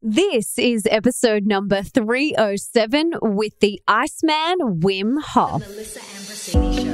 This 0.00 0.60
is 0.60 0.86
episode 0.88 1.44
number 1.44 1.82
307 1.82 3.14
with 3.20 3.58
the 3.58 3.80
Iceman 3.88 4.80
Wim 4.80 5.20
Hof. 5.20 5.64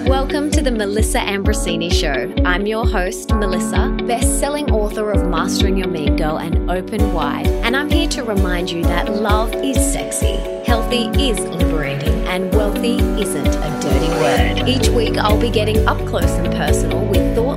Welcome 0.08 0.50
to 0.52 0.62
the 0.62 0.70
Melissa 0.70 1.18
Ambrosini 1.18 1.92
Show. 1.92 2.34
I'm 2.46 2.64
your 2.64 2.86
host, 2.86 3.34
Melissa, 3.34 3.94
best 4.06 4.40
selling 4.40 4.70
author 4.70 5.10
of 5.10 5.28
Mastering 5.28 5.76
Your 5.76 5.88
Mean 5.88 6.17
Girl 6.17 6.38
and 6.38 6.70
Open 6.70 7.12
Wide. 7.12 7.46
And 7.46 7.76
I'm 7.76 7.90
here 7.90 8.09
to 8.09 8.25
remind 8.25 8.70
you 8.70 8.82
that 8.84 9.12
love 9.12 9.55
is 9.55 9.77
sexy, 9.77 10.36
healthy 10.64 11.09
is 11.23 11.39
liberating, 11.41 12.14
and 12.27 12.50
wealthy 12.55 12.96
isn't 13.21 13.46
a 13.46 13.80
dirty 13.82 14.09
word. 14.09 14.66
Each 14.66 14.89
week, 14.89 15.18
I'll 15.18 15.39
be 15.39 15.50
getting 15.50 15.86
up 15.86 15.98
close 16.09 16.30
and 16.30 16.50
personal 16.55 17.05
with 17.05 17.33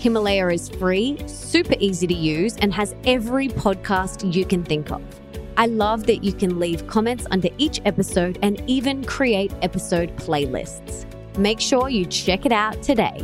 Himalaya 0.00 0.48
is 0.48 0.70
free, 0.70 1.18
super 1.26 1.74
easy 1.78 2.06
to 2.06 2.14
use, 2.14 2.56
and 2.56 2.72
has 2.72 2.94
every 3.04 3.48
podcast 3.48 4.34
you 4.34 4.46
can 4.46 4.64
think 4.64 4.90
of. 4.90 5.02
I 5.58 5.66
love 5.66 6.06
that 6.06 6.24
you 6.24 6.32
can 6.32 6.58
leave 6.58 6.86
comments 6.86 7.26
under 7.30 7.50
each 7.58 7.82
episode 7.84 8.38
and 8.40 8.62
even 8.66 9.04
create 9.04 9.52
episode 9.60 10.16
playlists. 10.16 11.04
Make 11.36 11.60
sure 11.60 11.90
you 11.90 12.06
check 12.06 12.46
it 12.46 12.52
out 12.52 12.82
today. 12.82 13.20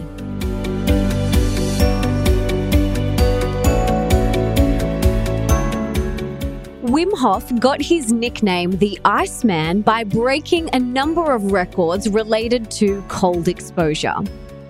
Wim 6.82 7.10
Hof 7.16 7.58
got 7.58 7.80
his 7.80 8.12
nickname 8.12 8.72
the 8.72 9.00
Iceman 9.06 9.80
by 9.80 10.04
breaking 10.04 10.68
a 10.74 10.78
number 10.78 11.32
of 11.32 11.52
records 11.52 12.06
related 12.10 12.70
to 12.72 13.02
cold 13.08 13.48
exposure. 13.48 14.16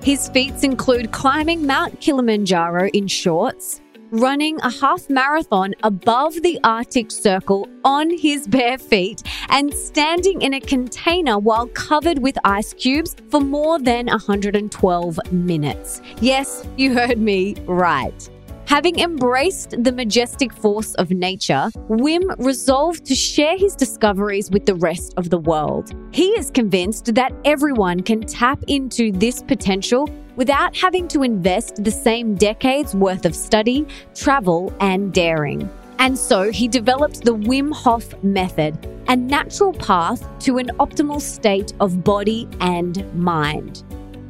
His 0.06 0.28
feats 0.28 0.62
include 0.62 1.10
climbing 1.10 1.66
Mount 1.66 2.00
Kilimanjaro 2.00 2.86
in 2.90 3.08
shorts, 3.08 3.80
running 4.12 4.56
a 4.60 4.70
half 4.70 5.10
marathon 5.10 5.74
above 5.82 6.42
the 6.42 6.60
Arctic 6.62 7.10
Circle 7.10 7.68
on 7.84 8.16
his 8.16 8.46
bare 8.46 8.78
feet, 8.78 9.24
and 9.48 9.74
standing 9.74 10.42
in 10.42 10.54
a 10.54 10.60
container 10.60 11.40
while 11.40 11.66
covered 11.66 12.20
with 12.20 12.38
ice 12.44 12.72
cubes 12.72 13.16
for 13.32 13.40
more 13.40 13.80
than 13.80 14.06
112 14.06 15.18
minutes. 15.32 16.00
Yes, 16.20 16.64
you 16.76 16.94
heard 16.94 17.18
me 17.18 17.56
right. 17.66 18.30
Having 18.66 18.98
embraced 18.98 19.76
the 19.84 19.92
majestic 19.92 20.52
force 20.52 20.92
of 20.94 21.10
nature, 21.10 21.70
Wim 21.88 22.34
resolved 22.44 23.04
to 23.04 23.14
share 23.14 23.56
his 23.56 23.76
discoveries 23.76 24.50
with 24.50 24.66
the 24.66 24.74
rest 24.74 25.14
of 25.16 25.30
the 25.30 25.38
world. 25.38 25.94
He 26.10 26.30
is 26.30 26.50
convinced 26.50 27.14
that 27.14 27.32
everyone 27.44 28.00
can 28.00 28.22
tap 28.22 28.58
into 28.66 29.12
this 29.12 29.40
potential 29.40 30.10
without 30.34 30.76
having 30.76 31.06
to 31.08 31.22
invest 31.22 31.84
the 31.84 31.92
same 31.92 32.34
decades 32.34 32.92
worth 32.92 33.24
of 33.24 33.36
study, 33.36 33.86
travel, 34.16 34.74
and 34.80 35.12
daring. 35.12 35.70
And 36.00 36.18
so 36.18 36.50
he 36.50 36.66
developed 36.66 37.24
the 37.24 37.36
Wim 37.36 37.72
Hof 37.72 38.20
method, 38.24 38.76
a 39.06 39.14
natural 39.14 39.74
path 39.74 40.26
to 40.40 40.58
an 40.58 40.70
optimal 40.80 41.20
state 41.20 41.72
of 41.78 42.02
body 42.02 42.48
and 42.60 43.14
mind. 43.14 43.84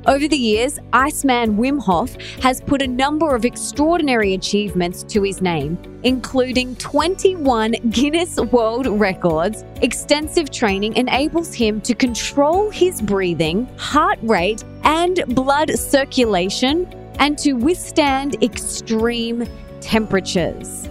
Over 0.06 0.28
the 0.28 0.36
years, 0.36 0.78
Iceman 0.92 1.56
Wim 1.56 1.80
Hof 1.80 2.14
has 2.40 2.60
put 2.60 2.80
a 2.80 2.86
number 2.86 3.34
of 3.34 3.44
extraordinary 3.44 4.34
achievements 4.34 5.02
to 5.02 5.22
his 5.22 5.42
name, 5.42 5.76
including 6.04 6.76
21 6.76 7.72
Guinness 7.90 8.36
World 8.36 8.86
Records. 8.86 9.64
Extensive 9.82 10.52
training 10.52 10.94
enables 10.94 11.52
him 11.52 11.80
to 11.80 11.92
control 11.92 12.70
his 12.70 13.02
breathing, 13.02 13.66
heart 13.78 14.20
rate, 14.22 14.62
and 14.84 15.24
blood 15.34 15.76
circulation, 15.76 16.86
and 17.18 17.36
to 17.38 17.54
withstand 17.54 18.40
extreme 18.44 19.44
temperatures. 19.80 20.88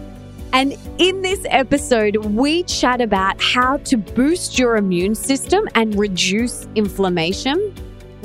And 0.51 0.77
in 0.97 1.21
this 1.21 1.45
episode, 1.49 2.17
we 2.17 2.63
chat 2.63 2.99
about 2.99 3.41
how 3.41 3.77
to 3.77 3.95
boost 3.95 4.59
your 4.59 4.75
immune 4.75 5.15
system 5.15 5.69
and 5.73 5.97
reduce 5.97 6.67
inflammation 6.75 7.73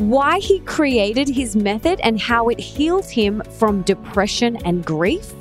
why 0.01 0.39
he 0.39 0.61
created 0.61 1.29
his 1.29 1.55
method 1.55 2.01
and 2.03 2.19
how 2.19 2.49
it 2.49 2.59
healed 2.59 3.05
him 3.05 3.43
from 3.59 3.83
depression 3.83 4.57
and 4.65 4.85
grief, 4.85 5.33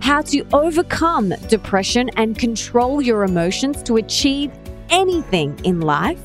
how 0.00 0.22
to 0.22 0.46
overcome 0.52 1.30
depression 1.48 2.08
and 2.16 2.38
control 2.38 3.02
your 3.02 3.24
emotions 3.24 3.82
to 3.82 3.96
achieve 3.96 4.52
anything 4.90 5.58
in 5.64 5.80
life, 5.80 6.20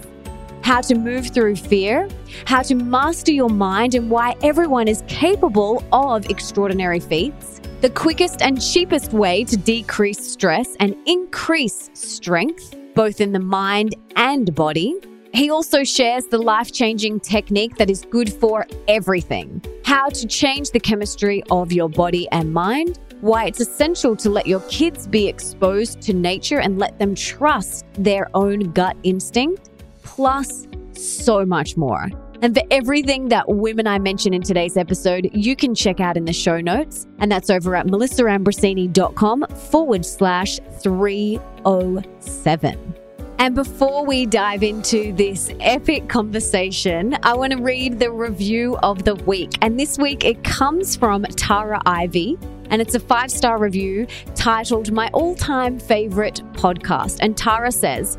how 0.63 0.81
to 0.81 0.95
move 0.95 1.27
through 1.27 1.55
fear, 1.55 2.07
how 2.45 2.61
to 2.61 2.75
master 2.75 3.31
your 3.31 3.49
mind, 3.49 3.95
and 3.95 4.09
why 4.09 4.35
everyone 4.43 4.87
is 4.87 5.03
capable 5.07 5.83
of 5.91 6.29
extraordinary 6.29 6.99
feats. 6.99 7.59
The 7.81 7.89
quickest 7.89 8.43
and 8.43 8.61
cheapest 8.61 9.11
way 9.11 9.43
to 9.45 9.57
decrease 9.57 10.19
stress 10.19 10.75
and 10.79 10.95
increase 11.07 11.89
strength, 11.93 12.75
both 12.93 13.19
in 13.19 13.31
the 13.31 13.39
mind 13.39 13.95
and 14.15 14.53
body 14.53 14.99
he 15.33 15.49
also 15.49 15.83
shares 15.83 16.25
the 16.25 16.37
life 16.37 16.71
changing 16.71 17.19
technique 17.19 17.77
that 17.77 17.89
is 17.89 18.05
good 18.09 18.31
for 18.31 18.65
everything 18.87 19.61
how 19.91 20.07
to 20.07 20.25
change 20.25 20.71
the 20.71 20.79
chemistry 20.79 21.43
of 21.51 21.73
your 21.73 21.89
body 21.89 22.25
and 22.31 22.53
mind, 22.53 22.97
why 23.19 23.43
it's 23.43 23.59
essential 23.59 24.15
to 24.15 24.29
let 24.29 24.47
your 24.47 24.61
kids 24.69 25.05
be 25.05 25.27
exposed 25.27 26.01
to 26.01 26.13
nature 26.13 26.61
and 26.61 26.79
let 26.79 26.97
them 26.97 27.13
trust 27.13 27.85
their 27.95 28.29
own 28.33 28.71
gut 28.71 28.95
instinct, 29.03 29.69
plus 30.01 30.65
so 30.93 31.45
much 31.45 31.75
more. 31.75 32.09
And 32.41 32.55
for 32.55 32.63
everything 32.71 33.27
that 33.27 33.47
Wim 33.47 33.79
and 33.79 33.89
I 33.89 33.99
mention 33.99 34.33
in 34.33 34.43
today's 34.43 34.77
episode, 34.77 35.29
you 35.33 35.57
can 35.57 35.75
check 35.75 35.99
out 35.99 36.15
in 36.15 36.23
the 36.23 36.31
show 36.31 36.61
notes. 36.61 37.05
And 37.19 37.29
that's 37.29 37.49
over 37.49 37.75
at 37.75 37.87
melissaambrosini.com 37.87 39.45
forward 39.69 40.05
slash 40.05 40.57
307. 40.81 43.00
And 43.41 43.55
before 43.55 44.05
we 44.05 44.27
dive 44.27 44.61
into 44.61 45.13
this 45.13 45.49
epic 45.61 46.07
conversation, 46.07 47.17
I 47.23 47.33
want 47.33 47.53
to 47.53 47.59
read 47.59 47.97
the 47.97 48.11
review 48.11 48.77
of 48.83 49.03
the 49.03 49.15
week. 49.15 49.53
And 49.63 49.79
this 49.79 49.97
week 49.97 50.23
it 50.23 50.43
comes 50.43 50.95
from 50.95 51.23
Tara 51.23 51.81
Ivy. 51.87 52.37
And 52.69 52.83
it's 52.83 52.93
a 52.93 52.99
five 52.99 53.31
star 53.31 53.57
review 53.57 54.05
titled 54.35 54.91
My 54.91 55.09
All 55.11 55.33
Time 55.33 55.79
Favorite 55.79 56.43
Podcast. 56.53 57.17
And 57.21 57.35
Tara 57.35 57.71
says, 57.71 58.15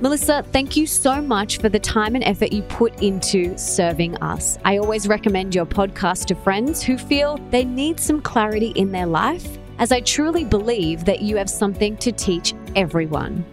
Melissa, 0.00 0.42
thank 0.50 0.76
you 0.76 0.88
so 0.88 1.22
much 1.22 1.58
for 1.58 1.68
the 1.68 1.78
time 1.78 2.16
and 2.16 2.24
effort 2.24 2.52
you 2.52 2.62
put 2.62 3.00
into 3.00 3.56
serving 3.56 4.16
us. 4.16 4.58
I 4.64 4.78
always 4.78 5.06
recommend 5.06 5.54
your 5.54 5.66
podcast 5.66 6.24
to 6.26 6.34
friends 6.34 6.82
who 6.82 6.98
feel 6.98 7.36
they 7.50 7.64
need 7.64 8.00
some 8.00 8.20
clarity 8.20 8.70
in 8.70 8.90
their 8.90 9.06
life, 9.06 9.56
as 9.78 9.92
I 9.92 10.00
truly 10.00 10.44
believe 10.44 11.04
that 11.04 11.22
you 11.22 11.36
have 11.36 11.48
something 11.48 11.96
to 11.98 12.10
teach 12.10 12.54
everyone. 12.74 13.44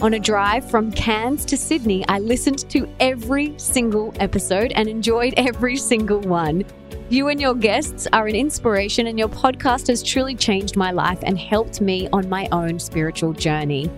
On 0.00 0.14
a 0.14 0.20
drive 0.20 0.70
from 0.70 0.92
Cairns 0.92 1.44
to 1.46 1.56
Sydney, 1.56 2.06
I 2.06 2.20
listened 2.20 2.70
to 2.70 2.88
every 3.00 3.54
single 3.58 4.14
episode 4.20 4.70
and 4.76 4.88
enjoyed 4.88 5.34
every 5.36 5.74
single 5.76 6.20
one. 6.20 6.64
You 7.08 7.26
and 7.26 7.40
your 7.40 7.54
guests 7.54 8.06
are 8.12 8.28
an 8.28 8.36
inspiration, 8.36 9.08
and 9.08 9.18
your 9.18 9.28
podcast 9.28 9.88
has 9.88 10.00
truly 10.04 10.36
changed 10.36 10.76
my 10.76 10.92
life 10.92 11.18
and 11.24 11.36
helped 11.36 11.80
me 11.80 12.08
on 12.12 12.28
my 12.28 12.48
own 12.52 12.78
spiritual 12.78 13.32
journey. 13.32 13.90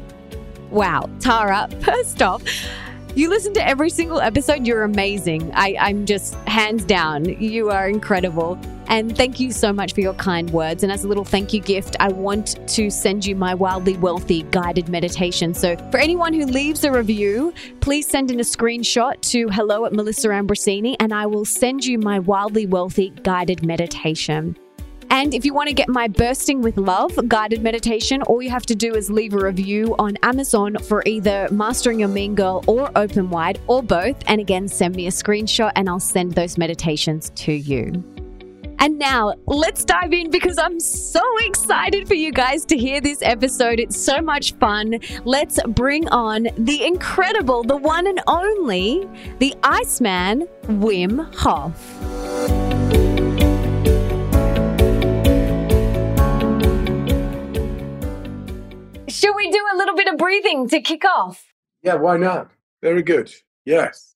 Wow, 0.71 1.11
Tara, 1.21 1.69
first 1.81 2.23
off, 2.23 2.43
you 3.15 3.29
listen 3.29 3.53
to 3.53 3.69
every 3.69 3.91
single 3.91 4.23
episode. 4.23 4.67
You're 4.67 4.85
amazing. 4.85 5.53
I, 5.55 5.77
I'm 5.79 6.07
just 6.07 6.33
hands 6.47 6.87
down. 6.87 7.27
You 7.27 7.69
are 7.69 7.91
incredible. 7.91 8.59
And 8.91 9.17
thank 9.17 9.39
you 9.39 9.53
so 9.53 9.73
much 9.73 9.95
for 9.95 10.01
your 10.01 10.15
kind 10.15 10.51
words. 10.51 10.83
And 10.83 10.91
as 10.91 11.05
a 11.05 11.09
little 11.09 11.25
thank 11.25 11.53
you 11.53 11.61
gift, 11.61 11.95
I 12.01 12.09
want 12.09 12.59
to 12.71 12.91
send 12.91 13.25
you 13.25 13.37
my 13.37 13.55
Wildly 13.55 13.97
Wealthy 13.97 14.43
guided 14.51 14.89
meditation. 14.89 15.55
So 15.55 15.77
for 15.93 15.99
anyone 15.99 16.35
who 16.35 16.45
leaves 16.45 16.83
a 16.83 16.91
review, 16.91 17.55
please 17.79 18.09
send 18.09 18.33
in 18.33 18.41
a 18.41 18.43
screenshot 18.43 19.21
to 19.31 19.49
hello 19.49 19.85
at 19.85 19.93
Melissa 19.93 20.29
Ambrosini 20.29 20.97
and 20.99 21.15
I 21.15 21.27
will 21.27 21.45
send 21.45 21.87
you 21.87 21.99
my 21.99 22.19
Wildly 22.19 22.67
Wealthy 22.67 23.11
guided 23.23 23.65
meditation. 23.65 24.57
And 25.13 25.35
if 25.35 25.45
you 25.45 25.55
want 25.55 25.69
to 25.69 25.75
get 25.75 25.89
my 25.89 26.09
Bursting 26.09 26.61
with 26.61 26.77
Love 26.77 27.13
guided 27.29 27.63
meditation, 27.63 28.23
all 28.23 28.43
you 28.43 28.51
have 28.51 28.67
to 28.67 28.75
do 28.75 28.95
is 28.95 29.11
leave 29.11 29.35
a 29.35 29.39
review 29.39 29.95
on 29.99 30.17
Amazon 30.23 30.77
for 30.79 31.03
either 31.07 31.49
Mastering 31.51 32.01
Your 32.01 32.09
Mean 32.09 32.35
Girl 32.35 32.65
or 32.67 32.91
Open 32.97 33.29
Wide 33.29 33.61
or 33.67 33.83
both. 33.83 34.17
And 34.27 34.41
again, 34.41 34.67
send 34.67 34.97
me 34.97 35.07
a 35.07 35.11
screenshot 35.11 35.73
and 35.77 35.89
I'll 35.89 36.01
send 36.01 36.35
those 36.35 36.59
meditations 36.59 37.31
to 37.37 37.53
you. 37.53 38.05
And 38.83 38.99
now 38.99 39.35
let's 39.47 39.85
dive 39.85 40.15
in 40.15 40.31
because 40.31 40.57
I'm 40.57 40.81
so 40.81 41.21
excited 41.41 42.09
for 42.09 42.15
you 42.15 42.33
guys 42.33 42.65
to 42.65 42.79
hear 42.79 43.03
this 43.03 43.21
episode. 43.21 43.79
It's 43.79 44.01
so 44.01 44.23
much 44.23 44.55
fun. 44.55 44.99
Let's 45.27 45.61
bring 45.69 46.09
on 46.09 46.49
the 46.57 46.87
incredible, 46.87 47.63
the 47.63 47.77
one 47.77 48.07
and 48.07 48.23
only, 48.27 49.07
the 49.39 49.55
Iceman, 49.63 50.49
Wim 50.63 51.29
Hof. 51.35 51.77
Should 59.09 59.37
we 59.37 59.51
do 59.51 59.67
a 59.75 59.77
little 59.77 59.95
bit 59.95 60.09
of 60.09 60.17
breathing 60.17 60.69
to 60.71 60.81
kick 60.81 61.05
off? 61.05 61.53
Yeah, 61.83 61.97
why 61.97 62.17
not? 62.17 62.51
Very 62.81 63.03
good. 63.03 63.31
Yes. 63.67 64.10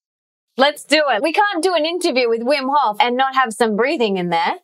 Let's 0.57 0.85
do 0.85 1.03
it. 1.09 1.23
We 1.23 1.33
can't 1.33 1.63
do 1.63 1.75
an 1.75 1.85
interview 1.85 2.29
with 2.29 2.43
Wim 2.43 2.69
Hof 2.73 2.97
and 3.01 3.17
not 3.17 3.35
have 3.35 3.53
some 3.53 3.77
breathing 3.77 4.19
in 4.19 4.31
there. 4.31 4.55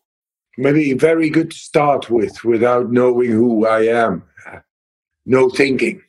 Maybe 0.57 0.93
very 0.93 1.31
good 1.31 1.51
to 1.51 1.57
start 1.57 2.11
with 2.11 2.45
without 2.45 2.91
knowing 2.93 3.31
who 3.31 3.67
I 3.67 3.87
am. 3.87 4.23
No 5.27 5.49
thinking, 5.49 6.03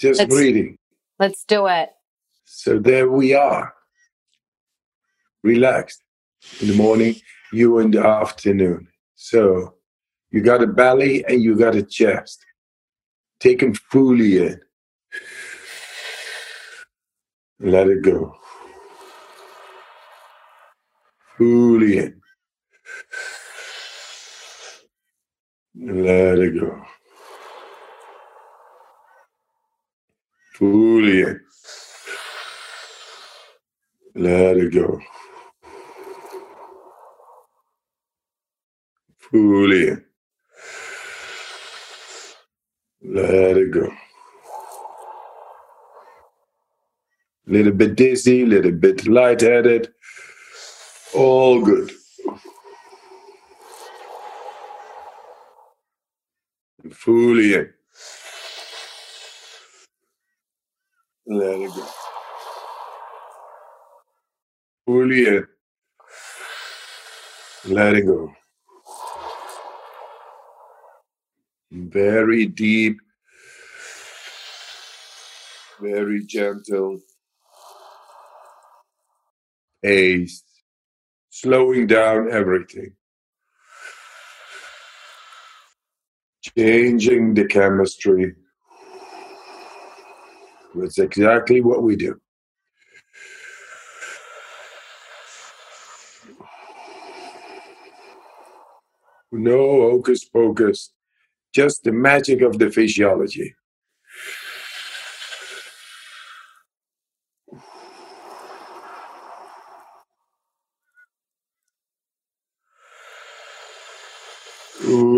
just 0.00 0.20
Let's- 0.20 0.34
breathing. 0.34 0.76
Let's 1.18 1.44
do 1.44 1.66
it. 1.66 1.90
So 2.44 2.78
there 2.78 3.10
we 3.10 3.34
are. 3.34 3.74
Relaxed. 5.42 6.02
In 6.60 6.68
the 6.68 6.74
morning, 6.74 7.16
you 7.52 7.78
in 7.78 7.90
the 7.90 8.04
afternoon. 8.04 8.88
So 9.14 9.74
you 10.30 10.40
got 10.40 10.62
a 10.62 10.66
belly 10.66 11.24
and 11.26 11.42
you 11.42 11.56
got 11.56 11.74
a 11.74 11.82
chest. 11.82 12.44
Take 13.38 13.60
them 13.60 13.74
fully 13.74 14.38
in. 14.38 14.60
Let 17.60 17.88
it 17.88 18.02
go. 18.02 18.39
In. 21.40 22.20
Let 25.74 26.38
it 26.38 26.60
go. 26.60 26.82
Fully 30.54 31.22
in. 31.22 31.40
Let 34.14 34.58
it 34.58 34.74
go. 34.74 35.00
Fully 39.18 39.88
in. 39.88 40.04
Let 43.02 43.56
it 43.56 43.70
go. 43.72 43.90
Little 47.46 47.72
bit 47.72 47.96
dizzy, 47.96 48.46
little 48.46 48.72
bit 48.72 49.06
lightheaded. 49.08 49.92
All 51.14 51.62
good. 51.62 51.92
Fully 56.92 57.54
in. 57.54 57.72
Let 61.26 61.60
it 61.60 61.70
go. 61.74 61.86
Fully 64.86 65.26
in. 65.28 65.46
Letting 67.66 68.06
go. 68.06 68.32
Very 71.72 72.46
deep, 72.46 72.98
very 75.80 76.24
gentle 76.26 77.00
pace, 79.82 80.42
slowing 81.40 81.86
down 81.86 82.30
everything. 82.30 82.92
Changing 86.56 87.34
the 87.34 87.46
chemistry. 87.46 88.34
That's 90.74 90.98
exactly 90.98 91.60
what 91.60 91.82
we 91.82 91.96
do. 91.96 92.20
No 99.32 99.90
hocus 99.90 100.24
pocus, 100.24 100.92
just 101.54 101.84
the 101.84 101.92
magic 101.92 102.42
of 102.42 102.58
the 102.58 102.70
physiology. 102.70 103.54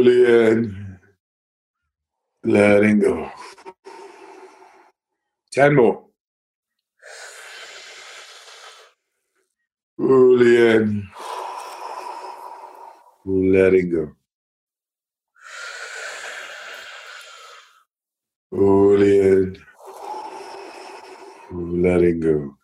Fully 0.03 0.49
in, 0.51 0.99
letting 2.45 2.99
go. 3.01 3.31
Ten 5.53 5.77
more. 5.77 6.07
Fully 9.97 10.57
in, 10.71 11.09
letting 13.27 13.91
go. 13.91 14.13
Fully 18.51 19.21
in, 19.21 19.57
letting 21.53 22.21
go. 22.21 22.57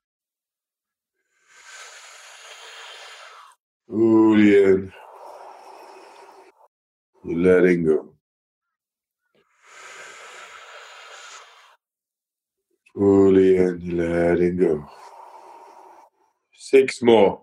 Fully 3.89 4.65
in, 4.65 4.93
letting 7.29 7.85
go. 7.85 8.15
Fully 12.95 13.57
in, 13.57 13.97
letting 13.97 14.57
go. 14.57 14.89
Six 16.55 17.03
more. 17.03 17.43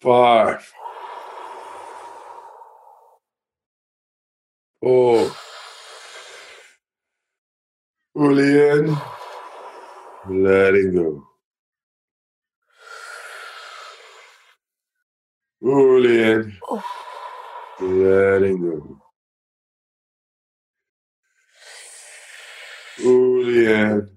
Five. 0.00 0.72
Four. 4.80 5.30
Fully 8.14 8.70
in, 8.70 8.96
letting 10.28 10.94
go. 10.94 11.29
Fully 15.62 16.22
in, 16.22 16.54
letting 17.80 18.62
go. 18.62 19.00
In, 22.98 24.10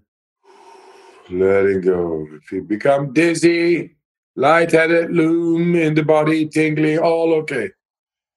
letting 1.31 1.81
go. 1.81 2.27
If 2.33 2.51
you 2.51 2.63
become 2.63 3.13
dizzy, 3.13 3.97
lightheaded, 4.35 5.11
loom 5.11 5.75
in 5.75 5.95
the 5.95 6.03
body, 6.03 6.47
tingling, 6.47 6.99
all 6.99 7.33
okay. 7.35 7.71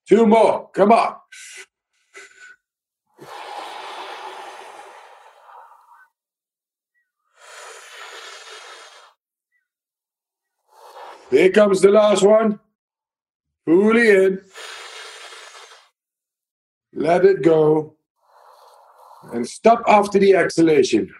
Two 0.08 0.26
more, 0.26 0.70
come 0.70 0.92
on. 0.92 1.16
Here 11.30 11.50
comes 11.50 11.80
the 11.80 11.90
last 11.90 12.22
one. 12.22 12.60
Fully 13.66 14.08
in. 14.10 14.40
Let 16.94 17.24
it 17.24 17.42
go. 17.42 17.96
And 19.32 19.46
stop 19.46 19.82
after 19.88 20.18
the 20.18 20.34
exhalation. 20.34 21.12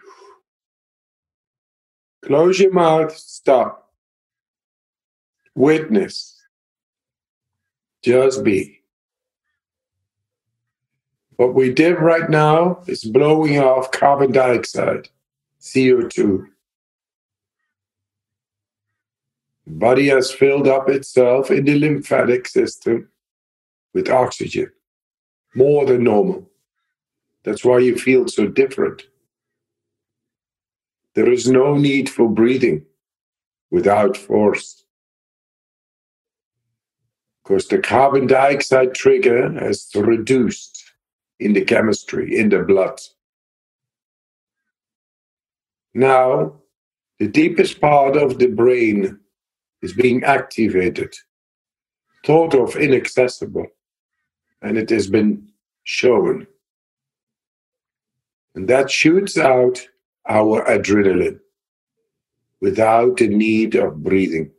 Close 2.25 2.59
your 2.59 2.73
mouth. 2.73 3.15
Stop. 3.15 3.91
Witness. 5.55 6.41
Just 8.01 8.43
be. 8.43 8.79
What 11.35 11.53
we 11.53 11.71
did 11.71 11.99
right 11.99 12.29
now 12.29 12.79
is 12.87 13.03
blowing 13.03 13.59
off 13.59 13.91
carbon 13.91 14.31
dioxide, 14.31 15.09
CO2. 15.61 16.47
The 19.56 19.56
body 19.67 20.07
has 20.07 20.31
filled 20.31 20.67
up 20.67 20.89
itself 20.89 21.51
in 21.51 21.65
the 21.65 21.77
lymphatic 21.77 22.47
system 22.47 23.09
with 23.93 24.09
oxygen, 24.09 24.71
more 25.55 25.85
than 25.85 26.03
normal. 26.03 26.49
That's 27.43 27.63
why 27.63 27.79
you 27.79 27.97
feel 27.97 28.27
so 28.27 28.47
different. 28.47 29.03
There 31.15 31.29
is 31.29 31.49
no 31.49 31.75
need 31.75 32.09
for 32.09 32.29
breathing 32.29 32.85
without 33.69 34.15
force. 34.15 34.85
Because 37.43 37.67
the 37.67 37.79
carbon 37.79 38.27
dioxide 38.27 38.93
trigger 38.93 39.51
has 39.53 39.89
reduced 39.95 40.83
in 41.39 41.53
the 41.53 41.63
chemistry, 41.63 42.37
in 42.37 42.49
the 42.49 42.59
blood. 42.59 42.99
Now, 45.93 46.61
the 47.19 47.27
deepest 47.27 47.81
part 47.81 48.15
of 48.15 48.37
the 48.37 48.47
brain 48.47 49.19
is 49.81 49.93
being 49.93 50.23
activated, 50.23 51.13
thought 52.25 52.53
of 52.53 52.75
inaccessible, 52.75 53.67
and 54.61 54.77
it 54.77 54.89
has 54.89 55.07
been 55.07 55.49
shown. 55.83 56.47
And 58.55 58.67
that 58.67 58.89
shoots 58.89 59.37
out 59.37 59.87
our 60.27 60.65
adrenaline 60.65 61.39
without 62.59 63.17
the 63.17 63.27
need 63.27 63.75
of 63.75 64.03
breathing. 64.03 64.51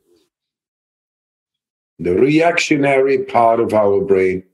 The 1.98 2.14
reactionary 2.14 3.24
part 3.24 3.58
of 3.58 3.74
our 3.74 4.00
brain 4.00 4.44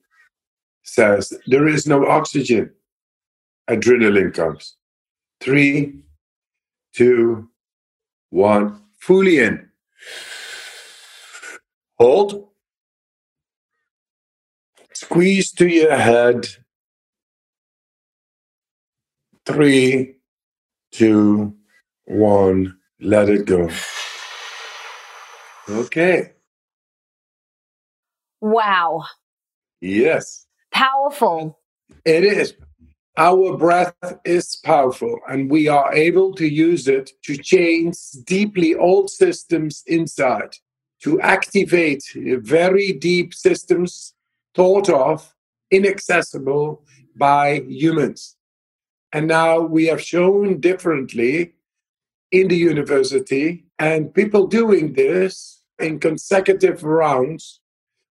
says 0.82 1.32
there 1.46 1.68
is 1.68 1.86
no 1.86 2.06
oxygen. 2.06 2.70
Adrenaline 3.68 4.32
comes. 4.32 4.76
Three, 5.40 6.00
two, 6.94 7.50
one, 8.30 8.80
fully 8.98 9.38
in. 9.40 9.68
Hold. 11.98 12.48
Squeeze 14.92 15.52
to 15.52 15.66
your 15.66 15.96
head. 15.96 16.46
Three, 19.46 20.16
two, 20.92 21.54
one, 22.06 22.78
let 23.00 23.28
it 23.28 23.46
go. 23.46 23.68
Okay. 25.68 26.32
Wow. 28.40 29.04
Yes. 29.80 30.46
Powerful. 30.72 31.58
It 32.04 32.24
is. 32.24 32.54
Our 33.16 33.56
breath 33.56 33.94
is 34.24 34.56
powerful, 34.56 35.20
and 35.28 35.48
we 35.50 35.68
are 35.68 35.94
able 35.94 36.34
to 36.34 36.46
use 36.46 36.88
it 36.88 37.12
to 37.22 37.36
change 37.36 37.96
deeply 38.24 38.74
old 38.74 39.08
systems 39.08 39.84
inside, 39.86 40.56
to 41.04 41.20
activate 41.20 42.02
very 42.14 42.92
deep 42.92 43.32
systems 43.32 44.14
thought 44.54 44.88
of 44.88 45.34
inaccessible 45.70 46.82
by 47.16 47.62
humans. 47.68 48.36
And 49.12 49.28
now 49.28 49.60
we 49.60 49.86
have 49.86 50.02
shown 50.02 50.60
differently 50.60 51.52
in 52.32 52.48
the 52.48 52.56
university, 52.56 53.64
and 53.78 54.12
people 54.12 54.46
doing 54.48 54.94
this 54.94 55.62
in 55.78 56.00
consecutive 56.00 56.82
rounds 56.82 57.60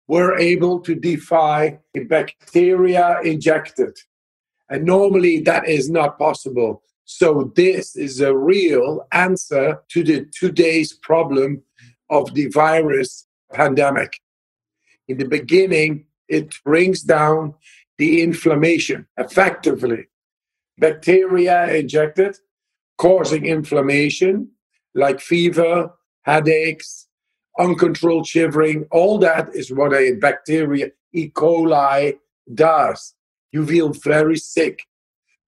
were 0.07 0.37
able 0.37 0.79
to 0.81 0.95
defy 0.95 1.79
bacteria 2.07 3.19
injected 3.23 3.97
and 4.73 4.85
normally 4.85 5.39
that 5.41 5.67
is 5.67 5.89
not 5.89 6.17
possible. 6.17 6.81
So 7.05 7.51
this 7.55 7.95
is 7.95 8.21
a 8.21 8.35
real 8.35 9.05
answer 9.11 9.81
to 9.89 10.03
the 10.03 10.25
today's 10.31 10.93
problem 10.93 11.61
of 12.09 12.33
the 12.33 12.47
virus 12.47 13.27
pandemic. 13.53 14.19
In 15.07 15.17
the 15.17 15.27
beginning, 15.27 16.05
it 16.27 16.53
brings 16.63 17.01
down 17.01 17.55
the 17.97 18.21
inflammation 18.21 19.07
effectively. 19.17 20.07
Bacteria 20.77 21.67
injected, 21.73 22.37
causing 22.97 23.45
inflammation 23.45 24.49
like 24.95 25.19
fever, 25.19 25.91
headaches, 26.23 27.07
uncontrolled 27.59 28.27
shivering. 28.27 28.85
All 28.91 29.17
that 29.19 29.49
is 29.53 29.71
what 29.71 29.93
a 29.93 30.13
bacteria, 30.13 30.91
E. 31.13 31.29
coli, 31.29 32.17
does 32.53 33.13
you 33.51 33.65
feel 33.65 33.93
very 33.93 34.37
sick. 34.37 34.85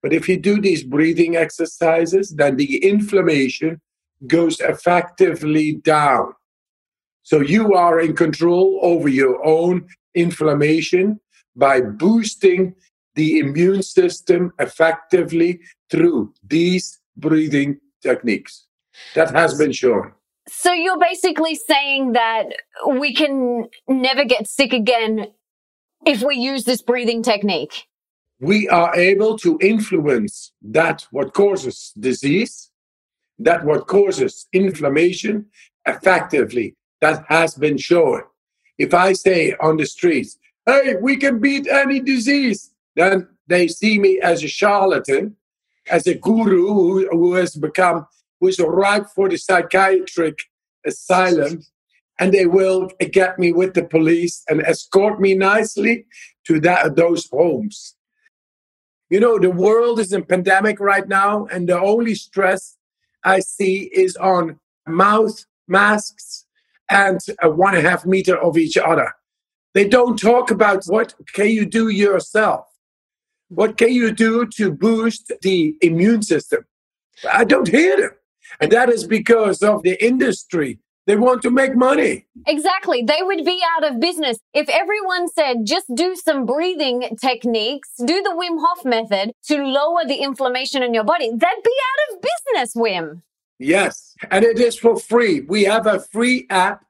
But 0.02 0.14
if 0.14 0.30
you 0.30 0.38
do 0.38 0.62
these 0.62 0.84
breathing 0.84 1.36
exercises, 1.36 2.30
then 2.30 2.58
the 2.58 2.78
inflammation 2.88 3.82
goes 4.28 4.60
effectively 4.60 5.74
down. 5.74 6.34
So 7.26 7.42
you 7.42 7.74
are 7.74 8.00
in 8.00 8.16
control 8.16 8.80
over 8.82 9.10
your 9.10 9.46
own 9.46 9.88
inflammation 10.14 11.20
by 11.56 11.82
boosting 11.82 12.76
the 13.16 13.40
immune 13.40 13.84
system 13.84 14.54
effectively 14.60 15.60
through 15.90 16.34
these 16.44 17.00
breathing 17.18 17.80
techniques. 18.02 18.66
That 19.14 19.32
has 19.32 19.58
been 19.58 19.74
shown. 19.74 20.14
So 20.48 20.72
you're 20.72 21.00
basically 21.00 21.56
saying 21.56 22.14
that 22.14 22.46
we 22.88 23.14
can 23.14 23.66
never 23.88 24.24
get 24.24 24.48
sick 24.48 24.72
again 24.72 25.28
if 26.06 26.22
we 26.22 26.38
use 26.38 26.64
this 26.64 26.82
breathing 26.82 27.24
technique 27.24 27.88
we 28.40 28.68
are 28.70 28.96
able 28.96 29.38
to 29.38 29.58
influence 29.62 30.52
that 30.62 31.08
what 31.12 31.34
causes 31.34 31.94
disease, 32.00 32.72
that 33.40 33.64
what 33.66 33.88
causes 33.88 34.48
inflammation 34.54 35.46
effectively. 35.86 36.76
That 37.06 37.24
has 37.30 37.54
been 37.54 37.78
shown. 37.78 38.24
If 38.80 38.96
I 38.96 39.14
say 39.14 39.54
on 39.62 39.78
the 39.78 39.86
streets, 39.86 40.40
hey, 40.66 40.96
we 41.00 41.18
can 41.18 41.40
beat 41.40 41.68
any 41.68 42.00
disease, 42.00 42.72
then 42.96 43.28
they 43.46 43.68
see 43.68 44.00
me 44.00 44.20
as 44.20 44.44
a 44.44 44.48
charlatan, 44.48 45.36
as 45.88 46.08
a 46.08 46.16
guru 46.16 46.66
who, 46.74 47.08
who 47.12 47.36
has 47.36 47.56
become, 47.56 48.08
who 48.40 48.48
is 48.48 48.60
ripe 48.60 49.06
for 49.14 49.30
the 49.30 49.38
psychiatric 49.38 50.40
asylum, 50.84 51.62
and 52.18 52.34
they 52.34 52.48
will 52.48 52.90
get 53.12 53.38
me 53.38 53.54
with 53.54 53.76
the 53.76 53.84
police 53.84 54.44
and 54.50 54.64
escort 54.64 55.22
me 55.22 55.36
nicely 55.36 56.06
to 56.48 56.60
that, 56.62 56.96
those 56.96 57.30
homes. 57.30 57.96
You 59.12 59.20
know, 59.20 59.38
the 59.38 59.52
world 59.52 60.00
is 60.00 60.12
in 60.12 60.24
pandemic 60.24 60.80
right 60.80 61.08
now, 61.08 61.46
and 61.52 61.70
the 61.70 61.80
only 61.80 62.16
stress 62.16 62.78
I 63.24 63.42
see 63.42 63.92
is 63.94 64.18
on 64.18 64.60
mouth 64.88 65.46
masks 65.68 66.45
and 66.90 67.20
one 67.44 67.76
and 67.76 67.86
a 67.86 67.90
half 67.90 68.06
meter 68.06 68.38
of 68.38 68.58
each 68.58 68.78
other. 68.78 69.14
They 69.74 69.88
don't 69.88 70.18
talk 70.18 70.52
about 70.52 70.86
what 70.86 71.14
can 71.34 71.50
you 71.50 71.66
do 71.66 71.90
yourself. 71.90 72.66
What 73.50 73.78
can 73.78 73.92
you 73.92 74.12
do 74.12 74.46
to 74.58 74.72
boost 74.72 75.32
the 75.42 75.76
immune 75.82 76.24
system? 76.24 76.66
I 77.32 77.44
don't 77.44 77.68
hear 77.68 77.98
them. 77.98 78.12
And 78.60 78.72
that 78.72 78.90
is 78.90 79.06
because 79.06 79.62
of 79.62 79.84
the 79.84 80.04
industry 80.04 80.80
they 81.08 81.16
want 81.16 81.42
to 81.44 81.52
make 81.52 81.76
money. 81.76 82.26
Exactly. 82.48 83.04
They 83.04 83.20
would 83.22 83.46
be 83.46 83.62
out 83.76 83.84
of 83.84 84.00
business. 84.00 84.40
If 84.54 84.68
everyone 84.70 85.28
said 85.30 85.58
just 85.66 85.86
do 85.94 86.16
some 86.16 86.46
breathing 86.46 87.16
techniques, 87.22 87.92
do 88.00 88.24
the 88.24 88.32
Wim 88.32 88.60
Hof 88.60 88.86
method 88.86 89.32
to 89.48 89.64
lower 89.64 90.06
the 90.06 90.16
inflammation 90.16 90.82
in 90.82 90.94
your 90.94 91.04
body, 91.04 91.30
they'd 91.30 91.40
be 91.40 91.46
out 91.46 92.16
of 92.16 92.22
business, 92.22 92.76
Wim. 92.76 93.22
Yes. 93.60 94.16
And 94.32 94.44
it 94.44 94.60
is 94.60 94.78
for 94.78 95.00
free. 95.00 95.42
We 95.42 95.64
have 95.64 95.88
a 95.88 96.00
free 96.00 96.46
app 96.50 96.86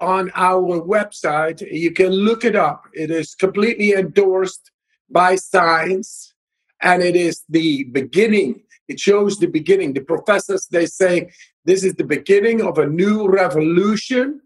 on 0.00 0.30
our 0.34 0.80
website. 0.80 1.60
You 1.72 1.92
can 1.92 2.10
look 2.10 2.44
it 2.44 2.54
up. 2.54 2.84
It 2.92 3.10
is 3.10 3.34
completely 3.34 3.92
endorsed 3.92 4.70
by 5.10 5.36
science 5.36 6.34
and 6.80 7.02
it 7.02 7.16
is 7.16 7.42
the 7.48 7.84
beginning. 7.84 8.62
It 8.88 9.00
shows 9.00 9.38
the 9.38 9.46
beginning. 9.46 9.94
The 9.94 10.00
professors, 10.00 10.66
they 10.70 10.86
say 10.86 11.30
this 11.64 11.84
is 11.84 11.94
the 11.94 12.04
beginning 12.04 12.62
of 12.62 12.78
a 12.78 12.86
new 12.86 13.28
revolution 13.28 14.40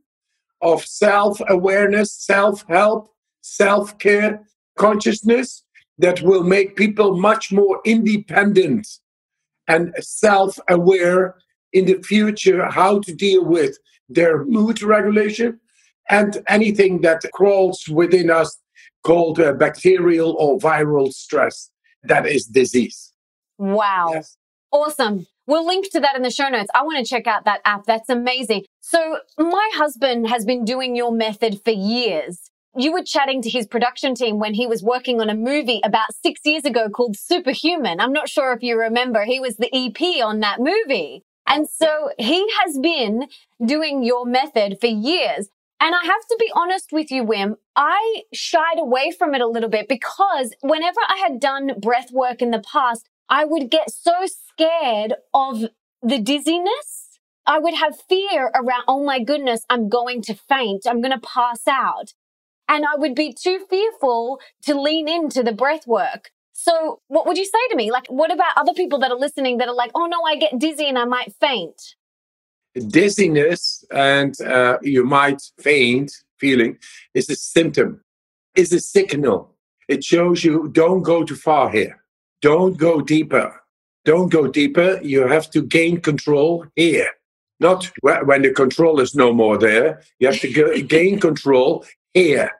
of 0.62 0.84
self 0.84 1.40
awareness, 1.48 2.12
self 2.12 2.64
help, 2.68 3.12
self 3.42 3.98
care, 3.98 4.46
consciousness 4.78 5.64
that 5.98 6.22
will 6.22 6.42
make 6.42 6.76
people 6.76 7.16
much 7.16 7.52
more 7.52 7.80
independent 7.84 8.88
and 9.72 9.94
self 10.00 10.58
aware 10.68 11.36
in 11.72 11.84
the 11.86 11.98
future 12.02 12.68
how 12.70 13.00
to 13.00 13.14
deal 13.14 13.44
with 13.44 13.78
their 14.08 14.44
mood 14.44 14.82
regulation 14.82 15.58
and 16.10 16.42
anything 16.48 17.00
that 17.00 17.20
crawls 17.32 17.88
within 17.88 18.30
us 18.30 18.58
called 19.04 19.40
uh, 19.40 19.52
bacterial 19.54 20.36
or 20.38 20.58
viral 20.58 21.10
stress 21.12 21.70
that 22.04 22.26
is 22.26 22.44
disease. 22.46 23.12
Wow. 23.58 24.10
Yes. 24.12 24.36
Awesome. 24.72 25.26
We'll 25.46 25.66
link 25.66 25.90
to 25.92 26.00
that 26.00 26.16
in 26.16 26.22
the 26.22 26.30
show 26.30 26.48
notes. 26.48 26.70
I 26.74 26.82
want 26.82 27.04
to 27.04 27.08
check 27.08 27.26
out 27.26 27.44
that 27.44 27.60
app. 27.64 27.84
That's 27.84 28.08
amazing. 28.08 28.64
So 28.80 29.18
my 29.38 29.70
husband 29.74 30.28
has 30.28 30.44
been 30.44 30.64
doing 30.64 30.96
your 30.96 31.12
method 31.12 31.60
for 31.64 31.72
years. 31.72 32.50
You 32.74 32.92
were 32.92 33.02
chatting 33.02 33.42
to 33.42 33.50
his 33.50 33.66
production 33.66 34.14
team 34.14 34.38
when 34.38 34.54
he 34.54 34.66
was 34.66 34.82
working 34.82 35.20
on 35.20 35.28
a 35.28 35.34
movie 35.34 35.82
about 35.84 36.14
six 36.22 36.40
years 36.44 36.64
ago 36.64 36.88
called 36.88 37.16
Superhuman. 37.18 38.00
I'm 38.00 38.14
not 38.14 38.30
sure 38.30 38.54
if 38.54 38.62
you 38.62 38.78
remember. 38.78 39.24
He 39.24 39.40
was 39.40 39.56
the 39.56 39.68
EP 39.74 40.24
on 40.24 40.40
that 40.40 40.58
movie. 40.58 41.22
And 41.46 41.68
so 41.68 42.10
he 42.18 42.48
has 42.62 42.78
been 42.78 43.28
doing 43.62 44.02
your 44.02 44.24
method 44.24 44.78
for 44.80 44.86
years. 44.86 45.50
And 45.80 45.94
I 45.94 46.02
have 46.02 46.26
to 46.30 46.36
be 46.40 46.50
honest 46.54 46.92
with 46.92 47.10
you, 47.10 47.24
Wim, 47.24 47.56
I 47.76 48.22
shied 48.32 48.78
away 48.78 49.10
from 49.10 49.34
it 49.34 49.42
a 49.42 49.48
little 49.48 49.68
bit 49.68 49.86
because 49.86 50.54
whenever 50.62 51.00
I 51.06 51.18
had 51.18 51.40
done 51.40 51.72
breath 51.78 52.10
work 52.10 52.40
in 52.40 52.52
the 52.52 52.62
past, 52.72 53.06
I 53.28 53.44
would 53.44 53.70
get 53.70 53.90
so 53.90 54.12
scared 54.24 55.14
of 55.34 55.64
the 56.00 56.18
dizziness. 56.18 57.18
I 57.44 57.58
would 57.58 57.74
have 57.74 58.00
fear 58.08 58.50
around, 58.54 58.84
oh 58.88 59.04
my 59.04 59.22
goodness, 59.22 59.66
I'm 59.68 59.90
going 59.90 60.22
to 60.22 60.34
faint. 60.34 60.86
I'm 60.86 61.02
going 61.02 61.12
to 61.12 61.26
pass 61.26 61.68
out. 61.68 62.14
And 62.68 62.84
I 62.84 62.96
would 62.96 63.14
be 63.14 63.32
too 63.32 63.66
fearful 63.68 64.40
to 64.62 64.80
lean 64.80 65.08
into 65.08 65.42
the 65.42 65.52
breath 65.52 65.86
work. 65.86 66.30
So 66.52 67.00
what 67.08 67.26
would 67.26 67.36
you 67.36 67.44
say 67.44 67.58
to 67.70 67.76
me? 67.76 67.90
Like, 67.90 68.06
what 68.08 68.32
about 68.32 68.56
other 68.56 68.72
people 68.72 68.98
that 69.00 69.10
are 69.10 69.18
listening 69.18 69.58
that 69.58 69.68
are 69.68 69.74
like, 69.74 69.90
oh 69.94 70.06
no, 70.06 70.22
I 70.22 70.36
get 70.36 70.58
dizzy 70.58 70.88
and 70.88 70.98
I 70.98 71.04
might 71.04 71.32
faint? 71.40 71.94
dizziness 72.80 73.84
and 73.90 74.40
uh, 74.42 74.78
you 74.82 75.04
might 75.04 75.42
faint 75.58 76.12
feeling 76.38 76.78
is 77.14 77.28
a 77.30 77.36
symptom, 77.36 78.00
is 78.54 78.72
a 78.72 78.80
signal. 78.80 79.54
It 79.88 80.04
shows 80.04 80.44
you 80.44 80.68
don't 80.68 81.02
go 81.02 81.24
too 81.24 81.36
far 81.36 81.70
here. 81.70 82.02
Don't 82.40 82.76
go 82.76 83.00
deeper. 83.00 83.60
Don't 84.04 84.30
go 84.30 84.48
deeper. 84.48 84.98
You 85.02 85.26
have 85.28 85.50
to 85.50 85.62
gain 85.62 86.00
control 86.00 86.66
here. 86.74 87.08
Not 87.60 87.90
when 88.02 88.42
the 88.42 88.50
control 88.50 88.98
is 89.00 89.14
no 89.14 89.32
more 89.32 89.56
there. 89.56 90.02
You 90.18 90.28
have 90.28 90.40
to 90.40 90.82
gain 90.82 91.20
control 91.28 91.84
here. 92.14 92.50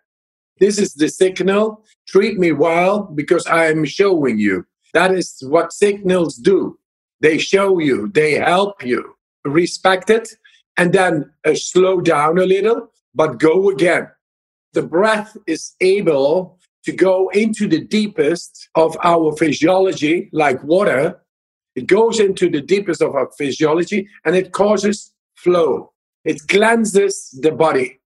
This 0.59 0.79
is 0.79 0.95
the 0.95 1.09
signal. 1.09 1.85
Treat 2.07 2.39
me 2.39 2.53
well 2.53 3.03
because 3.03 3.47
I 3.47 3.67
am 3.67 3.85
showing 3.85 4.39
you. 4.39 4.65
That 4.95 5.13
is 5.13 5.43
what 5.47 5.73
signals 5.73 6.37
do. 6.37 6.79
They 7.21 7.39
show 7.39 7.79
you, 7.79 8.09
they 8.09 8.35
help 8.35 8.85
you. 8.85 9.15
Respect 9.45 10.11
it 10.11 10.29
and 10.77 10.93
then 10.93 11.31
uh, 11.45 11.55
slow 11.55 12.01
down 12.01 12.39
a 12.39 12.47
little, 12.47 12.91
but 13.15 13.39
go 13.39 13.71
again. 13.71 14.09
The 14.73 14.83
breath 14.83 15.37
is 15.47 15.75
able 15.81 16.59
to 16.85 16.93
go 16.93 17.29
into 17.31 17.69
the 17.69 17.81
deepest 17.81 18.69
of 18.75 18.97
our 19.05 19.37
physiology, 19.37 20.31
like 20.33 20.63
water. 20.65 21.21
It 21.75 21.87
goes 21.87 22.21
into 22.21 22.51
the 22.51 22.61
deepest 22.61 23.03
of 23.03 23.15
our 23.15 23.31
physiology 23.39 24.09
and 24.25 24.35
it 24.35 24.53
causes 24.53 25.13
flow. 25.37 25.93
It 26.25 26.47
cleanses 26.49 27.39
the 27.41 27.53
body. 27.53 28.01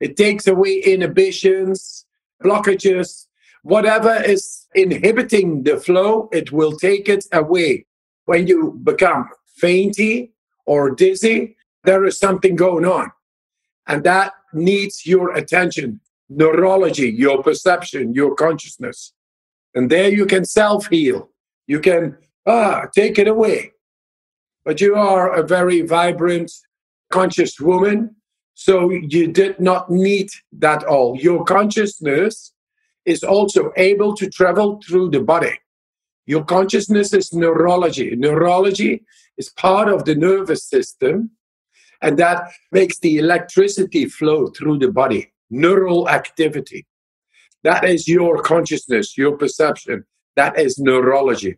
It 0.00 0.16
takes 0.16 0.46
away 0.46 0.78
inhibitions, 0.78 2.06
blockages, 2.42 3.26
whatever 3.62 4.14
is 4.22 4.66
inhibiting 4.74 5.64
the 5.64 5.76
flow, 5.78 6.28
it 6.32 6.52
will 6.52 6.76
take 6.76 7.08
it 7.08 7.26
away. 7.32 7.86
When 8.24 8.46
you 8.46 8.80
become 8.82 9.28
fainty 9.56 10.32
or 10.66 10.90
dizzy, 10.90 11.56
there 11.84 12.04
is 12.04 12.18
something 12.18 12.56
going 12.56 12.84
on. 12.84 13.10
And 13.86 14.04
that 14.04 14.32
needs 14.52 15.06
your 15.06 15.34
attention, 15.34 16.00
neurology, 16.28 17.10
your 17.10 17.42
perception, 17.42 18.14
your 18.14 18.34
consciousness. 18.34 19.12
And 19.74 19.90
there 19.90 20.10
you 20.10 20.26
can 20.26 20.44
self 20.44 20.88
heal. 20.88 21.30
You 21.66 21.80
can 21.80 22.16
ah, 22.46 22.86
take 22.94 23.18
it 23.18 23.28
away. 23.28 23.72
But 24.64 24.80
you 24.80 24.94
are 24.94 25.32
a 25.32 25.46
very 25.46 25.82
vibrant, 25.82 26.52
conscious 27.10 27.58
woman. 27.60 28.16
So 28.54 28.90
you 28.90 29.28
did 29.28 29.58
not 29.60 29.90
need 29.90 30.28
that 30.52 30.84
all. 30.84 31.16
Your 31.16 31.44
consciousness 31.44 32.52
is 33.04 33.22
also 33.22 33.72
able 33.76 34.14
to 34.16 34.28
travel 34.28 34.80
through 34.86 35.10
the 35.10 35.20
body. 35.20 35.58
Your 36.26 36.44
consciousness 36.44 37.12
is 37.12 37.32
neurology. 37.32 38.14
Neurology 38.14 39.02
is 39.36 39.48
part 39.48 39.88
of 39.88 40.04
the 40.04 40.14
nervous 40.14 40.64
system, 40.64 41.30
and 42.02 42.18
that 42.18 42.50
makes 42.70 42.98
the 42.98 43.18
electricity 43.18 44.04
flow 44.06 44.48
through 44.48 44.78
the 44.78 44.92
body. 44.92 45.32
Neural 45.50 46.08
activity. 46.08 46.86
That 47.64 47.84
is 47.84 48.06
your 48.06 48.42
consciousness, 48.42 49.18
your 49.18 49.36
perception. 49.36 50.04
That 50.36 50.58
is 50.58 50.78
neurology. 50.78 51.56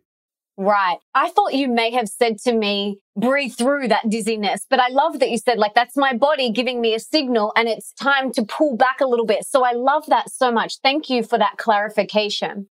Right. 0.55 0.97
I 1.15 1.29
thought 1.29 1.53
you 1.53 1.67
may 1.67 1.91
have 1.91 2.07
said 2.07 2.37
to 2.39 2.53
me, 2.53 2.99
breathe 3.15 3.53
through 3.53 3.87
that 3.87 4.07
dizziness, 4.09 4.67
but 4.69 4.79
I 4.79 4.89
love 4.89 5.19
that 5.19 5.31
you 5.31 5.37
said, 5.37 5.57
like, 5.57 5.73
that's 5.73 5.97
my 5.97 6.15
body 6.15 6.51
giving 6.51 6.79
me 6.79 6.93
a 6.93 6.99
signal 6.99 7.51
and 7.55 7.67
it's 7.67 7.91
time 7.93 8.31
to 8.33 8.45
pull 8.45 8.77
back 8.77 9.01
a 9.01 9.07
little 9.07 9.25
bit. 9.25 9.45
So 9.45 9.63
I 9.63 9.71
love 9.71 10.05
that 10.07 10.29
so 10.29 10.51
much. 10.51 10.75
Thank 10.83 11.09
you 11.09 11.23
for 11.23 11.39
that 11.39 11.57
clarification. 11.57 12.69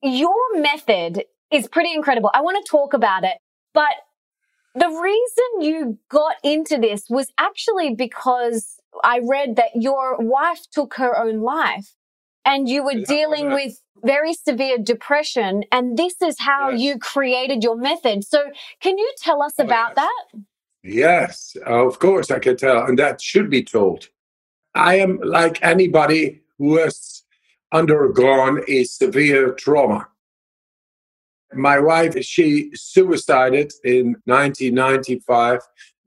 Your 0.00 0.36
method 0.54 1.24
is 1.50 1.66
pretty 1.66 1.92
incredible. 1.92 2.30
I 2.34 2.40
want 2.40 2.64
to 2.64 2.70
talk 2.70 2.92
about 2.92 3.24
it, 3.24 3.38
but 3.74 3.94
the 4.76 4.88
reason 4.88 5.60
you 5.60 5.98
got 6.08 6.36
into 6.44 6.78
this 6.78 7.06
was 7.10 7.32
actually 7.36 7.94
because 7.96 8.76
I 9.02 9.20
read 9.26 9.56
that 9.56 9.70
your 9.74 10.18
wife 10.20 10.60
took 10.70 10.94
her 10.94 11.18
own 11.18 11.40
life 11.40 11.94
and 12.44 12.68
you 12.68 12.84
were 12.84 13.02
dealing 13.06 13.52
with 13.52 13.80
very 14.04 14.32
severe 14.34 14.78
depression. 14.78 15.64
And 15.72 15.96
this 15.96 16.20
is 16.22 16.38
how 16.38 16.70
yes. 16.70 16.80
you 16.80 16.98
created 16.98 17.62
your 17.62 17.76
method. 17.76 18.24
So, 18.24 18.44
can 18.80 18.98
you 18.98 19.12
tell 19.18 19.42
us 19.42 19.54
oh, 19.58 19.64
about 19.64 19.94
yes. 19.96 20.06
that? 20.06 20.40
Yes, 20.82 21.56
of 21.66 21.98
course, 21.98 22.30
I 22.30 22.38
can 22.38 22.56
tell. 22.56 22.84
And 22.84 22.98
that 22.98 23.20
should 23.20 23.50
be 23.50 23.62
told. 23.62 24.08
I 24.74 24.96
am 24.96 25.18
like 25.22 25.62
anybody 25.62 26.42
who 26.58 26.76
has 26.78 27.24
undergone 27.72 28.62
a 28.68 28.84
severe 28.84 29.52
trauma. 29.52 30.08
My 31.52 31.78
wife, 31.80 32.22
she 32.24 32.70
suicided 32.74 33.72
in 33.82 34.16
1995, 34.26 35.60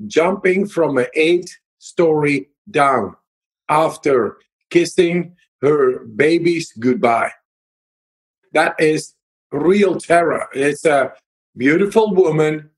jumping 0.07 0.67
from 0.67 0.97
an 0.97 1.07
eight 1.15 1.57
story 1.79 2.49
down 2.69 3.15
after 3.69 4.37
kissing 4.69 5.35
her 5.61 6.05
babies 6.05 6.73
goodbye 6.79 7.31
that 8.53 8.75
is 8.79 9.15
real 9.51 9.99
terror. 9.99 10.47
It's 10.53 10.85
a 10.85 11.13
beautiful 11.55 12.13
woman. 12.13 12.69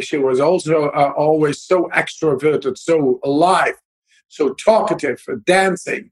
She 0.00 0.18
was 0.18 0.40
also 0.40 0.88
uh, 0.88 1.12
always 1.16 1.62
so 1.62 1.90
extroverted, 1.94 2.78
so 2.78 3.20
alive, 3.24 3.74
so 4.28 4.54
talkative, 4.54 5.24
dancing. 5.44 6.10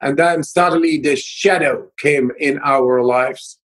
And 0.00 0.18
then 0.18 0.42
suddenly 0.42 0.98
this 0.98 1.20
shadow 1.20 1.90
came 1.98 2.30
in 2.38 2.58
our 2.64 3.02
lives 3.02 3.58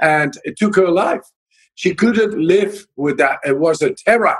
and 0.00 0.34
it 0.44 0.56
took 0.56 0.76
her 0.76 0.90
life. 0.90 1.22
She 1.74 1.94
couldn't 1.94 2.38
live 2.38 2.86
with 2.96 3.18
that. 3.18 3.40
It 3.44 3.58
was 3.58 3.82
a 3.82 3.92
terror. 3.92 4.38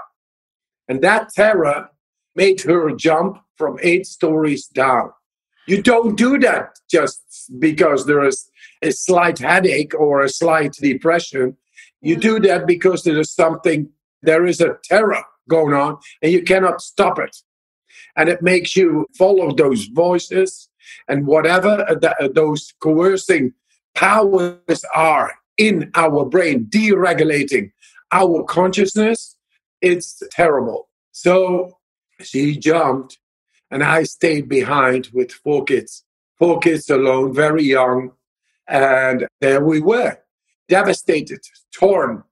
And 0.88 1.02
that 1.02 1.30
terror 1.34 1.90
made 2.34 2.62
her 2.62 2.90
jump 2.92 3.38
from 3.56 3.78
eight 3.82 4.06
stories 4.06 4.66
down. 4.66 5.10
You 5.66 5.82
don't 5.82 6.16
do 6.16 6.38
that 6.40 6.78
just 6.90 7.22
because 7.58 8.06
there 8.06 8.24
is 8.24 8.50
a 8.82 8.92
slight 8.92 9.38
headache 9.38 9.94
or 9.94 10.22
a 10.22 10.28
slight 10.28 10.72
depression. 10.72 11.56
You 12.00 12.16
do 12.16 12.34
mm-hmm. 12.34 12.44
that 12.44 12.66
because 12.66 13.02
there 13.02 13.18
is 13.18 13.32
something, 13.32 13.88
there 14.22 14.46
is 14.46 14.60
a 14.60 14.76
terror 14.84 15.24
going 15.48 15.74
on 15.74 15.98
and 16.22 16.32
you 16.32 16.42
cannot 16.42 16.80
stop 16.80 17.18
it. 17.18 17.36
And 18.16 18.28
it 18.28 18.42
makes 18.42 18.76
you 18.76 19.06
follow 19.16 19.52
those 19.52 19.86
voices 19.86 20.68
and 21.08 21.26
whatever 21.26 21.86
those 22.34 22.74
coercing 22.80 23.54
powers 23.94 24.84
are 24.94 25.32
in 25.56 25.90
our 25.94 26.24
brain, 26.24 26.66
deregulating 26.66 27.70
our 28.12 28.42
consciousness. 28.44 29.36
It's 29.80 30.22
terrible. 30.30 30.88
So 31.12 31.78
she 32.20 32.56
jumped 32.56 33.18
and 33.74 33.82
I 33.82 34.04
stayed 34.04 34.48
behind 34.48 35.10
with 35.12 35.32
four 35.32 35.64
kids, 35.64 36.04
four 36.38 36.60
kids 36.60 36.88
alone, 36.88 37.34
very 37.34 37.64
young. 37.64 38.12
And 38.68 39.26
there 39.40 39.64
we 39.64 39.80
were, 39.80 40.16
devastated, 40.68 41.40
torn, 41.76 42.22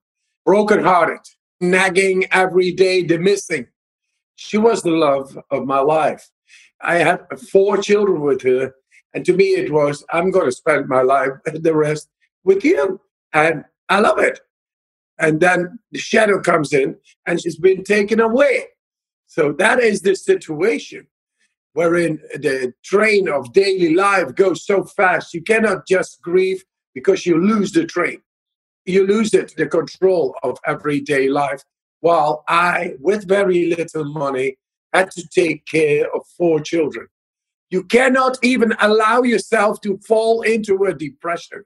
brokenhearted, 0.45 1.19
nagging 1.59 2.27
every 2.31 2.71
day, 2.71 3.03
the 3.03 3.17
missing. 3.17 3.67
She 4.35 4.57
was 4.57 4.83
the 4.83 4.91
love 4.91 5.37
of 5.51 5.65
my 5.65 5.79
life. 5.79 6.29
I 6.79 6.99
had 6.99 7.19
four 7.51 7.75
children 7.75 8.21
with 8.21 8.41
her. 8.43 8.73
And 9.13 9.25
to 9.25 9.33
me, 9.33 9.47
it 9.47 9.73
was, 9.73 10.05
I'm 10.13 10.31
going 10.31 10.45
to 10.45 10.51
spend 10.53 10.87
my 10.87 11.01
life, 11.01 11.31
the 11.45 11.75
rest, 11.75 12.07
with 12.45 12.63
you. 12.63 13.01
And 13.33 13.65
I 13.89 13.99
love 13.99 14.19
it. 14.19 14.39
And 15.19 15.41
then 15.41 15.79
the 15.91 15.99
shadow 15.99 16.39
comes 16.39 16.71
in 16.71 16.95
and 17.27 17.41
she's 17.41 17.57
been 17.57 17.83
taken 17.83 18.21
away. 18.21 18.67
So 19.27 19.51
that 19.53 19.81
is 19.81 20.03
the 20.03 20.15
situation 20.15 21.07
wherein 21.73 22.19
the 22.35 22.73
train 22.83 23.27
of 23.27 23.51
daily 23.53 23.93
life 23.93 24.33
goes 24.35 24.65
so 24.65 24.83
fast, 24.83 25.33
you 25.33 25.41
cannot 25.41 25.87
just 25.87 26.21
grieve 26.21 26.63
because 26.93 27.25
you 27.25 27.37
lose 27.37 27.71
the 27.71 27.85
train. 27.85 28.21
You 28.85 29.05
lose 29.07 29.33
it, 29.33 29.53
the 29.57 29.67
control 29.67 30.35
of 30.43 30.57
everyday 30.65 31.29
life. 31.29 31.63
While 32.01 32.43
I, 32.47 32.93
with 32.99 33.27
very 33.27 33.73
little 33.75 34.05
money, 34.05 34.57
had 34.91 35.09
to 35.11 35.27
take 35.27 35.65
care 35.65 36.05
of 36.13 36.21
four 36.37 36.59
children. 36.59 37.07
You 37.69 37.83
cannot 37.83 38.37
even 38.43 38.73
allow 38.79 39.23
yourself 39.23 39.81
to 39.81 39.97
fall 40.07 40.41
into 40.41 40.83
a 40.83 40.93
depression. 40.93 41.63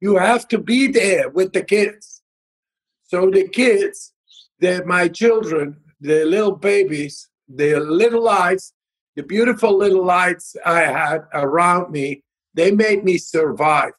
You 0.00 0.16
have 0.16 0.48
to 0.48 0.58
be 0.58 0.86
there 0.86 1.28
with 1.28 1.52
the 1.52 1.62
kids. 1.62 2.22
So 3.02 3.30
the 3.30 3.48
kids, 3.48 4.14
they're 4.60 4.84
my 4.86 5.08
children, 5.08 5.76
they're 6.00 6.24
little 6.24 6.56
babies, 6.56 7.28
they're 7.46 7.80
little 7.80 8.22
lives, 8.22 8.72
the 9.16 9.22
beautiful 9.22 9.76
little 9.76 10.04
lights 10.04 10.56
I 10.64 10.80
had 10.80 11.26
around 11.34 11.90
me, 11.90 12.22
they 12.54 12.70
made 12.70 13.04
me 13.04 13.18
survive. 13.18 13.92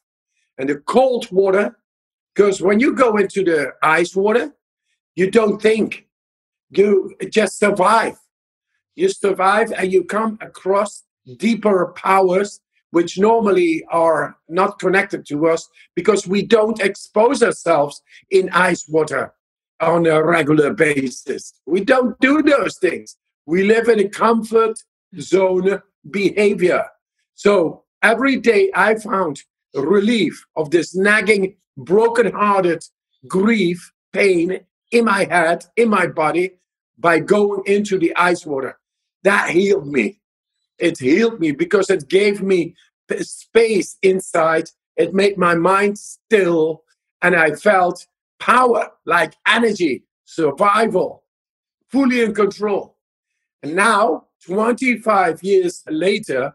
And 0.58 0.68
the 0.68 0.76
cold 0.76 1.30
water, 1.30 1.76
because 2.34 2.60
when 2.60 2.80
you 2.80 2.94
go 2.94 3.16
into 3.16 3.44
the 3.44 3.72
ice 3.82 4.14
water, 4.16 4.54
you 5.14 5.30
don't 5.30 5.60
think, 5.60 6.06
you 6.70 7.14
just 7.30 7.58
survive. 7.58 8.16
You 8.96 9.08
survive 9.08 9.72
and 9.72 9.92
you 9.92 10.04
come 10.04 10.38
across 10.40 11.04
deeper 11.38 11.92
powers 11.96 12.60
which 12.90 13.18
normally 13.18 13.84
are 13.90 14.36
not 14.48 14.78
connected 14.78 15.26
to 15.26 15.48
us 15.48 15.68
because 15.96 16.28
we 16.28 16.42
don't 16.42 16.80
expose 16.80 17.42
ourselves 17.42 18.02
in 18.30 18.48
ice 18.50 18.86
water. 18.88 19.32
on 19.80 20.06
a 20.06 20.22
regular 20.22 20.72
basis. 20.72 21.54
We 21.66 21.84
don't 21.84 22.18
do 22.20 22.42
those 22.42 22.78
things. 22.78 23.16
We 23.46 23.64
live 23.64 23.88
in 23.88 24.00
a 24.00 24.08
comfort 24.08 24.78
zone 25.20 25.82
behavior. 26.10 26.84
So 27.34 27.84
every 28.02 28.36
day 28.36 28.70
I 28.74 28.94
found 28.96 29.42
relief 29.74 30.44
of 30.56 30.70
this 30.70 30.94
nagging, 30.94 31.56
broken-hearted 31.76 32.84
grief, 33.26 33.92
pain 34.12 34.60
in 34.92 35.04
my 35.04 35.24
head, 35.24 35.64
in 35.76 35.88
my 35.88 36.06
body, 36.06 36.52
by 36.98 37.18
going 37.18 37.62
into 37.66 37.98
the 37.98 38.14
ice 38.16 38.46
water. 38.46 38.78
That 39.24 39.50
healed 39.50 39.88
me. 39.88 40.20
It 40.78 40.98
healed 40.98 41.40
me 41.40 41.52
because 41.52 41.90
it 41.90 42.08
gave 42.08 42.42
me 42.42 42.76
space 43.20 43.96
inside. 44.02 44.70
It 44.96 45.14
made 45.14 45.38
my 45.38 45.54
mind 45.54 45.98
still, 45.98 46.84
and 47.22 47.34
I 47.34 47.52
felt 47.52 48.06
power, 48.38 48.92
like 49.06 49.34
energy, 49.46 50.04
survival, 50.24 51.24
fully 51.88 52.22
in 52.22 52.34
control. 52.34 52.96
And 53.62 53.74
now, 53.74 54.26
25 54.46 55.42
years 55.42 55.82
later, 55.88 56.54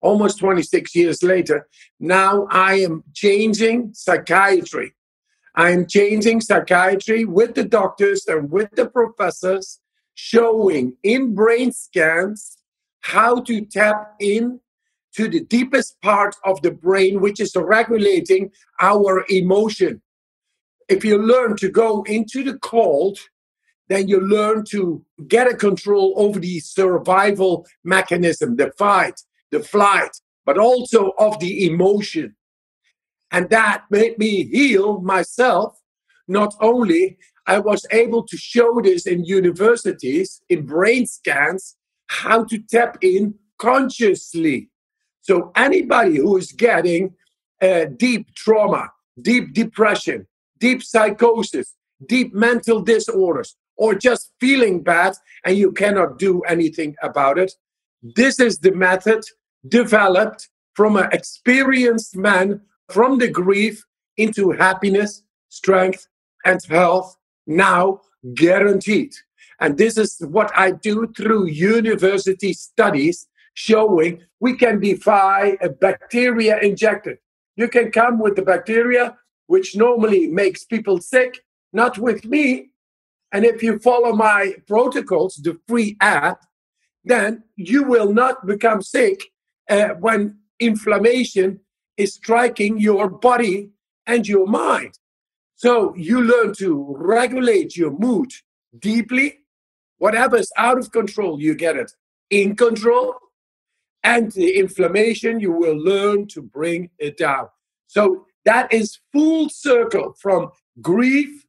almost 0.00 0.38
26 0.38 0.94
years 0.94 1.22
later, 1.22 1.68
now 1.98 2.46
I 2.50 2.74
am 2.80 3.04
changing 3.14 3.92
psychiatry. 3.94 4.94
I 5.54 5.70
am 5.70 5.86
changing 5.86 6.40
psychiatry 6.40 7.24
with 7.24 7.54
the 7.54 7.64
doctors 7.64 8.26
and 8.26 8.50
with 8.50 8.70
the 8.72 8.86
professors, 8.86 9.80
showing 10.14 10.96
in 11.02 11.34
brain 11.34 11.72
scans 11.72 12.58
how 13.00 13.40
to 13.42 13.64
tap 13.64 14.14
in 14.20 14.60
to 15.14 15.28
the 15.28 15.40
deepest 15.40 16.00
part 16.02 16.36
of 16.44 16.62
the 16.62 16.70
brain, 16.70 17.20
which 17.20 17.40
is 17.40 17.54
regulating 17.56 18.50
our 18.80 19.24
emotion. 19.28 20.00
If 20.88 21.04
you 21.04 21.18
learn 21.18 21.56
to 21.56 21.68
go 21.68 22.02
into 22.04 22.42
the 22.44 22.58
cold, 22.58 23.18
then 23.90 24.06
you 24.06 24.20
learn 24.20 24.64
to 24.64 25.04
get 25.26 25.48
a 25.48 25.54
control 25.54 26.14
over 26.16 26.38
the 26.38 26.60
survival 26.60 27.66
mechanism, 27.82 28.54
the 28.54 28.70
fight, 28.78 29.20
the 29.50 29.60
flight, 29.60 30.12
but 30.46 30.56
also 30.56 31.10
of 31.18 31.40
the 31.40 31.66
emotion. 31.66 32.36
And 33.32 33.50
that 33.50 33.84
made 33.90 34.16
me 34.16 34.44
heal 34.44 35.00
myself. 35.00 35.80
Not 36.28 36.54
only 36.60 37.18
I 37.48 37.58
was 37.58 37.84
able 37.90 38.22
to 38.28 38.36
show 38.36 38.80
this 38.80 39.08
in 39.08 39.24
universities, 39.24 40.40
in 40.48 40.66
brain 40.66 41.06
scans, 41.06 41.76
how 42.06 42.44
to 42.44 42.58
tap 42.58 42.98
in 43.02 43.34
consciously. 43.58 44.70
So 45.20 45.50
anybody 45.56 46.18
who 46.18 46.36
is 46.36 46.52
getting 46.52 47.14
uh, 47.60 47.86
deep 47.96 48.34
trauma, 48.36 48.90
deep 49.20 49.52
depression, 49.52 50.28
deep 50.60 50.84
psychosis, 50.84 51.74
deep 52.06 52.32
mental 52.32 52.82
disorders, 52.82 53.56
or 53.80 53.94
just 53.94 54.30
feeling 54.38 54.82
bad 54.82 55.14
and 55.44 55.56
you 55.56 55.72
cannot 55.72 56.18
do 56.18 56.42
anything 56.42 56.94
about 57.02 57.38
it, 57.38 57.50
this 58.02 58.38
is 58.38 58.58
the 58.58 58.72
method 58.72 59.24
developed 59.66 60.50
from 60.74 60.96
an 60.96 61.08
experienced 61.12 62.14
man 62.14 62.60
from 62.90 63.18
the 63.18 63.28
grief 63.28 63.82
into 64.18 64.50
happiness, 64.50 65.22
strength, 65.48 66.06
and 66.44 66.62
health, 66.64 67.16
now 67.46 68.00
guaranteed. 68.34 69.14
And 69.60 69.78
this 69.78 69.96
is 69.96 70.18
what 70.20 70.52
I 70.54 70.72
do 70.72 71.10
through 71.16 71.46
university 71.46 72.52
studies 72.52 73.28
showing 73.54 74.22
we 74.40 74.56
can 74.56 74.78
defy 74.80 75.56
a 75.62 75.70
bacteria 75.70 76.58
injected. 76.58 77.16
You 77.56 77.68
can 77.68 77.90
come 77.90 78.18
with 78.18 78.36
the 78.36 78.42
bacteria, 78.42 79.16
which 79.46 79.74
normally 79.74 80.26
makes 80.26 80.64
people 80.64 81.00
sick, 81.00 81.40
not 81.72 81.98
with 81.98 82.26
me. 82.26 82.69
And 83.32 83.44
if 83.44 83.62
you 83.62 83.78
follow 83.78 84.12
my 84.12 84.54
protocols, 84.66 85.36
the 85.36 85.58
free 85.68 85.96
app, 86.00 86.40
then 87.04 87.44
you 87.56 87.84
will 87.84 88.12
not 88.12 88.46
become 88.46 88.82
sick 88.82 89.22
uh, 89.68 89.90
when 90.00 90.38
inflammation 90.58 91.60
is 91.96 92.14
striking 92.14 92.78
your 92.78 93.08
body 93.08 93.70
and 94.06 94.26
your 94.26 94.46
mind. 94.46 94.98
So 95.54 95.94
you 95.94 96.22
learn 96.22 96.54
to 96.54 96.94
regulate 96.98 97.76
your 97.76 97.90
mood 97.90 98.32
deeply. 98.78 99.40
Whatever's 99.98 100.50
out 100.56 100.78
of 100.78 100.90
control, 100.90 101.40
you 101.40 101.54
get 101.54 101.76
it 101.76 101.92
in 102.30 102.56
control. 102.56 103.14
And 104.02 104.32
the 104.32 104.58
inflammation, 104.58 105.40
you 105.40 105.52
will 105.52 105.76
learn 105.76 106.26
to 106.28 106.40
bring 106.40 106.90
it 106.98 107.18
down. 107.18 107.48
So 107.86 108.26
that 108.46 108.72
is 108.72 108.98
full 109.12 109.50
circle 109.50 110.14
from 110.18 110.50
grief 110.80 111.44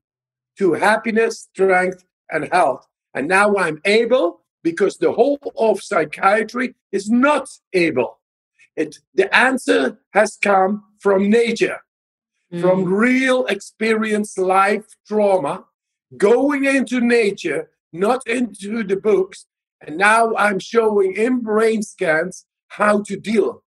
to 0.57 0.73
happiness, 0.73 1.47
strength, 1.53 2.03
and 2.29 2.49
health. 2.51 2.87
And 3.13 3.27
now 3.27 3.55
I'm 3.55 3.81
able 3.85 4.41
because 4.63 4.97
the 4.97 5.11
whole 5.11 5.39
of 5.57 5.81
psychiatry 5.81 6.75
is 6.91 7.09
not 7.09 7.49
able. 7.73 8.19
It, 8.75 8.99
the 9.13 9.33
answer 9.35 9.99
has 10.13 10.37
come 10.41 10.83
from 10.99 11.29
nature, 11.29 11.79
mm. 12.53 12.61
from 12.61 12.85
real 12.85 13.45
experience, 13.47 14.37
life 14.37 14.85
trauma, 15.07 15.65
going 16.17 16.65
into 16.65 17.01
nature, 17.01 17.69
not 17.91 18.25
into 18.27 18.83
the 18.83 18.95
books. 18.95 19.45
And 19.81 19.97
now 19.97 20.35
I'm 20.35 20.59
showing 20.59 21.15
in 21.15 21.41
brain 21.41 21.81
scans 21.83 22.45
how 22.69 23.01
to 23.03 23.17
deal 23.17 23.63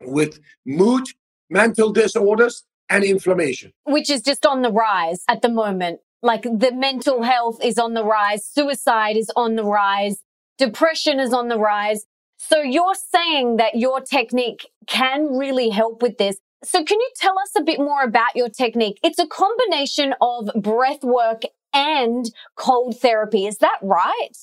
with 0.00 0.40
mood, 0.64 1.08
mental 1.50 1.92
disorders, 1.92 2.64
and 2.88 3.04
inflammation. 3.04 3.72
Which 3.84 4.08
is 4.08 4.22
just 4.22 4.46
on 4.46 4.62
the 4.62 4.72
rise 4.72 5.24
at 5.28 5.42
the 5.42 5.48
moment. 5.48 6.00
Like 6.22 6.42
the 6.42 6.72
mental 6.74 7.22
health 7.22 7.62
is 7.62 7.78
on 7.78 7.94
the 7.94 8.04
rise, 8.04 8.44
suicide 8.44 9.16
is 9.16 9.30
on 9.36 9.54
the 9.54 9.64
rise, 9.64 10.22
depression 10.58 11.20
is 11.20 11.32
on 11.32 11.48
the 11.48 11.58
rise. 11.58 12.06
So 12.38 12.60
you're 12.60 12.94
saying 12.94 13.56
that 13.56 13.76
your 13.76 14.00
technique 14.00 14.66
can 14.86 15.26
really 15.36 15.70
help 15.70 16.02
with 16.02 16.18
this. 16.18 16.36
So 16.64 16.84
can 16.84 16.98
you 16.98 17.10
tell 17.16 17.38
us 17.38 17.52
a 17.56 17.62
bit 17.62 17.78
more 17.78 18.02
about 18.02 18.34
your 18.34 18.48
technique? 18.48 18.98
It's 19.04 19.18
a 19.18 19.26
combination 19.26 20.14
of 20.20 20.50
breath 20.56 21.04
work 21.04 21.42
and 21.72 22.30
cold 22.56 22.98
therapy. 22.98 23.46
Is 23.46 23.58
that 23.58 23.78
right? 23.82 24.36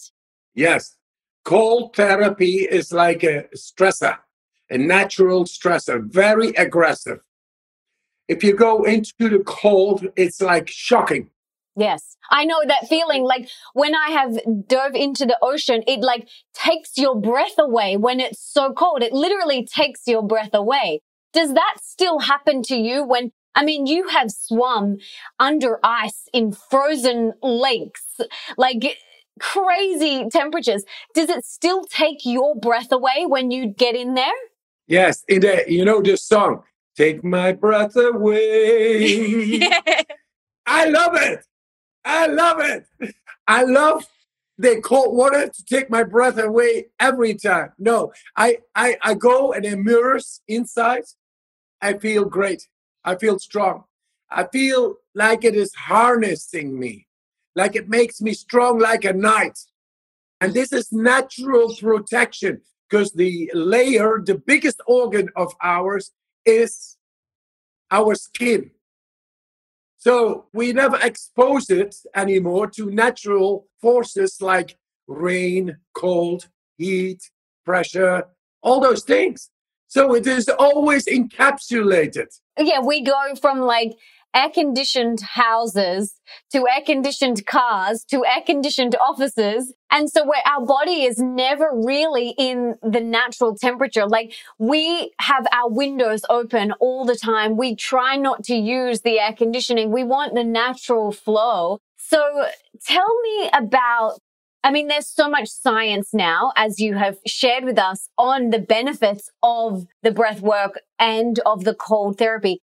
Yes. 0.54 0.96
Cold 1.44 1.96
therapy 1.96 2.68
is 2.70 2.92
like 2.92 3.24
a 3.24 3.46
stressor, 3.56 4.18
a 4.70 4.78
natural 4.78 5.46
stressor, 5.46 6.04
very 6.04 6.50
aggressive. 6.52 7.20
If 8.28 8.44
you 8.44 8.56
go 8.56 8.84
into 8.84 9.14
the 9.20 9.44
cold, 9.46 10.08
it's 10.16 10.42
like 10.42 10.68
shocking. 10.68 11.30
Yes. 11.78 12.16
I 12.32 12.46
know 12.46 12.62
that 12.66 12.88
feeling 12.88 13.24
like 13.24 13.50
when 13.74 13.94
I 13.96 14.10
have 14.12 14.68
dove 14.68 14.96
into 14.96 15.26
the 15.26 15.38
ocean, 15.42 15.84
it 15.88 16.00
like 16.00 16.28
takes 16.54 16.98
your 16.98 17.20
breath 17.20 17.56
away 17.60 17.98
when 17.98 18.20
it's 18.20 18.40
so 18.40 18.72
cold. 18.74 19.04
It 19.04 19.14
literally 19.14 19.66
takes 19.66 20.02
your 20.08 20.24
breath 20.24 20.54
away. 20.54 21.02
Does 21.34 21.54
that 21.54 21.76
still 21.82 22.20
happen 22.20 22.62
to 22.64 22.78
you 22.78 23.04
when, 23.04 23.32
I 23.56 23.66
mean, 23.66 23.88
you 23.88 24.08
have 24.08 24.32
swum 24.32 24.98
under 25.38 25.80
ice 25.84 26.30
in 26.32 26.54
frozen 26.54 27.34
lakes, 27.44 28.22
like 28.58 28.98
crazy 29.40 30.28
temperatures. 30.32 30.86
Does 31.14 31.30
it 31.30 31.44
still 31.44 31.84
take 31.84 32.20
your 32.24 32.56
breath 32.56 32.92
away 32.92 33.26
when 33.28 33.52
you 33.52 33.68
get 33.68 33.96
in 33.96 34.14
there? 34.14 34.32
Yes. 34.88 35.26
In 35.28 35.42
the, 35.42 35.64
uh, 35.64 35.66
you 35.68 35.84
know, 35.84 36.02
this 36.02 36.24
song, 36.24 36.64
Take 36.96 37.24
My 37.24 37.52
Breath 37.52 37.98
Away. 37.98 39.60
I 40.66 40.86
love 40.86 41.16
it. 41.16 41.46
I 42.06 42.28
love 42.28 42.60
it. 42.60 43.16
I 43.48 43.64
love 43.64 44.06
the 44.58 44.80
cold 44.82 45.16
water 45.16 45.48
to 45.48 45.66
take 45.66 45.90
my 45.90 46.04
breath 46.04 46.38
away 46.38 46.88
every 47.00 47.34
time. 47.36 47.74
No, 47.78 48.14
I, 48.36 48.60
I, 48.76 48.98
I 49.02 49.14
go 49.16 49.52
and 49.52 49.66
immerse 49.66 50.42
inside. 50.48 51.04
I 51.82 51.98
feel 51.98 52.26
great. 52.26 52.68
I 53.04 53.16
feel 53.16 53.40
strong. 53.40 53.84
I 54.30 54.48
feel 54.52 54.98
like 55.14 55.44
it 55.44 55.56
is 55.56 55.74
harnessing 55.76 56.80
me, 56.80 57.08
like 57.56 57.76
it 57.76 57.90
makes 57.90 58.22
me 58.22 58.34
strong 58.34 58.80
like 58.80 59.06
a 59.06 59.14
knight. 59.14 59.60
And 60.42 60.54
this 60.54 60.74
is 60.74 60.92
natural 60.92 61.74
protection 61.76 62.62
because 62.90 63.12
the 63.12 63.52
layer, 63.54 64.22
the 64.26 64.36
biggest 64.36 64.82
organ 64.88 65.30
of 65.36 65.54
ours, 65.62 66.12
is 66.46 66.98
our 67.92 68.16
skin. 68.16 68.72
So 70.06 70.46
we 70.54 70.72
never 70.72 71.00
expose 71.02 71.72
it 71.72 71.96
anymore 72.16 72.68
to 72.76 72.92
natural 72.92 73.66
forces 73.82 74.40
like 74.40 74.78
rain, 75.08 75.78
cold, 75.96 76.48
heat, 76.78 77.32
pressure, 77.66 78.28
all 78.62 78.80
those 78.80 79.04
things. 79.04 79.50
So 79.88 80.14
it 80.14 80.28
is 80.28 80.48
always 80.48 81.06
encapsulated. 81.06 82.28
Yeah, 82.56 82.82
we 82.82 83.02
go 83.02 83.20
from 83.42 83.62
like 83.62 83.94
air 84.36 84.50
conditioned 84.50 85.22
houses 85.22 86.16
to 86.52 86.66
air 86.68 86.84
conditioned 86.86 87.46
cars 87.46 88.04
to 88.10 88.26
air 88.26 88.42
conditioned 88.46 88.96
offices. 88.96 89.74
And 89.90 90.10
so 90.10 90.26
where 90.26 90.42
our 90.46 90.66
body 90.66 91.04
is 91.04 91.18
never 91.20 91.70
really 91.74 92.36
in 92.38 92.76
the 92.84 93.00
natural 93.00 93.56
temperature. 93.56 94.06
Like 94.06 94.34
we 94.60 95.12
have 95.20 95.48
our 95.52 95.70
windows 95.70 96.22
open 96.30 96.74
all 96.80 97.06
the 97.06 97.16
time. 97.16 97.56
We 97.56 97.76
try 97.76 98.18
not 98.18 98.44
to 98.46 98.56
use 98.56 99.02
the 99.02 99.20
air 99.20 99.34
conditioning. 99.34 99.92
We 99.92 100.04
want 100.04 100.36
the 100.36 100.44
natural 100.44 101.12
flow. 101.12 101.80
So 101.98 102.46
tell 102.86 103.22
me 103.22 103.50
about 103.54 104.20
I 104.66 104.72
mean, 104.72 104.88
there's 104.88 105.06
so 105.06 105.30
much 105.30 105.48
science 105.48 106.12
now, 106.12 106.52
as 106.56 106.80
you 106.80 106.96
have 106.96 107.20
shared 107.28 107.66
with 107.66 107.78
us, 107.78 108.10
on 108.18 108.50
the 108.50 108.58
benefits 108.58 109.30
of 109.44 109.86
the 110.02 110.10
breath 110.10 110.42
work 110.42 110.80
and 110.98 111.40
of 111.46 111.66
the 111.66 111.76
cold 111.76 112.18
therapy. 112.18 112.62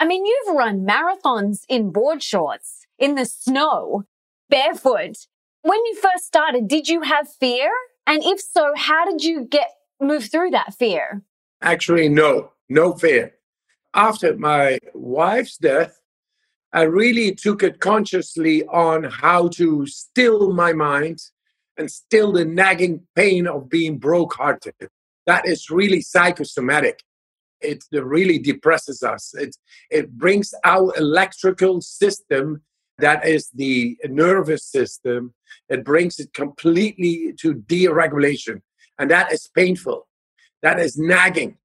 I 0.00 0.06
mean, 0.06 0.24
you've 0.24 0.56
run 0.56 0.86
marathons 0.86 1.64
in 1.68 1.92
board 1.92 2.22
shorts, 2.22 2.86
in 2.98 3.16
the 3.16 3.26
snow, 3.26 4.04
barefoot. 4.48 5.26
When 5.60 5.78
you 5.84 5.94
first 5.94 6.24
started, 6.24 6.68
did 6.68 6.88
you 6.88 7.02
have 7.02 7.28
fear? 7.28 7.70
And 8.06 8.24
if 8.24 8.40
so, 8.40 8.72
how 8.74 9.04
did 9.04 9.22
you 9.22 9.44
get 9.44 9.68
move 10.00 10.24
through 10.24 10.50
that 10.50 10.74
fear? 10.74 11.22
Actually, 11.60 12.08
no, 12.08 12.50
no 12.70 12.94
fear. 12.94 13.34
After 13.92 14.34
my 14.38 14.78
wife's 14.94 15.58
death, 15.58 16.00
I 16.72 16.82
really 16.82 17.34
took 17.34 17.62
it 17.62 17.80
consciously 17.80 18.64
on 18.68 19.04
how 19.04 19.48
to 19.48 19.86
still 19.86 20.54
my 20.54 20.72
mind 20.72 21.20
and 21.76 21.90
still 21.90 22.32
the 22.32 22.46
nagging 22.46 23.02
pain 23.14 23.46
of 23.46 23.68
being 23.68 23.98
broke-hearted. 23.98 24.74
That 25.26 25.46
is 25.46 25.68
really 25.68 26.00
psychosomatic. 26.00 27.02
It 27.60 27.84
really 27.92 28.38
depresses 28.38 29.02
us. 29.02 29.34
It, 29.34 29.56
it 29.90 30.12
brings 30.12 30.54
our 30.64 30.92
electrical 30.96 31.80
system, 31.80 32.62
that 32.98 33.26
is 33.26 33.50
the 33.54 33.96
nervous 34.04 34.64
system, 34.64 35.34
it 35.68 35.84
brings 35.84 36.18
it 36.18 36.34
completely 36.34 37.34
to 37.40 37.54
deregulation. 37.54 38.62
And 38.98 39.10
that 39.10 39.32
is 39.32 39.48
painful. 39.54 40.06
That 40.62 40.78
is 40.78 40.98
nagging. 40.98 41.56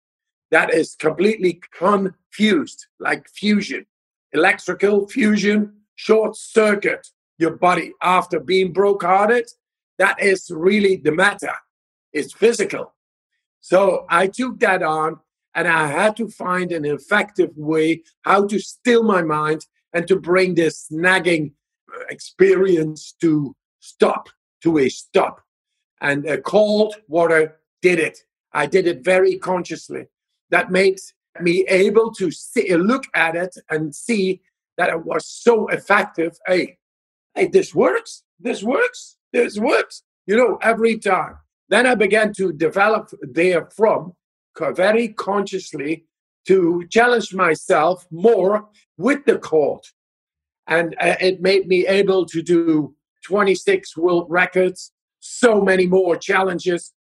That 0.52 0.74
is 0.74 0.96
completely 0.96 1.62
confused, 1.78 2.88
like 3.00 3.28
fusion. 3.28 3.86
Electrical 4.32 5.08
fusion, 5.08 5.74
short 5.96 6.38
circuit 6.38 7.08
your 7.38 7.58
body 7.58 7.92
after 8.02 8.40
being 8.40 8.72
broke-hearted 8.72 9.46
that 9.98 10.22
is 10.22 10.52
really 10.54 10.98
the 10.98 11.12
matter. 11.12 11.54
It's 12.12 12.34
physical. 12.34 12.94
So 13.62 14.06
I 14.10 14.28
took 14.28 14.60
that 14.60 14.84
on 14.84 15.20
and 15.56 15.68
I 15.68 15.88
had 15.88 16.16
to 16.18 16.28
find 16.28 16.72
an 16.72 16.86
effective 16.86 17.52
way 17.56 18.04
how 18.24 18.46
to 18.48 18.60
still 18.60 19.04
my 19.04 19.22
mind 19.22 19.66
and 19.94 20.08
to 20.08 20.16
bring 20.18 20.56
this 20.56 20.88
nagging 20.92 21.54
experience 22.10 23.16
to 23.22 23.56
stop, 23.80 24.30
to 24.62 24.78
a 24.80 24.90
stop. 24.90 25.42
And 26.02 26.28
uh, 26.28 26.38
cold 26.42 26.96
water 27.08 27.60
did 27.82 28.00
it. 28.00 28.20
I 28.54 28.66
did 28.66 28.86
it 28.86 29.04
very 29.04 29.38
consciously. 29.38 30.08
That 30.50 30.72
made 30.72 31.00
me 31.42 31.66
able 31.68 32.12
to 32.14 32.32
see, 32.32 32.76
look 32.76 33.06
at 33.16 33.36
it 33.36 33.56
and 33.70 33.96
see 33.96 34.42
that 34.78 34.90
it 34.90 35.06
was 35.06 35.26
so 35.26 35.68
effective. 35.70 36.38
Hey, 36.46 36.78
hey, 37.34 37.48
this 37.48 37.74
works. 37.74 38.24
This 38.40 38.62
works 38.62 39.16
this 39.36 39.60
works, 39.60 40.04
you 40.26 40.38
know, 40.38 40.58
every 40.62 40.98
time. 40.98 41.38
Then 41.68 41.86
I 41.86 41.96
began 41.96 42.32
to 42.34 42.54
develop 42.54 43.10
therefrom 43.22 44.14
very 44.60 45.10
consciously 45.10 46.06
to 46.48 46.86
challenge 46.90 47.34
myself 47.34 48.06
more 48.12 48.68
with 48.98 49.26
the 49.26 49.38
cold. 49.38 49.86
And 50.68 50.96
uh, 51.00 51.16
it 51.20 51.42
made 51.42 51.68
me 51.68 51.88
able 51.88 52.26
to 52.28 52.42
do 52.42 52.96
26 53.24 53.98
world 53.98 54.28
records, 54.30 54.92
so 55.20 55.62
many 55.62 55.88
more 55.88 56.16
challenges. 56.16 56.94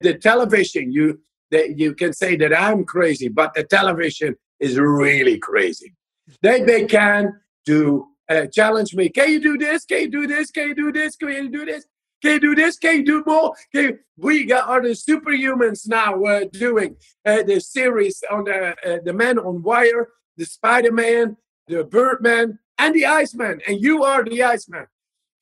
The 0.00 0.14
television, 0.14 0.92
you 0.92 1.20
that 1.50 1.78
you 1.78 1.94
can 1.94 2.12
say 2.12 2.34
that 2.36 2.58
I'm 2.58 2.84
crazy, 2.84 3.28
but 3.28 3.52
the 3.54 3.62
television 3.62 4.36
is 4.58 4.78
really 4.78 5.38
crazy. 5.38 5.94
They 6.40 6.86
can 6.86 7.40
do 7.66 8.06
uh, 8.28 8.46
challenge 8.46 8.94
me. 8.94 9.10
Can 9.10 9.30
you 9.30 9.40
do 9.40 9.58
this? 9.58 9.84
Can 9.84 10.00
you 10.02 10.10
do 10.10 10.26
this? 10.26 10.50
Can 10.50 10.68
you 10.68 10.74
do 10.74 10.92
this? 10.92 11.16
Can 11.16 11.28
you 11.28 11.50
do 11.50 11.64
this? 11.66 11.84
Can 12.22 12.34
you 12.34 12.40
do 12.40 12.54
this? 12.54 12.78
Can 12.78 12.98
you 12.98 13.04
do 13.04 13.24
more? 13.26 13.54
You, 13.72 13.98
we 14.16 14.44
got 14.44 14.68
are 14.68 14.80
the 14.80 14.90
superhumans 14.90 15.88
now 15.88 16.22
uh, 16.22 16.44
doing 16.52 16.96
uh, 17.26 17.42
the 17.42 17.60
series 17.60 18.22
on 18.30 18.44
the 18.44 18.76
uh, 18.86 18.98
the 19.04 19.12
Man 19.12 19.38
on 19.38 19.62
Wire, 19.62 20.08
the 20.36 20.44
Spider 20.44 20.92
Man, 20.92 21.36
the 21.66 21.84
Birdman, 21.84 22.60
and 22.78 22.94
the 22.94 23.06
Iceman, 23.06 23.60
and 23.66 23.80
you 23.80 24.04
are 24.04 24.24
the 24.24 24.42
Iceman. 24.42 24.86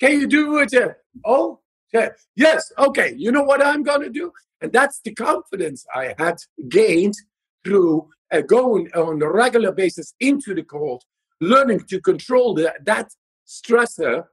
Can 0.01 0.21
you 0.21 0.27
do 0.27 0.59
it? 0.59 0.73
Uh, 0.73 0.95
oh, 1.27 1.61
yeah. 1.93 2.11
yes. 2.35 2.73
Okay. 2.79 3.14
You 3.16 3.31
know 3.31 3.43
what 3.43 3.64
I'm 3.64 3.83
gonna 3.83 4.09
do, 4.09 4.33
and 4.62 4.73
that's 4.73 5.01
the 5.05 5.14
confidence 5.14 5.85
I 5.95 6.14
had 6.19 6.38
gained 6.69 7.14
through 7.62 8.09
uh, 8.33 8.40
going 8.40 8.90
on 8.95 9.21
a 9.21 9.31
regular 9.31 9.73
basis 9.73 10.14
into 10.19 10.55
the 10.55 10.62
cold 10.62 11.03
learning 11.40 11.81
to 11.88 12.01
control 12.01 12.55
the, 12.55 12.75
that 12.85 13.11
stressor. 13.47 14.25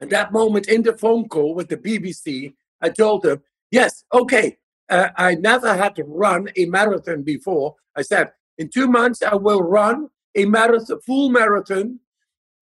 And 0.00 0.10
that 0.10 0.32
moment 0.32 0.68
in 0.68 0.82
the 0.82 0.96
phone 0.96 1.28
call 1.28 1.54
with 1.54 1.68
the 1.68 1.76
BBC, 1.76 2.54
I 2.80 2.90
told 2.90 3.22
them, 3.22 3.42
yes, 3.70 4.04
okay, 4.12 4.58
uh, 4.88 5.08
I 5.16 5.34
never 5.34 5.76
had 5.76 5.96
to 5.96 6.04
run 6.04 6.48
a 6.56 6.66
marathon 6.66 7.22
before. 7.22 7.74
I 7.96 8.02
said, 8.02 8.32
in 8.58 8.68
two 8.68 8.88
months, 8.88 9.22
I 9.22 9.34
will 9.34 9.62
run 9.62 10.08
a 10.34 10.44
marathon, 10.44 11.00
full 11.00 11.30
marathon, 11.30 12.00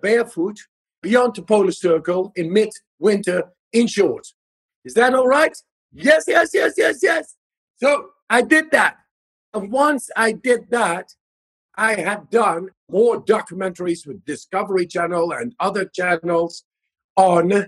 barefoot, 0.00 0.58
beyond 1.02 1.36
the 1.36 1.42
polar 1.42 1.72
circle 1.72 2.32
in 2.36 2.52
mid-winter 2.52 3.44
in 3.72 3.86
shorts. 3.86 4.34
Is 4.84 4.94
that 4.94 5.14
all 5.14 5.26
right? 5.26 5.56
Yes, 5.92 6.24
yes, 6.26 6.50
yes, 6.52 6.74
yes, 6.76 6.98
yes. 7.02 7.36
So 7.76 8.10
I 8.30 8.42
did 8.42 8.70
that. 8.72 8.96
And 9.54 9.70
once 9.70 10.10
I 10.16 10.32
did 10.32 10.70
that, 10.70 11.14
I 11.76 11.94
have 11.94 12.30
done 12.30 12.70
more 12.90 13.22
documentaries 13.22 14.06
with 14.06 14.24
Discovery 14.24 14.86
Channel 14.86 15.32
and 15.32 15.54
other 15.60 15.84
channels 15.84 16.64
on 17.16 17.52
uh, 17.52 17.64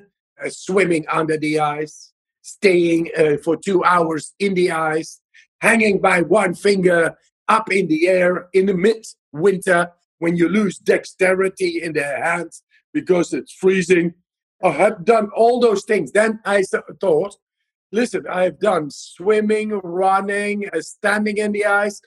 swimming 0.48 1.04
under 1.10 1.36
the 1.36 1.60
ice, 1.60 2.12
staying 2.42 3.10
uh, 3.18 3.36
for 3.42 3.56
two 3.56 3.82
hours 3.84 4.34
in 4.38 4.54
the 4.54 4.70
ice, 4.70 5.20
hanging 5.60 6.00
by 6.00 6.22
one 6.22 6.54
finger 6.54 7.16
up 7.48 7.72
in 7.72 7.88
the 7.88 8.08
air 8.08 8.48
in 8.52 8.66
the 8.66 8.74
mid-winter 8.74 9.90
when 10.18 10.36
you 10.36 10.48
lose 10.48 10.78
dexterity 10.78 11.82
in 11.82 11.92
the 11.92 12.04
hands 12.04 12.62
because 12.92 13.32
it's 13.32 13.52
freezing. 13.52 14.14
I 14.62 14.70
have 14.70 15.04
done 15.04 15.30
all 15.34 15.60
those 15.60 15.84
things. 15.84 16.12
Then 16.12 16.40
I 16.44 16.64
thought, 17.00 17.36
listen, 17.92 18.26
I've 18.28 18.58
done 18.58 18.90
swimming, 18.90 19.70
running, 19.82 20.68
uh, 20.72 20.80
standing 20.80 21.38
in 21.38 21.52
the 21.52 21.66
ice 21.66 22.00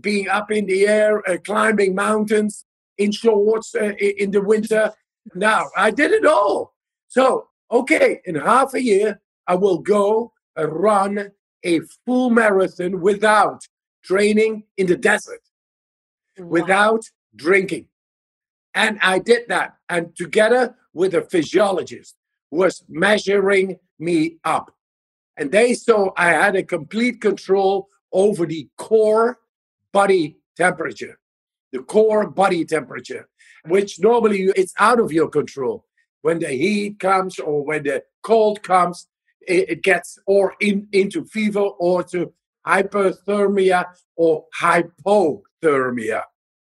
being 0.00 0.28
up 0.28 0.50
in 0.50 0.66
the 0.66 0.86
air, 0.86 1.28
uh, 1.28 1.36
climbing 1.44 1.94
mountains 1.94 2.64
in 2.98 3.12
shorts 3.12 3.74
uh, 3.74 3.92
in 3.98 4.30
the 4.30 4.42
winter. 4.42 4.92
Now, 5.34 5.70
I 5.76 5.90
did 5.90 6.12
it 6.12 6.26
all. 6.26 6.71
So, 7.12 7.48
okay, 7.70 8.22
in 8.24 8.36
half 8.36 8.72
a 8.72 8.82
year, 8.82 9.20
I 9.46 9.54
will 9.56 9.80
go 9.80 10.32
and 10.56 10.72
run 10.72 11.30
a 11.62 11.80
full 12.06 12.30
marathon 12.30 13.02
without 13.02 13.68
training 14.02 14.64
in 14.78 14.86
the 14.86 14.96
desert, 14.96 15.42
wow. 16.38 16.46
without 16.46 17.04
drinking. 17.36 17.88
And 18.72 18.98
I 19.02 19.18
did 19.18 19.42
that. 19.48 19.76
And 19.90 20.16
together 20.16 20.74
with 20.94 21.12
a 21.12 21.20
physiologist 21.20 22.16
was 22.50 22.82
measuring 22.88 23.78
me 23.98 24.38
up. 24.42 24.74
And 25.36 25.52
they 25.52 25.74
saw 25.74 26.12
I 26.16 26.30
had 26.30 26.56
a 26.56 26.62
complete 26.62 27.20
control 27.20 27.88
over 28.10 28.46
the 28.46 28.70
core 28.78 29.38
body 29.92 30.38
temperature, 30.56 31.18
the 31.72 31.80
core 31.80 32.30
body 32.30 32.64
temperature, 32.64 33.28
which 33.66 34.00
normally 34.00 34.50
it's 34.56 34.72
out 34.78 34.98
of 34.98 35.12
your 35.12 35.28
control. 35.28 35.84
When 36.22 36.38
the 36.38 36.48
heat 36.48 36.98
comes 36.98 37.38
or 37.38 37.64
when 37.64 37.84
the 37.84 38.02
cold 38.22 38.62
comes, 38.62 39.08
it, 39.46 39.70
it 39.70 39.82
gets 39.82 40.18
or 40.26 40.54
in, 40.60 40.88
into 40.92 41.24
fever 41.24 41.60
or 41.60 42.02
to 42.04 42.32
hyperthermia 42.66 43.86
or 44.16 44.46
hypothermia, 44.60 46.22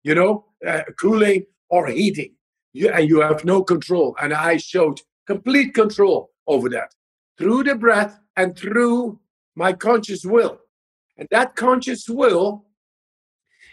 you 0.03 0.15
know, 0.15 0.45
uh, 0.65 0.83
cooling 0.99 1.45
or 1.69 1.87
heating. 1.87 2.35
You, 2.73 2.89
and 2.89 3.07
you 3.07 3.21
have 3.21 3.43
no 3.43 3.63
control. 3.63 4.15
And 4.21 4.33
I 4.33 4.57
showed 4.57 5.01
complete 5.27 5.73
control 5.73 6.31
over 6.47 6.69
that 6.69 6.93
through 7.37 7.63
the 7.63 7.75
breath 7.75 8.19
and 8.37 8.57
through 8.57 9.19
my 9.55 9.73
conscious 9.73 10.23
will. 10.23 10.59
And 11.17 11.27
that 11.31 11.55
conscious 11.55 12.07
will 12.07 12.65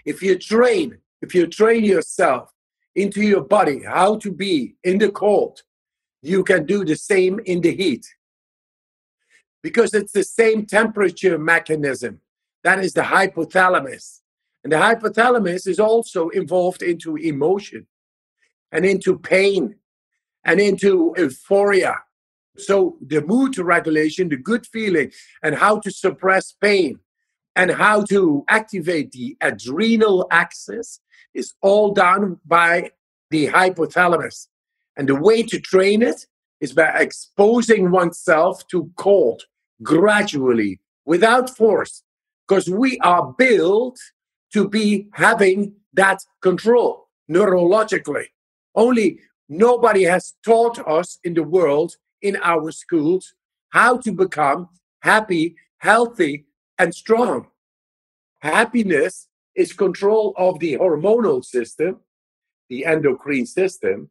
if 0.05 0.23
you 0.23 0.39
train, 0.39 0.99
if 1.23 1.35
you 1.35 1.47
train 1.47 1.85
yourself 1.85 2.51
into 2.95 3.23
your 3.23 3.43
body 3.43 3.83
how 3.85 4.17
to 4.17 4.33
be 4.33 4.75
in 4.85 4.99
the 4.99 5.11
cold, 5.11 5.63
you 6.23 6.45
can 6.45 6.67
do 6.67 6.85
the 6.85 6.97
same 6.97 7.41
in 7.45 7.61
the 7.61 7.75
heat. 7.75 8.07
Because 9.63 9.95
it's 9.95 10.13
the 10.13 10.25
same 10.25 10.67
temperature 10.67 11.39
mechanism. 11.39 12.21
That 12.65 12.79
is 12.81 12.93
the 12.93 13.03
hypothalamus. 13.03 14.21
And 14.65 14.73
the 14.73 14.77
hypothalamus 14.77 15.67
is 15.67 15.81
also 15.81 16.29
involved 16.29 16.83
into 16.83 17.17
emotion 17.17 17.87
and 18.73 18.85
into 18.85 19.19
pain 19.19 19.77
and 20.45 20.61
into 20.61 21.15
euphoria. 21.17 21.97
So 22.57 22.97
the 23.01 23.23
mood 23.23 23.59
regulation, 23.59 24.29
the 24.29 24.37
good 24.37 24.67
feeling, 24.67 25.13
and 25.43 25.55
how 25.55 25.79
to 25.81 25.91
suppress 25.91 26.53
pain 26.53 27.01
and 27.55 27.71
how 27.71 28.03
to 28.05 28.45
activate 28.49 29.13
the 29.13 29.37
adrenal 29.41 30.27
axis 30.31 31.01
is 31.35 31.55
all 31.61 31.93
done 31.93 32.39
by 32.45 32.93
the 33.31 33.49
hypothalamus. 33.49 34.49
And 34.99 35.09
the 35.09 35.15
way 35.15 35.43
to 35.45 35.61
train 35.61 36.03
it 36.03 36.27
is 36.61 36.73
by 36.73 36.89
exposing 36.89 37.91
oneself 37.91 38.67
to 38.67 38.91
cold 38.97 39.45
gradually 39.83 40.81
without 41.07 41.57
force, 41.57 42.03
because 42.47 42.69
we 42.69 42.99
are 42.99 43.33
built 43.39 43.99
to 44.53 44.69
be 44.69 45.07
having 45.13 45.73
that 45.95 46.21
control 46.43 47.09
neurologically. 47.31 48.27
Only 48.75 49.21
nobody 49.49 50.03
has 50.03 50.35
taught 50.45 50.79
us 50.87 51.19
in 51.23 51.35
the 51.35 51.45
world, 51.45 51.95
in 52.21 52.37
our 52.43 52.73
schools, 52.73 53.35
how 53.71 53.99
to 53.99 54.13
become 54.13 54.69
happy, 55.01 55.55
healthy, 55.79 56.47
and 56.79 56.93
strong. 56.93 57.47
Happiness 58.41 59.29
is 59.55 59.73
control 59.73 60.35
of 60.37 60.59
the 60.59 60.75
hormonal 60.75 61.45
system, 61.45 62.01
the 62.69 62.85
endocrine 62.85 63.47
system. 63.47 64.11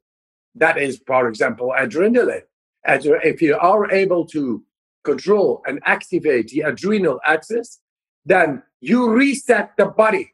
That 0.58 0.78
is, 0.78 1.02
for 1.06 1.28
example, 1.28 1.74
adrenaline. 1.78 2.43
If 2.86 3.41
you 3.41 3.58
are 3.58 3.91
able 3.91 4.26
to 4.28 4.63
control 5.04 5.62
and 5.65 5.80
activate 5.86 6.50
the 6.50 6.62
adrenal 6.62 7.20
axis, 7.26 7.80
then 8.26 8.63
you 8.82 9.10
reset 9.12 9.76
the 9.78 9.86
body 9.86 10.34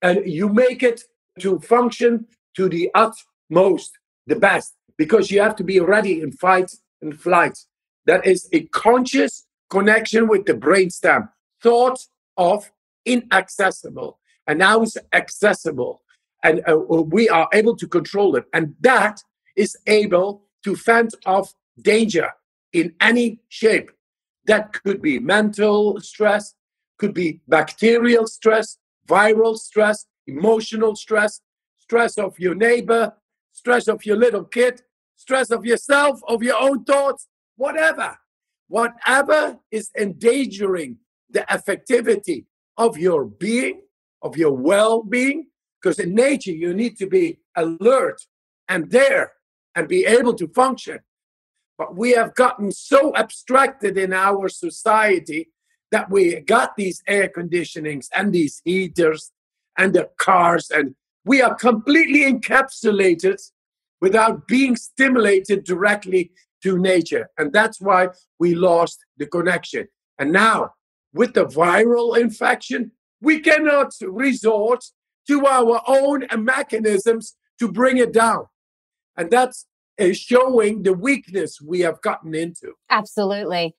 and 0.00 0.26
you 0.26 0.48
make 0.48 0.82
it 0.82 1.02
to 1.40 1.58
function 1.60 2.26
to 2.56 2.68
the 2.68 2.90
utmost, 2.94 3.92
the 4.26 4.36
best, 4.36 4.74
because 4.98 5.30
you 5.30 5.40
have 5.40 5.56
to 5.56 5.64
be 5.64 5.80
ready 5.80 6.20
in 6.20 6.32
fight 6.32 6.72
and 7.00 7.18
flight. 7.18 7.58
That 8.06 8.26
is 8.26 8.48
a 8.52 8.64
conscious 8.66 9.46
connection 9.70 10.28
with 10.28 10.44
the 10.46 10.54
brainstem, 10.54 11.30
thought 11.62 12.00
of 12.36 12.70
inaccessible, 13.04 14.18
and 14.46 14.58
now 14.58 14.82
it's 14.82 14.96
accessible, 15.12 16.02
and 16.42 16.62
uh, 16.68 16.76
we 16.76 17.28
are 17.28 17.48
able 17.52 17.76
to 17.76 17.86
control 17.86 18.36
it, 18.36 18.44
and 18.52 18.74
that 18.80 19.22
is 19.56 19.76
able 19.86 20.44
to 20.64 20.76
fend 20.76 21.10
off 21.26 21.54
danger 21.80 22.30
in 22.72 22.94
any 23.00 23.40
shape. 23.48 23.90
That 24.46 24.72
could 24.72 25.00
be 25.00 25.18
mental 25.18 26.00
stress, 26.00 26.54
could 26.98 27.14
be 27.14 27.40
bacterial 27.48 28.26
stress, 28.26 28.78
viral 29.06 29.56
stress, 29.56 30.06
emotional 30.26 30.96
stress, 30.96 31.40
stress 31.78 32.18
of 32.18 32.38
your 32.38 32.54
neighbor, 32.54 33.14
stress 33.52 33.88
of 33.88 34.04
your 34.04 34.16
little 34.16 34.44
kid, 34.44 34.82
stress 35.16 35.50
of 35.50 35.64
yourself, 35.64 36.20
of 36.26 36.42
your 36.42 36.60
own 36.60 36.84
thoughts, 36.84 37.28
whatever. 37.56 38.16
Whatever 38.68 39.58
is 39.70 39.90
endangering 39.96 40.96
the 41.28 41.40
effectivity 41.50 42.46
of 42.78 42.96
your 42.96 43.24
being, 43.24 43.82
of 44.22 44.36
your 44.36 44.52
well 44.52 45.02
being, 45.02 45.48
because 45.82 45.98
in 45.98 46.14
nature 46.14 46.52
you 46.52 46.72
need 46.72 46.96
to 46.98 47.06
be 47.06 47.38
alert 47.56 48.22
and 48.68 48.90
there 48.90 49.32
and 49.74 49.88
be 49.88 50.04
able 50.06 50.34
to 50.34 50.46
function. 50.48 51.00
But 51.76 51.96
we 51.96 52.12
have 52.12 52.34
gotten 52.34 52.70
so 52.70 53.14
abstracted 53.16 53.98
in 53.98 54.12
our 54.12 54.48
society 54.48 55.50
that 55.90 56.10
we 56.10 56.40
got 56.40 56.76
these 56.76 57.02
air 57.08 57.28
conditionings 57.28 58.06
and 58.14 58.32
these 58.32 58.62
heaters 58.64 59.32
and 59.76 59.94
the 59.94 60.08
cars, 60.18 60.70
and 60.70 60.94
we 61.24 61.40
are 61.42 61.54
completely 61.54 62.30
encapsulated 62.30 63.40
without 64.00 64.46
being 64.46 64.76
stimulated 64.76 65.64
directly 65.64 66.32
to 66.62 66.78
nature. 66.78 67.30
And 67.38 67.52
that's 67.52 67.80
why 67.80 68.08
we 68.38 68.54
lost 68.54 68.98
the 69.16 69.26
connection. 69.26 69.88
And 70.18 70.32
now, 70.32 70.72
with 71.14 71.34
the 71.34 71.46
viral 71.46 72.18
infection, 72.18 72.92
we 73.20 73.40
cannot 73.40 73.92
resort 74.02 74.84
to 75.28 75.46
our 75.46 75.82
own 75.86 76.26
mechanisms 76.38 77.36
to 77.58 77.70
bring 77.70 77.98
it 77.98 78.12
down. 78.12 78.46
And 79.16 79.30
that's 79.30 79.66
showing 80.14 80.82
the 80.82 80.94
weakness 80.94 81.60
we 81.60 81.80
have 81.80 82.00
gotten 82.00 82.34
into. 82.34 82.72
Absolutely. 82.90 83.76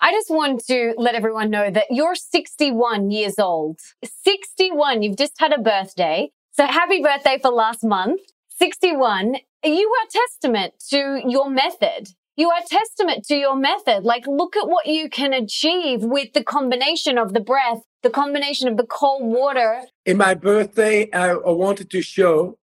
I 0.00 0.12
just 0.12 0.30
want 0.30 0.64
to 0.66 0.94
let 0.96 1.14
everyone 1.14 1.50
know 1.50 1.70
that 1.70 1.86
you're 1.90 2.14
61 2.14 3.10
years 3.10 3.38
old. 3.38 3.80
61. 4.24 5.02
You've 5.02 5.16
just 5.16 5.38
had 5.38 5.52
a 5.52 5.60
birthday. 5.60 6.30
So 6.52 6.66
happy 6.66 7.02
birthday 7.02 7.38
for 7.40 7.50
last 7.50 7.84
month. 7.84 8.20
61. 8.58 9.36
You 9.64 9.92
are 9.92 10.08
testament 10.10 10.74
to 10.90 11.22
your 11.26 11.50
method. 11.50 12.10
You 12.36 12.50
are 12.50 12.60
testament 12.66 13.24
to 13.26 13.36
your 13.36 13.54
method. 13.54 14.02
Like, 14.04 14.26
look 14.26 14.56
at 14.56 14.68
what 14.68 14.86
you 14.86 15.08
can 15.08 15.32
achieve 15.32 16.02
with 16.02 16.32
the 16.32 16.42
combination 16.42 17.16
of 17.16 17.32
the 17.32 17.40
breath, 17.40 17.82
the 18.02 18.10
combination 18.10 18.66
of 18.66 18.76
the 18.76 18.86
cold 18.86 19.22
water. 19.22 19.82
In 20.04 20.16
my 20.16 20.34
birthday, 20.34 21.10
I 21.12 21.34
wanted 21.36 21.90
to 21.90 22.02
show 22.02 22.58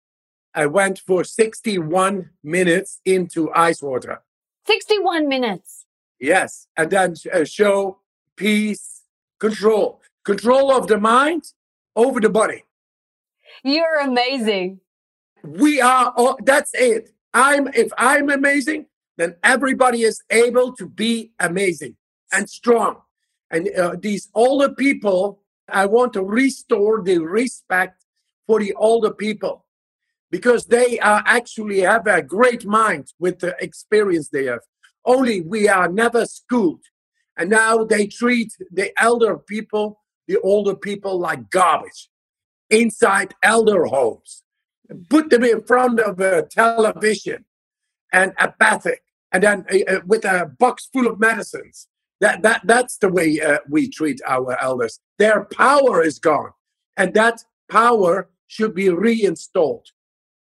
I 0.54 0.66
went 0.66 0.98
for 0.98 1.24
61 1.24 2.30
minutes 2.44 3.00
into 3.06 3.50
ice 3.54 3.80
water. 3.80 4.22
61 4.66 5.26
minutes. 5.26 5.86
Yes. 6.20 6.66
And 6.76 6.90
then 6.90 7.14
uh, 7.32 7.44
show 7.44 7.98
peace, 8.36 9.02
control, 9.40 10.02
control 10.24 10.70
of 10.70 10.86
the 10.86 10.98
mind 10.98 11.44
over 11.96 12.20
the 12.20 12.28
body. 12.28 12.64
You're 13.64 14.00
amazing. 14.00 14.80
We 15.42 15.80
are, 15.80 16.12
all, 16.14 16.38
that's 16.42 16.72
it. 16.74 17.10
I'm, 17.32 17.68
if 17.68 17.90
I'm 17.96 18.28
amazing, 18.28 18.86
then 19.16 19.36
everybody 19.42 20.02
is 20.02 20.22
able 20.30 20.74
to 20.76 20.86
be 20.86 21.32
amazing 21.38 21.96
and 22.32 22.48
strong. 22.48 22.96
And 23.50 23.68
uh, 23.76 23.96
these 24.00 24.28
older 24.34 24.70
people, 24.70 25.42
I 25.68 25.86
want 25.86 26.12
to 26.14 26.22
restore 26.22 27.02
the 27.02 27.18
respect 27.18 28.04
for 28.46 28.58
the 28.60 28.74
older 28.74 29.12
people 29.12 29.66
because 30.30 30.66
they 30.66 30.98
are 31.00 31.22
actually 31.26 31.80
have 31.80 32.06
a 32.06 32.22
great 32.22 32.64
mind 32.64 33.12
with 33.18 33.40
the 33.40 33.54
experience 33.60 34.30
they 34.30 34.46
have. 34.46 34.60
Only 35.04 35.42
we 35.42 35.68
are 35.68 35.88
never 35.88 36.24
schooled. 36.24 36.84
And 37.36 37.50
now 37.50 37.84
they 37.84 38.06
treat 38.06 38.52
the 38.70 38.92
elder 39.00 39.36
people, 39.36 40.00
the 40.26 40.38
older 40.40 40.74
people, 40.74 41.18
like 41.18 41.50
garbage 41.50 42.08
inside 42.70 43.34
elder 43.42 43.84
homes. 43.84 44.42
Put 45.08 45.30
them 45.30 45.44
in 45.44 45.62
front 45.62 46.00
of 46.00 46.18
a 46.20 46.42
television 46.42 47.44
and 48.12 48.32
apathic, 48.38 49.01
and 49.32 49.42
then 49.42 49.64
uh, 49.72 49.94
uh, 49.94 50.00
with 50.06 50.24
a 50.24 50.50
box 50.58 50.88
full 50.92 51.06
of 51.06 51.18
medicines. 51.18 51.88
That, 52.20 52.42
that, 52.42 52.60
that's 52.64 52.98
the 52.98 53.08
way 53.08 53.40
uh, 53.40 53.58
we 53.68 53.88
treat 53.88 54.20
our 54.28 54.56
elders. 54.62 55.00
Their 55.18 55.44
power 55.44 56.02
is 56.02 56.20
gone, 56.20 56.50
and 56.96 57.14
that 57.14 57.42
power 57.68 58.30
should 58.46 58.74
be 58.74 58.90
reinstalled. 58.90 59.88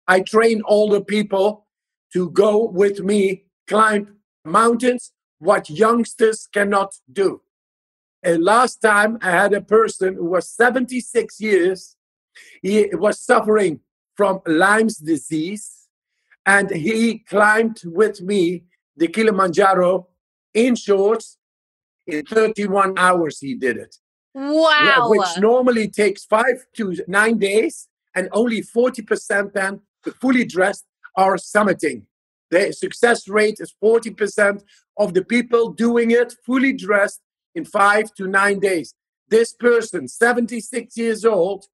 I 0.07 0.19
train 0.19 0.61
older 0.65 0.99
people 0.99 1.67
to 2.11 2.29
go 2.31 2.65
with 2.65 2.99
me 2.99 3.45
climb 3.67 4.17
mountains, 4.43 5.13
what 5.39 5.69
youngsters 5.69 6.47
cannot 6.51 6.95
do. 7.11 7.41
And 8.23 8.43
last 8.43 8.81
time 8.81 9.17
I 9.21 9.31
had 9.31 9.53
a 9.53 9.61
person 9.61 10.15
who 10.15 10.25
was 10.25 10.49
76 10.49 11.39
years. 11.39 11.95
He 12.61 12.89
was 12.93 13.19
suffering 13.19 13.79
from 14.15 14.41
Lyme's 14.45 14.97
disease, 14.97 15.87
and 16.45 16.69
he 16.69 17.19
climbed 17.19 17.81
with 17.85 18.21
me 18.21 18.63
the 19.01 19.07
Kilimanjaro 19.07 20.07
in 20.53 20.75
shorts. 20.75 21.37
In 22.05 22.23
31 22.23 22.97
hours, 22.97 23.39
he 23.39 23.55
did 23.55 23.77
it. 23.77 23.95
Wow. 24.33 25.07
Which 25.09 25.39
normally 25.39 25.87
takes 25.87 26.23
five 26.25 26.57
to 26.77 26.95
nine 27.07 27.37
days, 27.37 27.87
and 28.15 28.29
only 28.31 28.61
40% 28.61 29.53
then 29.53 29.81
the 30.03 30.11
fully 30.11 30.45
dressed 30.45 30.85
are 31.15 31.35
summiting. 31.35 32.03
The 32.51 32.73
success 32.73 33.27
rate 33.27 33.57
is 33.59 33.73
40% 33.83 34.63
of 34.97 35.13
the 35.15 35.23
people 35.23 35.71
doing 35.71 36.11
it 36.11 36.35
fully 36.45 36.73
dressed 36.73 37.21
in 37.55 37.65
five 37.65 38.13
to 38.15 38.27
nine 38.27 38.59
days. 38.59 38.93
This 39.29 39.53
person, 39.53 40.07
76 40.07 40.97
years 40.97 41.25
old, 41.25 41.65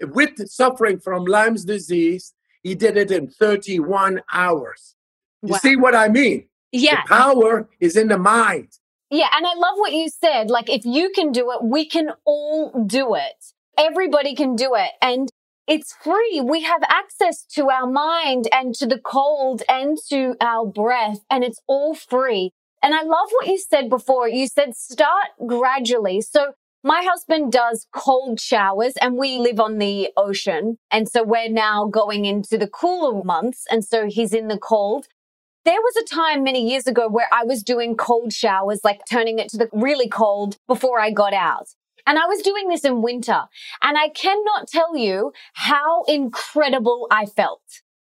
with 0.00 0.48
suffering 0.48 0.98
from 0.98 1.26
Lyme's 1.26 1.64
disease, 1.64 2.34
he 2.62 2.74
did 2.74 2.96
it 2.96 3.10
in 3.10 3.28
31 3.28 4.22
hours. 4.32 4.96
You 5.42 5.52
wow. 5.52 5.58
see 5.58 5.76
what 5.76 5.94
I 5.94 6.08
mean? 6.08 6.48
Yeah. 6.76 7.02
The 7.02 7.08
power 7.08 7.68
is 7.80 7.96
in 7.96 8.08
the 8.08 8.18
mind. 8.18 8.78
Yeah. 9.10 9.28
And 9.32 9.46
I 9.46 9.54
love 9.54 9.76
what 9.76 9.92
you 9.92 10.08
said. 10.08 10.50
Like, 10.50 10.68
if 10.68 10.84
you 10.84 11.10
can 11.14 11.32
do 11.32 11.50
it, 11.52 11.62
we 11.62 11.86
can 11.86 12.10
all 12.24 12.84
do 12.86 13.14
it. 13.14 13.52
Everybody 13.78 14.34
can 14.34 14.56
do 14.56 14.74
it. 14.74 14.92
And 15.00 15.28
it's 15.66 15.94
free. 16.02 16.40
We 16.44 16.62
have 16.62 16.82
access 16.88 17.44
to 17.54 17.70
our 17.70 17.86
mind 17.86 18.48
and 18.52 18.74
to 18.76 18.86
the 18.86 18.98
cold 18.98 19.62
and 19.68 19.98
to 20.10 20.36
our 20.40 20.64
breath, 20.64 21.18
and 21.28 21.42
it's 21.42 21.60
all 21.66 21.94
free. 21.94 22.52
And 22.82 22.94
I 22.94 23.02
love 23.02 23.28
what 23.32 23.48
you 23.48 23.58
said 23.58 23.90
before. 23.90 24.28
You 24.28 24.46
said 24.46 24.76
start 24.76 25.28
gradually. 25.44 26.20
So 26.20 26.52
my 26.84 27.02
husband 27.02 27.50
does 27.50 27.88
cold 27.92 28.38
showers 28.38 28.94
and 29.00 29.16
we 29.16 29.38
live 29.38 29.58
on 29.58 29.78
the 29.78 30.10
ocean. 30.16 30.78
And 30.92 31.08
so 31.08 31.24
we're 31.24 31.48
now 31.48 31.86
going 31.86 32.26
into 32.26 32.56
the 32.56 32.68
cooler 32.68 33.24
months. 33.24 33.64
And 33.68 33.84
so 33.84 34.06
he's 34.06 34.32
in 34.32 34.46
the 34.46 34.58
cold. 34.58 35.08
There 35.66 35.80
was 35.82 35.96
a 35.96 36.14
time 36.14 36.44
many 36.44 36.70
years 36.70 36.86
ago 36.86 37.08
where 37.08 37.26
I 37.32 37.42
was 37.42 37.64
doing 37.64 37.96
cold 37.96 38.32
showers, 38.32 38.84
like 38.84 39.00
turning 39.10 39.40
it 39.40 39.48
to 39.48 39.56
the 39.56 39.68
really 39.72 40.08
cold 40.08 40.58
before 40.68 41.00
I 41.00 41.10
got 41.10 41.34
out. 41.34 41.66
And 42.06 42.20
I 42.20 42.26
was 42.26 42.40
doing 42.40 42.68
this 42.68 42.84
in 42.84 43.02
winter 43.02 43.46
and 43.82 43.98
I 43.98 44.10
cannot 44.10 44.68
tell 44.68 44.96
you 44.96 45.32
how 45.54 46.04
incredible 46.04 47.08
I 47.10 47.26
felt. 47.26 47.64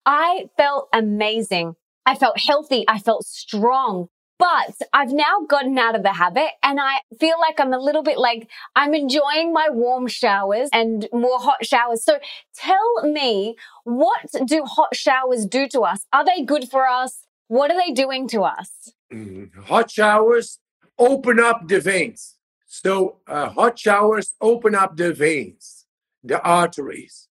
I 0.07 0.47
felt 0.57 0.89
amazing. 0.95 1.77
I 2.07 2.15
felt 2.15 2.39
healthy. 2.39 2.87
I 2.89 2.99
felt 2.99 3.27
strong. 3.27 4.09
But 4.39 4.75
I've 4.95 5.13
now 5.13 5.41
gotten 5.47 5.79
out 5.79 5.95
of 5.95 6.03
the 6.03 6.15
habit 6.15 6.53
and 6.63 6.81
I 6.81 7.01
feel 7.21 7.39
like 7.39 7.61
I'm 7.61 7.75
a 7.75 7.79
little 7.79 8.03
bit 8.03 8.17
like 8.17 8.49
I'm 8.75 8.95
enjoying 8.95 9.53
my 9.53 9.69
warm 9.71 10.07
showers 10.07 10.71
and 10.73 11.07
more 11.13 11.39
hot 11.39 11.67
showers. 11.67 12.03
So 12.03 12.19
tell 12.57 13.03
me, 13.03 13.57
what 13.85 14.31
do 14.47 14.65
hot 14.65 14.97
showers 14.97 15.45
do 15.45 15.69
to 15.69 15.83
us? 15.83 16.07
Are 16.15 16.25
they 16.25 16.43
good 16.43 16.71
for 16.71 16.89
us? 16.89 17.27
What 17.49 17.71
are 17.71 17.77
they 17.77 17.93
doing 17.93 18.29
to 18.29 18.43
us? 18.43 18.93
Mm, 19.13 19.55
hot 19.65 19.91
showers 19.91 20.59
open 20.99 21.41
up 21.41 21.69
the 21.69 21.81
veins. 21.81 22.37
So 22.67 23.19
uh, 23.27 23.51
hot 23.51 23.79
showers 23.79 24.35
open 24.41 24.75
up 24.75 24.97
the 24.97 25.13
veins, 25.13 25.87
the 26.25 26.41
arteries. 26.41 27.29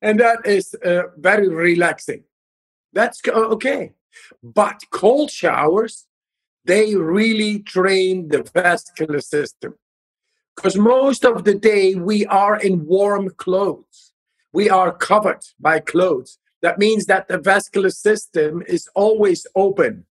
And 0.00 0.20
that 0.20 0.44
is 0.44 0.74
uh, 0.84 1.04
very 1.16 1.48
relaxing. 1.48 2.24
That's 2.92 3.20
okay. 3.26 3.92
But 4.42 4.82
cold 4.90 5.30
showers 5.30 6.06
they 6.64 6.94
really 6.94 7.58
train 7.60 8.28
the 8.28 8.42
vascular 8.54 9.20
system. 9.20 9.74
Because 10.54 10.76
most 10.76 11.24
of 11.24 11.44
the 11.44 11.54
day 11.54 11.94
we 11.94 12.26
are 12.26 12.58
in 12.58 12.86
warm 12.86 13.30
clothes, 13.30 14.12
we 14.52 14.68
are 14.68 14.92
covered 14.92 15.44
by 15.58 15.80
clothes. 15.80 16.38
That 16.62 16.78
means 16.78 17.06
that 17.06 17.28
the 17.28 17.38
vascular 17.38 17.90
system 17.90 18.62
is 18.66 18.88
always 18.94 19.46
open. 19.54 20.06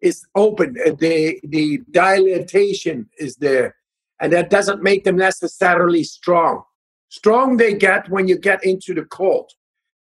Is 0.00 0.24
open. 0.34 0.76
Uh, 0.86 0.92
the 0.98 1.40
the 1.42 1.80
dilatation 1.90 3.08
is 3.18 3.34
there, 3.36 3.74
and 4.20 4.32
that 4.32 4.48
doesn't 4.48 4.80
make 4.80 5.02
them 5.02 5.16
necessarily 5.16 6.04
strong. 6.04 6.62
Strong 7.08 7.56
they 7.56 7.74
get 7.74 8.08
when 8.08 8.28
you 8.28 8.38
get 8.38 8.62
into 8.62 8.94
the 8.94 9.04
cold, 9.04 9.50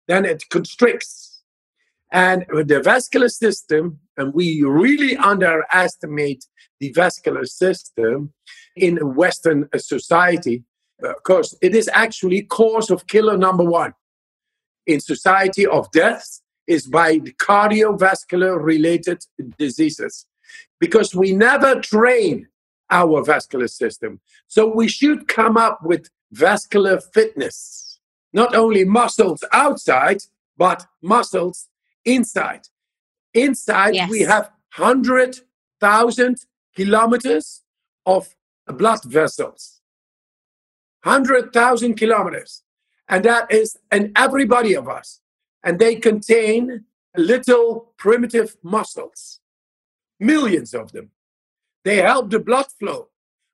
then 0.08 0.24
it 0.24 0.43
constricts, 0.52 1.41
and 2.12 2.45
the 2.52 2.80
vascular 2.80 3.30
system 3.30 4.00
and 4.18 4.34
we 4.34 4.64
really 4.64 5.16
underestimate 5.16 6.45
the 6.80 6.91
vascular 6.93 7.45
system 7.45 8.34
in 8.76 8.98
Western 9.16 9.70
society. 9.78 10.64
Uh, 11.04 11.10
of 11.10 11.24
course, 11.24 11.56
it 11.62 11.76
is 11.76 11.89
actually 11.93 12.41
cause 12.41 12.89
of 12.89 13.08
killer 13.08 13.38
number 13.38 13.64
one 13.64 13.93
in 14.88 15.00
society 15.00 15.68
of 15.68 15.92
deaths 15.92 16.42
is 16.66 16.88
by 16.88 17.20
cardiovascular 17.20 18.62
related 18.62 19.26
diseases 19.58 20.26
because 20.80 21.14
we 21.14 21.34
never 21.34 21.80
train 21.80 22.48
our 22.90 23.24
vascular 23.24 23.68
system. 23.68 24.20
So 24.48 24.74
we 24.74 24.88
should 24.88 25.28
come 25.28 25.58
up 25.58 25.80
with 25.84 26.10
vascular 26.32 27.00
fitness, 27.00 28.00
not 28.34 28.56
only 28.56 28.86
muscles 28.86 29.44
outside, 29.54 30.20
but 30.58 30.86
muscles 31.02 31.70
inside. 32.06 32.62
Inside, 33.34 33.96
yes. 33.96 34.10
we 34.10 34.22
have 34.22 34.50
100,000 34.78 36.38
kilometers 36.76 37.64
of 38.06 38.36
blood 38.68 39.04
vessels. 39.04 39.82
100,000 41.04 41.96
kilometers. 41.96 42.64
And 43.10 43.24
that 43.26 43.51
is 43.51 43.78
in 43.91 44.12
everybody 44.16 44.74
of 44.74 44.88
us. 44.88 45.22
And 45.64 45.80
they 45.80 45.95
contain 45.95 46.86
little 47.16 47.93
primitive 47.97 48.58
muscles, 48.64 49.39
millions 50.20 50.74
of 50.74 50.91
them. 50.91 51.12
They 51.84 51.97
help 51.97 52.30
the 52.30 52.39
blood 52.39 52.68
flow. 52.80 53.10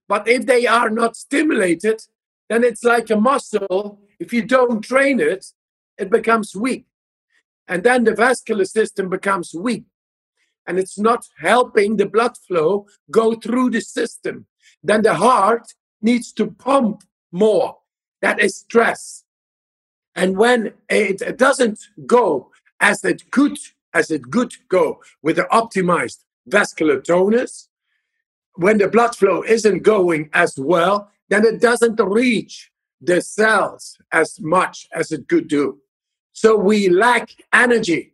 But 0.07 0.27
if 0.27 0.45
they 0.45 0.65
are 0.67 0.89
not 0.89 1.15
stimulated, 1.15 2.01
then 2.49 2.63
it's 2.63 2.83
like 2.83 3.09
a 3.09 3.15
muscle. 3.15 3.99
If 4.19 4.33
you 4.33 4.43
don't 4.43 4.81
train 4.81 5.19
it, 5.19 5.45
it 5.97 6.09
becomes 6.09 6.55
weak. 6.55 6.85
And 7.67 7.83
then 7.83 8.03
the 8.03 8.15
vascular 8.15 8.65
system 8.65 9.09
becomes 9.09 9.53
weak. 9.53 9.85
And 10.67 10.79
it's 10.79 10.97
not 10.97 11.25
helping 11.39 11.97
the 11.97 12.05
blood 12.05 12.37
flow 12.47 12.87
go 13.11 13.35
through 13.35 13.71
the 13.71 13.81
system. 13.81 14.47
Then 14.83 15.01
the 15.01 15.15
heart 15.15 15.73
needs 16.01 16.31
to 16.33 16.51
pump 16.51 17.03
more. 17.31 17.77
That 18.21 18.39
is 18.39 18.57
stress. 18.57 19.22
And 20.15 20.37
when 20.37 20.73
it 20.89 21.37
doesn't 21.37 21.79
go 22.05 22.51
as 22.79 23.03
it 23.03 23.31
could, 23.31 23.57
as 23.93 24.11
it 24.11 24.31
could 24.31 24.53
go 24.69 25.01
with 25.21 25.37
the 25.37 25.47
optimized 25.51 26.23
vascular 26.47 27.01
tonus, 27.01 27.69
when 28.55 28.77
the 28.77 28.87
blood 28.87 29.15
flow 29.15 29.43
isn't 29.43 29.83
going 29.83 30.29
as 30.33 30.57
well, 30.57 31.09
then 31.29 31.45
it 31.45 31.59
doesn't 31.59 31.99
reach 31.99 32.71
the 33.01 33.21
cells 33.21 33.97
as 34.11 34.39
much 34.39 34.87
as 34.93 35.11
it 35.11 35.27
could 35.27 35.47
do. 35.47 35.79
So 36.31 36.55
we 36.55 36.89
lack 36.89 37.29
energy. 37.51 38.13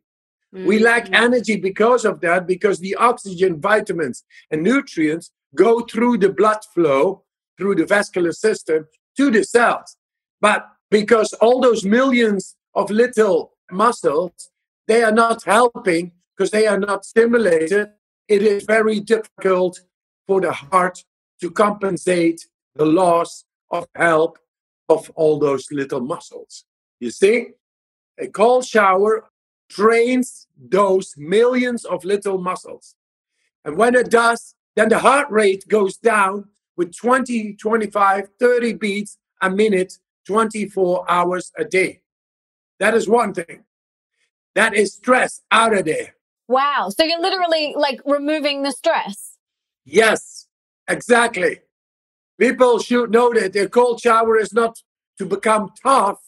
Mm-hmm. 0.54 0.66
We 0.66 0.80
lack 0.80 1.06
mm-hmm. 1.06 1.24
energy 1.26 1.58
because 1.58 2.06
of 2.06 2.22
that, 2.22 2.47
because 2.47 2.80
the 2.80 2.95
oxygen, 2.95 3.60
vitamins, 3.60 4.24
and 4.50 4.64
nutrients 4.64 5.32
go 5.56 5.82
through 5.82 6.20
the 6.20 6.30
blood 6.30 6.60
flow, 6.74 7.24
through 7.58 7.76
the 7.76 7.86
vascular 7.86 8.32
system 8.32 8.88
to 9.18 9.30
the 9.30 9.43
cells. 9.43 9.97
But 10.39 10.68
because 10.90 11.34
all 11.34 11.62
those 11.62 11.84
millions 11.84 12.56
of 12.76 12.90
little 12.90 13.54
muscles, 13.72 14.50
they 14.88 15.04
are 15.04 15.12
not 15.12 15.44
helping 15.44 16.12
because 16.36 16.52
they 16.52 16.68
are 16.68 16.80
not 16.80 17.06
stimulated, 17.06 17.90
it 18.28 18.42
is 18.42 18.64
very 18.64 19.00
difficult 19.00 19.82
for 20.26 20.40
the 20.40 20.52
heart 20.52 21.04
to 21.42 21.52
compensate 21.52 22.48
the 22.76 22.86
loss 22.86 23.46
of 23.72 23.88
help 23.96 24.40
of 24.88 25.12
all 25.16 25.38
those 25.38 25.68
little 25.72 26.00
muscles. 26.00 26.66
You 27.00 27.12
see? 27.12 27.50
A 28.20 28.28
cold 28.28 28.66
shower 28.66 29.30
trains 29.70 30.48
those 30.58 31.14
millions 31.18 31.86
of 31.86 32.04
little 32.04 32.38
muscles. 32.38 32.96
And 33.64 33.78
when 33.78 33.96
it 33.96 34.10
does, 34.10 34.56
then 34.76 34.90
the 34.90 35.00
heart 35.00 35.30
rate 35.30 35.68
goes 35.68 35.98
down 35.98 36.46
with 36.76 36.96
20, 36.96 37.56
25, 37.56 38.30
30 38.40 38.74
beats 38.74 39.18
a 39.42 39.50
minute, 39.50 39.98
24 40.30 41.10
hours 41.10 41.52
a 41.58 41.66
day. 41.66 42.02
That 42.78 42.94
is 42.94 43.10
one 43.10 43.34
thing. 43.34 43.64
That 44.54 44.76
is 44.76 44.94
stress 44.94 45.42
out 45.50 45.76
of 45.76 45.86
there. 45.86 46.14
Wow. 46.48 46.90
So 46.96 47.04
you're 47.04 47.20
literally 47.20 47.74
like 47.76 48.00
removing 48.06 48.62
the 48.62 48.72
stress. 48.72 49.38
Yes, 49.86 50.46
exactly. 50.88 51.62
People 52.40 52.78
should 52.78 53.10
know 53.10 53.34
that 53.34 53.56
a 53.56 53.68
cold 53.68 54.02
shower 54.02 54.38
is 54.38 54.54
not 54.54 54.78
to 55.18 55.26
become 55.26 55.72
tough, 55.82 56.22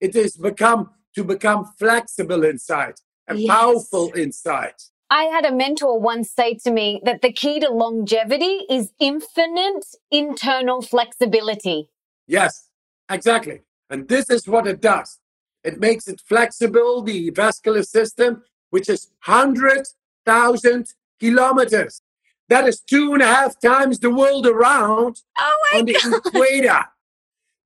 it 0.00 0.14
is 0.14 0.36
become 0.36 0.90
to 1.16 1.24
become 1.24 1.64
flexible 1.80 2.44
inside 2.44 2.94
and 3.26 3.40
yes. 3.40 3.48
powerful 3.48 4.12
inside. 4.12 4.74
I 5.10 5.24
had 5.24 5.44
a 5.44 5.52
mentor 5.52 5.98
once 5.98 6.30
say 6.30 6.54
to 6.64 6.70
me 6.70 7.00
that 7.04 7.22
the 7.22 7.32
key 7.32 7.58
to 7.58 7.70
longevity 7.70 8.66
is 8.70 8.92
infinite 9.00 9.84
internal 10.12 10.80
flexibility. 10.80 11.90
Yes, 12.28 12.65
exactly. 13.08 13.60
And 13.90 14.08
this 14.08 14.30
is 14.30 14.48
what 14.48 14.66
it 14.66 14.80
does 14.80 15.18
it 15.66 15.80
makes 15.80 16.06
it 16.06 16.22
flexible, 16.24 17.02
the 17.02 17.30
vascular 17.30 17.82
system, 17.82 18.44
which 18.70 18.88
is 18.88 19.10
100,000 19.24 20.94
kilometers. 21.18 22.02
That 22.48 22.68
is 22.68 22.80
two 22.80 23.14
and 23.14 23.22
a 23.22 23.26
half 23.26 23.60
times 23.60 23.98
the 23.98 24.10
world 24.10 24.46
around 24.46 25.22
oh 25.36 25.68
on 25.74 25.86
the 25.86 25.96
equator. 26.24 26.84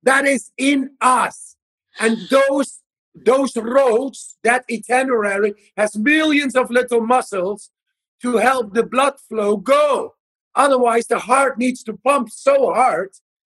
That 0.01 0.25
is 0.25 0.51
in 0.57 0.91
us. 0.99 1.55
And 1.99 2.17
those 2.31 2.79
those 3.13 3.55
roads, 3.57 4.37
that 4.43 4.63
itinerary 4.71 5.53
has 5.75 5.97
millions 5.97 6.55
of 6.55 6.71
little 6.71 7.01
muscles 7.01 7.69
to 8.21 8.37
help 8.37 8.73
the 8.73 8.83
blood 8.83 9.19
flow 9.19 9.57
go. 9.57 10.15
Otherwise, 10.55 11.07
the 11.07 11.19
heart 11.19 11.59
needs 11.59 11.83
to 11.83 11.93
pump 11.93 12.29
so 12.31 12.73
hard, 12.73 13.11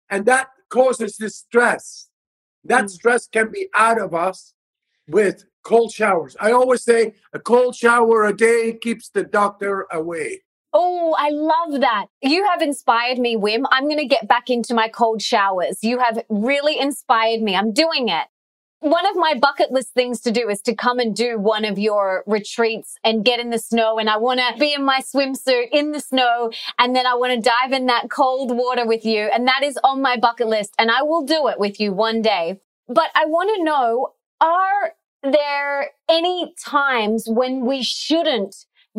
and 0.09 0.25
that 0.25 0.49
causes 0.75 1.15
the 1.15 1.29
stress. 1.29 2.09
That 2.65 2.85
mm. 2.85 2.89
stress 2.89 3.27
can 3.27 3.49
be 3.49 3.69
out 3.73 3.99
of 3.99 4.13
us 4.13 4.53
with 5.07 5.45
cold 5.63 5.91
showers. 5.91 6.35
I 6.39 6.51
always 6.51 6.83
say 6.83 7.13
a 7.33 7.39
cold 7.39 7.75
shower 7.75 8.25
a 8.25 8.35
day 8.35 8.73
keeps 8.73 9.09
the 9.09 9.23
doctor 9.23 9.87
away. 9.91 10.41
Oh, 10.73 11.15
I 11.17 11.29
love 11.29 11.79
that. 11.79 12.07
You 12.21 12.45
have 12.49 12.61
inspired 12.61 13.17
me, 13.17 13.37
Wim. 13.37 13.63
I'm 13.71 13.85
going 13.85 13.97
to 13.99 14.05
get 14.05 14.27
back 14.27 14.49
into 14.49 14.73
my 14.73 14.89
cold 14.89 15.21
showers. 15.21 15.79
You 15.81 15.99
have 15.99 16.21
really 16.27 16.77
inspired 16.77 17.41
me. 17.41 17.55
I'm 17.55 17.71
doing 17.71 18.09
it 18.09 18.27
one 18.79 19.05
of 19.07 19.15
my 19.15 19.33
bucket 19.39 19.71
list 19.71 19.93
things 19.93 20.21
to 20.21 20.31
do 20.31 20.49
is 20.49 20.61
to 20.61 20.75
come 20.75 20.99
and 20.99 21.15
do 21.15 21.39
one 21.39 21.65
of 21.65 21.79
your 21.79 22.23
retreats 22.27 22.95
and 23.03 23.25
get 23.25 23.39
in 23.39 23.49
the 23.49 23.57
snow. 23.57 23.97
And 23.97 24.09
I 24.09 24.17
want 24.17 24.39
to 24.39 24.59
be 24.59 24.73
in 24.73 24.85
my 24.85 25.01
swimsuit 25.01 25.69
in 25.71 25.91
the 25.91 25.99
snow. 25.99 26.51
And 26.77 26.95
then 26.95 27.07
I 27.07 27.15
want 27.15 27.33
to 27.33 27.49
dive 27.49 27.71
in 27.71 27.87
that 27.87 28.09
cold 28.09 28.55
water 28.55 28.85
with 28.85 29.05
you. 29.05 29.29
And 29.33 29.47
that 29.47 29.63
is 29.63 29.79
on 29.83 30.01
my 30.01 30.17
bucket 30.17 30.47
list. 30.47 30.73
And 30.77 30.91
I 30.91 31.01
will 31.01 31.25
do 31.25 31.47
it 31.47 31.59
with 31.59 31.79
you 31.79 31.93
one 31.93 32.21
day. 32.21 32.59
But 32.87 33.09
I 33.15 33.25
want 33.25 33.49
to 33.55 33.63
know, 33.63 34.13
are 34.39 34.93
there 35.23 35.91
any 36.07 36.53
times 36.63 37.25
when 37.27 37.65
we 37.65 37.81
shouldn't 37.81 38.55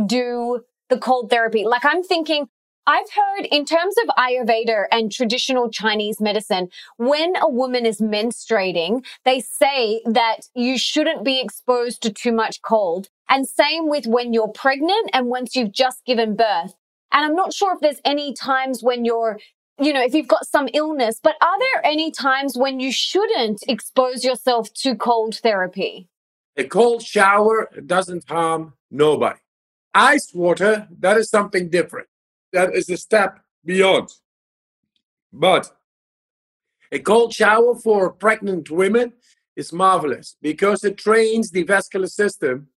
do 0.07 0.63
the 0.89 0.99
cold 0.99 1.31
therapy? 1.31 1.65
Like 1.65 1.85
I'm 1.85 2.03
thinking, 2.03 2.49
I've 2.89 3.11
heard 3.11 3.47
in 3.51 3.65
terms 3.65 3.97
of 4.05 4.15
Ayurveda 4.17 4.85
and 4.93 5.11
traditional 5.11 5.69
Chinese 5.69 6.21
medicine, 6.21 6.69
when 6.99 7.35
a 7.37 7.49
woman 7.49 7.85
is 7.85 8.01
menstruating, 8.01 9.05
they 9.25 9.41
say 9.41 10.03
that 10.05 10.43
you 10.55 10.79
shouldn't 10.79 11.25
be 11.25 11.41
exposed 11.41 12.01
to 12.03 12.13
too 12.13 12.31
much 12.31 12.63
cold. 12.63 13.09
And 13.29 13.49
same 13.49 13.89
with 13.89 14.07
when 14.07 14.33
you're 14.33 14.49
pregnant 14.49 15.11
and 15.13 15.27
once 15.27 15.57
you've 15.57 15.73
just 15.73 16.05
given 16.05 16.37
birth. 16.37 16.77
And 17.11 17.25
I'm 17.25 17.35
not 17.35 17.53
sure 17.53 17.75
if 17.75 17.81
there's 17.81 18.01
any 18.05 18.33
times 18.33 18.85
when 18.85 19.05
you're, 19.05 19.41
you 19.81 19.93
know, 19.93 20.05
if 20.05 20.15
you've 20.15 20.29
got 20.29 20.47
some 20.47 20.69
illness, 20.73 21.19
but 21.21 21.35
are 21.43 21.59
there 21.59 21.85
any 21.85 22.13
times 22.13 22.57
when 22.57 22.79
you 22.79 22.93
shouldn't 22.93 23.65
expose 23.67 24.23
yourself 24.23 24.73
to 24.75 24.95
cold 24.95 25.35
therapy? 25.43 26.09
A 26.57 26.63
cold 26.63 27.03
shower 27.03 27.69
doesn't 27.85 28.29
harm 28.29 28.75
nobody. 28.93 29.41
Ice 29.93 30.33
water, 30.33 30.87
that 31.01 31.17
is 31.17 31.29
something 31.29 31.69
different 31.69 32.07
that 32.53 32.75
is 32.75 32.89
a 32.91 32.97
step 32.97 33.41
beyond. 33.65 34.09
But 35.33 35.71
a 36.93 36.99
cold 36.99 37.33
shower 37.33 37.75
for 37.75 38.13
pregnant 38.13 38.71
women 38.71 39.13
is 39.57 39.73
marvelous 39.73 40.37
because 40.41 40.85
it 40.85 40.97
trains 40.97 41.51
the 41.51 41.65
vascular 41.65 42.07
system. 42.07 42.69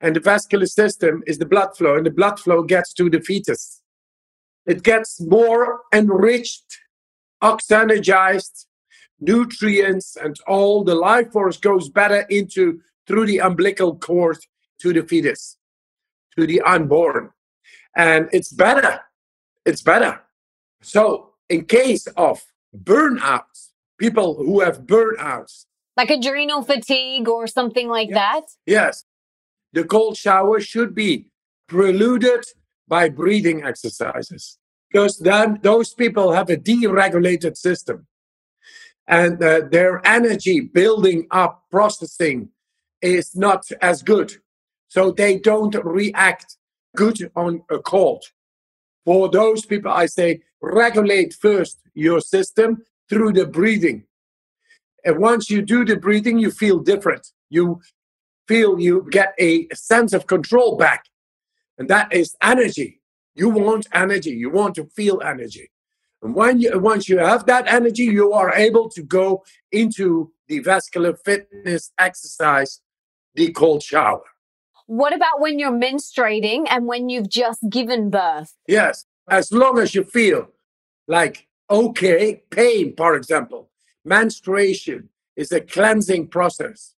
And 0.00 0.14
the 0.14 0.20
vascular 0.20 0.66
system 0.66 1.22
is 1.26 1.38
the 1.38 1.46
blood 1.46 1.76
flow, 1.76 1.96
and 1.96 2.06
the 2.06 2.10
blood 2.10 2.38
flow 2.38 2.62
gets 2.62 2.92
to 2.94 3.10
the 3.10 3.20
fetus. 3.20 3.82
It 4.66 4.82
gets 4.84 5.20
more 5.20 5.80
enriched, 5.92 6.78
oxygenized, 7.42 8.66
nutrients, 9.18 10.16
and 10.16 10.36
all 10.46 10.84
the 10.84 10.94
life 10.94 11.32
force 11.32 11.56
goes 11.56 11.88
better 11.88 12.20
into 12.30 12.80
through 13.06 13.26
the 13.26 13.38
umbilical 13.38 13.96
cord 13.96 14.38
to 14.82 14.92
the 14.92 15.02
fetus, 15.02 15.56
to 16.36 16.46
the 16.46 16.60
unborn 16.60 17.30
and 17.96 18.28
it's 18.32 18.52
better. 18.52 19.00
It's 19.64 19.82
better. 19.82 20.20
So, 20.82 21.34
in 21.48 21.64
case 21.64 22.06
of 22.16 22.42
burnouts, 22.76 23.70
people 23.98 24.36
who 24.36 24.60
have 24.60 24.82
burnouts, 24.82 25.64
like 25.96 26.10
adrenal 26.10 26.62
fatigue 26.62 27.28
or 27.28 27.46
something 27.46 27.88
like 27.88 28.10
that. 28.10 28.42
Yes, 28.66 29.04
the 29.72 29.84
cold 29.84 30.16
shower 30.16 30.60
should 30.60 30.94
be 30.94 31.26
preluded 31.66 32.44
by 32.86 33.08
breathing 33.08 33.64
exercises 33.64 34.58
because 34.90 35.18
then 35.18 35.58
those 35.62 35.92
people 35.92 36.32
have 36.32 36.48
a 36.50 36.56
deregulated 36.56 37.56
system 37.56 38.06
and 39.06 39.42
uh, 39.42 39.62
their 39.70 40.06
energy 40.06 40.60
building 40.60 41.26
up 41.30 41.64
processing 41.70 42.48
is 43.02 43.34
not 43.36 43.64
as 43.80 44.02
good 44.02 44.32
so 44.88 45.10
they 45.10 45.38
don't 45.38 45.74
react 45.84 46.57
good 46.96 47.30
on 47.36 47.62
a 47.70 47.78
cold. 47.78 48.24
For 49.04 49.28
those 49.28 49.64
people, 49.64 49.90
I 49.90 50.06
say 50.06 50.42
regulate 50.60 51.34
first 51.34 51.78
your 51.94 52.20
system 52.20 52.84
through 53.08 53.32
the 53.32 53.46
breathing. 53.46 54.04
And 55.04 55.18
once 55.18 55.48
you 55.48 55.62
do 55.62 55.84
the 55.84 55.96
breathing, 55.96 56.38
you 56.38 56.50
feel 56.50 56.78
different. 56.78 57.28
You 57.48 57.80
feel 58.46 58.80
you 58.80 59.06
get 59.10 59.34
a 59.38 59.68
sense 59.74 60.12
of 60.12 60.26
control 60.26 60.76
back. 60.76 61.04
And 61.78 61.88
that 61.88 62.12
is 62.12 62.36
energy. 62.42 63.00
You 63.34 63.48
want 63.48 63.86
energy. 63.94 64.30
You 64.30 64.50
want 64.50 64.74
to 64.74 64.86
feel 64.86 65.22
energy. 65.24 65.70
And 66.22 66.34
when 66.34 66.60
you, 66.60 66.78
once 66.78 67.08
you 67.08 67.18
have 67.18 67.46
that 67.46 67.68
energy, 67.68 68.04
you 68.04 68.32
are 68.32 68.52
able 68.52 68.88
to 68.90 69.02
go 69.02 69.44
into 69.70 70.32
the 70.48 70.58
vascular 70.58 71.14
fitness 71.14 71.92
exercise, 71.98 72.80
the 73.34 73.52
cold 73.52 73.82
shower. 73.82 74.22
What 74.88 75.14
about 75.14 75.38
when 75.38 75.58
you're 75.58 75.70
menstruating 75.70 76.66
and 76.70 76.86
when 76.86 77.10
you've 77.10 77.28
just 77.28 77.60
given 77.68 78.08
birth? 78.08 78.56
Yes, 78.66 79.04
as 79.28 79.52
long 79.52 79.78
as 79.78 79.94
you 79.94 80.02
feel 80.02 80.48
like 81.06 81.46
okay, 81.70 82.42
pain, 82.50 82.94
for 82.96 83.14
example, 83.14 83.68
menstruation 84.02 85.10
is 85.36 85.52
a 85.52 85.60
cleansing 85.60 86.28
process. 86.28 86.94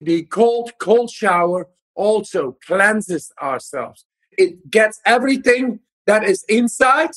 The 0.00 0.22
cold, 0.22 0.72
cold 0.80 1.10
shower 1.10 1.68
also 1.94 2.56
cleanses 2.66 3.30
ourselves. 3.42 4.06
It 4.38 4.70
gets 4.70 5.02
everything 5.04 5.80
that 6.06 6.24
is 6.24 6.42
inside, 6.48 7.10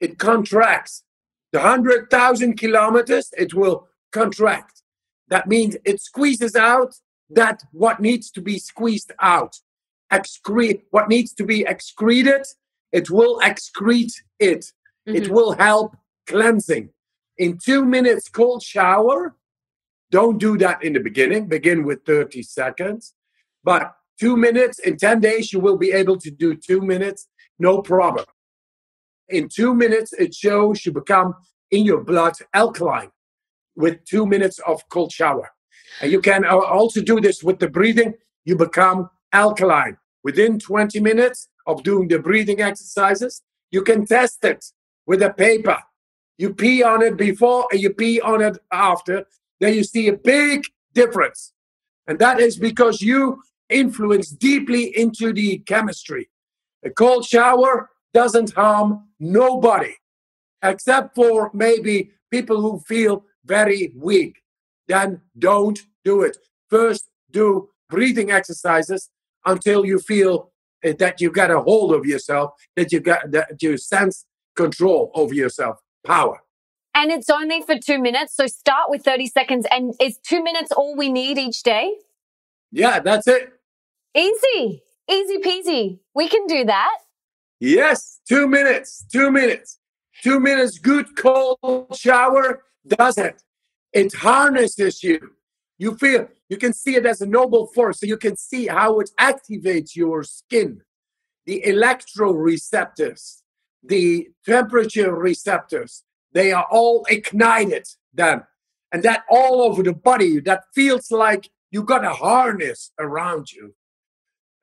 it 0.00 0.18
contracts. 0.18 1.04
The 1.52 1.60
100,000 1.60 2.56
kilometers, 2.56 3.30
it 3.38 3.54
will 3.54 3.86
contract. 4.10 4.82
That 5.28 5.46
means 5.46 5.76
it 5.84 6.00
squeezes 6.00 6.56
out 6.56 6.96
that 7.30 7.62
what 7.72 8.00
needs 8.00 8.30
to 8.32 8.40
be 8.40 8.58
squeezed 8.58 9.12
out, 9.20 9.56
excrete 10.12 10.82
what 10.90 11.08
needs 11.08 11.32
to 11.34 11.44
be 11.44 11.62
excreted, 11.62 12.44
it 12.92 13.10
will 13.10 13.40
excrete 13.40 14.12
it. 14.38 14.72
Mm-hmm. 15.08 15.16
It 15.16 15.28
will 15.28 15.52
help 15.52 15.96
cleansing. 16.26 16.90
In 17.38 17.58
two 17.58 17.84
minutes, 17.84 18.28
cold 18.28 18.62
shower. 18.62 19.36
Don't 20.10 20.38
do 20.38 20.58
that 20.58 20.82
in 20.82 20.92
the 20.92 21.00
beginning. 21.00 21.46
Begin 21.46 21.84
with 21.84 22.04
30 22.04 22.42
seconds. 22.42 23.14
But 23.62 23.94
two 24.18 24.36
minutes 24.36 24.78
in 24.80 24.96
10 24.96 25.20
days, 25.20 25.52
you 25.52 25.60
will 25.60 25.76
be 25.76 25.92
able 25.92 26.18
to 26.18 26.30
do 26.30 26.54
two 26.54 26.80
minutes, 26.80 27.28
no 27.58 27.80
problem. 27.80 28.26
In 29.28 29.48
two 29.48 29.74
minutes, 29.74 30.12
it 30.14 30.34
shows 30.34 30.84
you 30.84 30.92
become 30.92 31.34
in 31.70 31.84
your 31.84 32.02
blood 32.02 32.34
alkaline 32.52 33.12
with 33.76 34.04
two 34.04 34.26
minutes 34.26 34.58
of 34.66 34.86
cold 34.88 35.12
shower. 35.12 35.50
And 36.00 36.10
you 36.10 36.20
can 36.20 36.44
also 36.44 37.00
do 37.02 37.20
this 37.20 37.42
with 37.42 37.58
the 37.58 37.68
breathing. 37.68 38.14
You 38.44 38.56
become 38.56 39.10
alkaline. 39.32 39.96
Within 40.22 40.58
20 40.58 41.00
minutes 41.00 41.48
of 41.66 41.82
doing 41.82 42.08
the 42.08 42.18
breathing 42.18 42.60
exercises, 42.60 43.42
you 43.70 43.82
can 43.82 44.06
test 44.06 44.44
it 44.44 44.64
with 45.06 45.22
a 45.22 45.32
paper. 45.32 45.78
You 46.38 46.54
pee 46.54 46.82
on 46.82 47.02
it 47.02 47.16
before 47.16 47.68
and 47.70 47.80
you 47.80 47.90
pee 47.90 48.20
on 48.20 48.42
it 48.42 48.58
after. 48.72 49.26
Then 49.60 49.74
you 49.74 49.84
see 49.84 50.08
a 50.08 50.16
big 50.16 50.64
difference. 50.94 51.52
And 52.06 52.18
that 52.18 52.40
is 52.40 52.56
because 52.56 53.00
you 53.00 53.42
influence 53.68 54.30
deeply 54.30 54.96
into 54.96 55.32
the 55.32 55.58
chemistry. 55.58 56.28
A 56.84 56.90
cold 56.90 57.24
shower 57.24 57.90
doesn't 58.12 58.52
harm 58.54 59.04
nobody, 59.20 59.94
except 60.62 61.14
for 61.14 61.50
maybe 61.54 62.10
people 62.30 62.60
who 62.60 62.80
feel 62.80 63.24
very 63.44 63.92
weak 63.96 64.39
then 64.90 65.20
don't 65.38 65.78
do 66.04 66.22
it. 66.22 66.36
First, 66.68 67.08
do 67.30 67.68
breathing 67.88 68.30
exercises 68.30 69.08
until 69.46 69.84
you 69.84 69.98
feel 69.98 70.50
eh, 70.82 70.94
that 70.98 71.20
you 71.20 71.30
got 71.30 71.50
a 71.50 71.60
hold 71.60 71.92
of 71.92 72.04
yourself, 72.06 72.52
that 72.76 72.92
you 72.92 73.00
got 73.00 73.30
that 73.30 73.62
you 73.62 73.76
sense 73.76 74.26
control 74.56 75.10
over 75.14 75.34
yourself, 75.34 75.78
power. 76.04 76.40
And 76.94 77.10
it's 77.12 77.30
only 77.30 77.62
for 77.62 77.78
two 77.78 77.98
minutes. 77.98 78.34
So 78.34 78.46
start 78.46 78.90
with 78.90 79.04
30 79.04 79.26
seconds. 79.26 79.66
And 79.70 79.94
is 80.00 80.18
two 80.18 80.42
minutes 80.42 80.72
all 80.72 80.96
we 80.96 81.08
need 81.08 81.38
each 81.38 81.62
day? 81.62 81.92
Yeah, 82.72 82.98
that's 82.98 83.28
it. 83.28 83.52
Easy, 84.14 84.82
easy 85.08 85.38
peasy. 85.38 86.00
We 86.14 86.28
can 86.28 86.46
do 86.46 86.64
that. 86.64 86.96
Yes, 87.60 88.20
two 88.28 88.48
minutes, 88.48 89.04
two 89.12 89.30
minutes, 89.30 89.78
two 90.22 90.40
minutes, 90.40 90.78
good 90.78 91.16
cold 91.16 91.96
shower 91.96 92.64
does 92.86 93.18
it. 93.18 93.42
It 93.92 94.14
harnesses 94.14 95.02
you. 95.02 95.32
You 95.78 95.96
feel, 95.96 96.28
you 96.48 96.56
can 96.56 96.72
see 96.72 96.96
it 96.96 97.06
as 97.06 97.20
a 97.20 97.26
noble 97.26 97.66
force. 97.68 98.00
So 98.00 98.06
you 98.06 98.16
can 98.16 98.36
see 98.36 98.66
how 98.66 99.00
it 99.00 99.10
activates 99.18 99.96
your 99.96 100.22
skin, 100.22 100.82
the 101.46 101.62
electroreceptors, 101.66 103.42
the 103.82 104.28
temperature 104.44 105.14
receptors. 105.14 106.04
They 106.32 106.52
are 106.52 106.66
all 106.70 107.06
ignited 107.08 107.88
then. 108.12 108.42
And 108.92 109.02
that 109.04 109.24
all 109.30 109.62
over 109.62 109.82
the 109.82 109.94
body, 109.94 110.40
that 110.40 110.64
feels 110.74 111.10
like 111.10 111.48
you 111.70 111.82
got 111.82 112.04
a 112.04 112.10
harness 112.10 112.90
around 112.98 113.52
you 113.52 113.74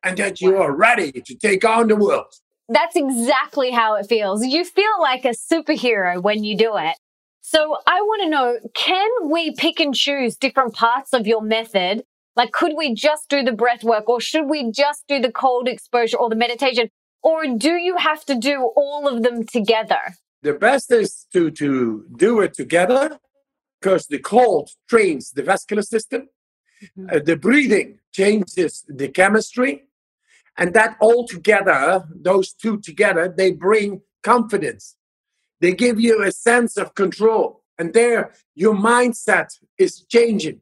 and 0.04 0.18
that 0.18 0.42
you 0.42 0.58
are 0.58 0.76
ready 0.76 1.12
to 1.12 1.36
take 1.36 1.66
on 1.66 1.88
the 1.88 1.96
world. 1.96 2.34
That's 2.70 2.96
exactly 2.96 3.72
how 3.72 3.96
it 3.96 4.08
feels. 4.08 4.46
You 4.46 4.66
feel 4.66 5.00
like 5.00 5.26
a 5.26 5.30
superhero 5.30 6.22
when 6.22 6.44
you 6.44 6.58
do 6.58 6.76
it. 6.78 6.96
So 7.50 7.78
I 7.88 8.02
want 8.02 8.24
to 8.24 8.30
know, 8.30 8.60
can 8.74 9.10
we 9.32 9.52
pick 9.52 9.80
and 9.80 9.96
choose 9.96 10.36
different 10.36 10.74
parts 10.74 11.14
of 11.14 11.26
your 11.26 11.42
method? 11.42 12.04
Like, 12.36 12.52
could 12.52 12.74
we 12.76 12.94
just 12.94 13.30
do 13.30 13.42
the 13.42 13.54
breath 13.54 13.86
work 13.86 14.10
or 14.10 14.20
should 14.20 14.50
we 14.50 14.70
just 14.70 15.06
do 15.08 15.22
the 15.22 15.32
cold 15.32 15.70
exposure 15.70 16.18
or 16.18 16.30
the 16.30 16.36
meditation? 16.36 16.90
Or 17.24 17.46
do 17.48 17.78
you 17.78 17.96
have 17.96 18.26
to 18.26 18.36
do 18.36 18.74
all 18.76 19.08
of 19.08 19.24
them 19.24 19.46
together? 19.46 20.02
The 20.42 20.56
best 20.56 20.92
is 20.92 21.26
to, 21.32 21.50
to 21.52 22.04
do 22.18 22.42
it 22.42 22.54
together 22.54 23.18
because 23.80 24.08
the 24.08 24.20
cold 24.20 24.72
trains 24.90 25.32
the 25.32 25.44
vascular 25.44 25.84
system. 25.84 26.28
Mm-hmm. 26.84 27.16
Uh, 27.16 27.20
the 27.24 27.38
breathing 27.38 28.00
changes 28.12 28.84
the 28.90 29.08
chemistry. 29.08 29.86
And 30.58 30.74
that 30.74 30.98
all 31.00 31.26
together, 31.26 32.04
those 32.14 32.52
two 32.52 32.82
together, 32.82 33.34
they 33.38 33.54
bring 33.54 34.02
confidence 34.22 34.97
they 35.62 35.74
give 35.74 36.00
you 36.00 36.24
a 36.24 36.32
sense 36.32 36.78
of 36.78 36.96
control. 36.96 37.64
And 37.80 37.94
there, 37.94 38.34
your 38.56 38.76
mindset 38.76 39.50
is 39.78 40.02
changing. 40.10 40.62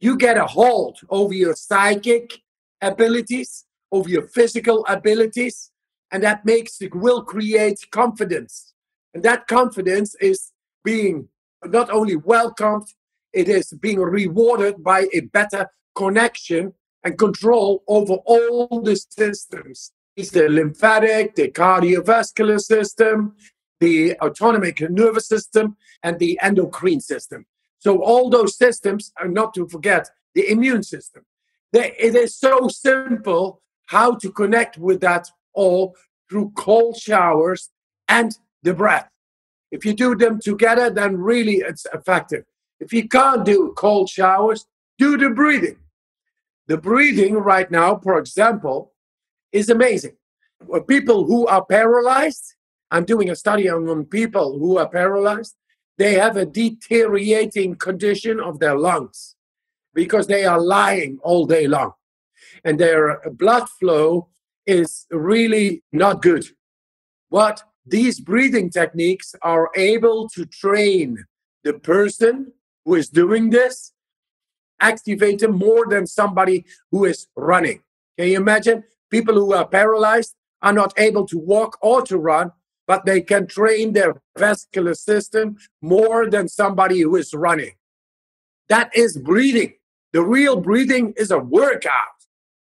You 0.00 0.16
get 0.16 0.36
a 0.36 0.46
hold 0.46 1.00
over 1.08 1.34
your 1.34 1.54
psychic 1.54 2.40
abilities, 2.80 3.64
over 3.90 4.08
your 4.08 4.26
physical 4.28 4.84
abilities, 4.86 5.70
And 6.14 6.22
that 6.22 6.44
makes 6.44 6.80
it 6.80 6.94
will 6.94 7.24
create 7.24 7.88
confidence. 7.90 8.72
And 9.14 9.24
that 9.24 9.48
confidence 9.48 10.14
is 10.20 10.52
being 10.84 11.28
not 11.64 11.90
only 11.90 12.14
welcomed, 12.14 12.86
it 13.32 13.48
is 13.48 13.72
being 13.72 13.98
rewarded 13.98 14.84
by 14.84 15.08
a 15.12 15.20
better 15.20 15.70
connection 15.96 16.74
and 17.02 17.18
control 17.18 17.82
over 17.88 18.14
all 18.26 18.80
the 18.80 18.94
systems. 18.94 19.90
It's 20.16 20.30
the 20.30 20.48
lymphatic, 20.48 21.34
the 21.34 21.50
cardiovascular 21.50 22.60
system, 22.60 23.34
the 23.84 23.96
autonomic 24.26 24.76
nervous 24.90 25.26
system, 25.34 25.76
and 26.04 26.18
the 26.18 26.32
endocrine 26.48 27.00
system. 27.00 27.40
So 27.84 27.90
all 28.02 28.30
those 28.30 28.56
systems, 28.64 29.12
and 29.18 29.34
not 29.34 29.52
to 29.54 29.68
forget 29.74 30.04
the 30.34 30.44
immune 30.54 30.82
system. 30.82 31.22
It 31.72 32.14
is 32.24 32.34
so 32.46 32.68
simple 32.68 33.60
how 33.94 34.08
to 34.22 34.28
connect 34.40 34.78
with 34.78 35.00
that 35.00 35.24
all 35.52 35.94
through 36.28 36.52
cold 36.56 36.96
showers 36.96 37.70
and 38.08 38.30
the 38.62 38.74
breath. 38.74 39.08
If 39.70 39.84
you 39.84 39.92
do 39.92 40.14
them 40.14 40.38
together, 40.40 40.88
then 40.88 41.16
really 41.18 41.56
it's 41.70 41.86
effective. 41.92 42.44
If 42.80 42.92
you 42.92 43.08
can't 43.08 43.44
do 43.44 43.74
cold 43.76 44.08
showers, 44.08 44.66
do 44.98 45.16
the 45.16 45.30
breathing. 45.30 45.78
The 46.66 46.78
breathing 46.78 47.34
right 47.34 47.70
now, 47.70 47.90
for 48.04 48.18
example, 48.18 48.92
is 49.52 49.68
amazing. 49.68 50.16
People 50.88 51.26
who 51.26 51.46
are 51.46 51.64
paralyzed, 51.64 52.53
I'm 52.90 53.04
doing 53.04 53.30
a 53.30 53.36
study 53.36 53.68
on 53.68 54.04
people 54.06 54.58
who 54.58 54.78
are 54.78 54.88
paralyzed, 54.88 55.56
they 55.98 56.14
have 56.14 56.36
a 56.36 56.46
deteriorating 56.46 57.76
condition 57.76 58.40
of 58.40 58.58
their 58.58 58.76
lungs 58.76 59.36
because 59.94 60.26
they 60.26 60.44
are 60.44 60.60
lying 60.60 61.18
all 61.22 61.46
day 61.46 61.66
long 61.66 61.92
and 62.64 62.78
their 62.78 63.20
blood 63.32 63.68
flow 63.68 64.28
is 64.66 65.06
really 65.10 65.82
not 65.92 66.22
good. 66.22 66.44
What 67.28 67.62
these 67.86 68.20
breathing 68.20 68.70
techniques 68.70 69.34
are 69.42 69.70
able 69.76 70.28
to 70.30 70.46
train 70.46 71.24
the 71.64 71.74
person 71.74 72.52
who 72.84 72.94
is 72.94 73.08
doing 73.08 73.50
this, 73.50 73.92
activate 74.80 75.40
them 75.40 75.56
more 75.56 75.86
than 75.86 76.06
somebody 76.06 76.64
who 76.90 77.04
is 77.04 77.26
running. 77.36 77.82
Can 78.18 78.28
you 78.28 78.36
imagine? 78.36 78.84
People 79.10 79.34
who 79.34 79.52
are 79.52 79.66
paralyzed 79.66 80.34
are 80.62 80.72
not 80.72 80.92
able 80.98 81.26
to 81.26 81.38
walk 81.38 81.78
or 81.80 82.02
to 82.02 82.18
run, 82.18 82.52
but 82.86 83.04
they 83.06 83.20
can 83.20 83.46
train 83.46 83.92
their 83.92 84.20
vascular 84.38 84.94
system 84.94 85.56
more 85.80 86.28
than 86.28 86.48
somebody 86.48 87.00
who 87.00 87.16
is 87.16 87.32
running. 87.34 87.72
That 88.68 88.94
is 88.96 89.16
breathing. 89.18 89.74
The 90.12 90.22
real 90.22 90.60
breathing 90.60 91.14
is 91.16 91.30
a 91.30 91.38
workout. 91.38 91.92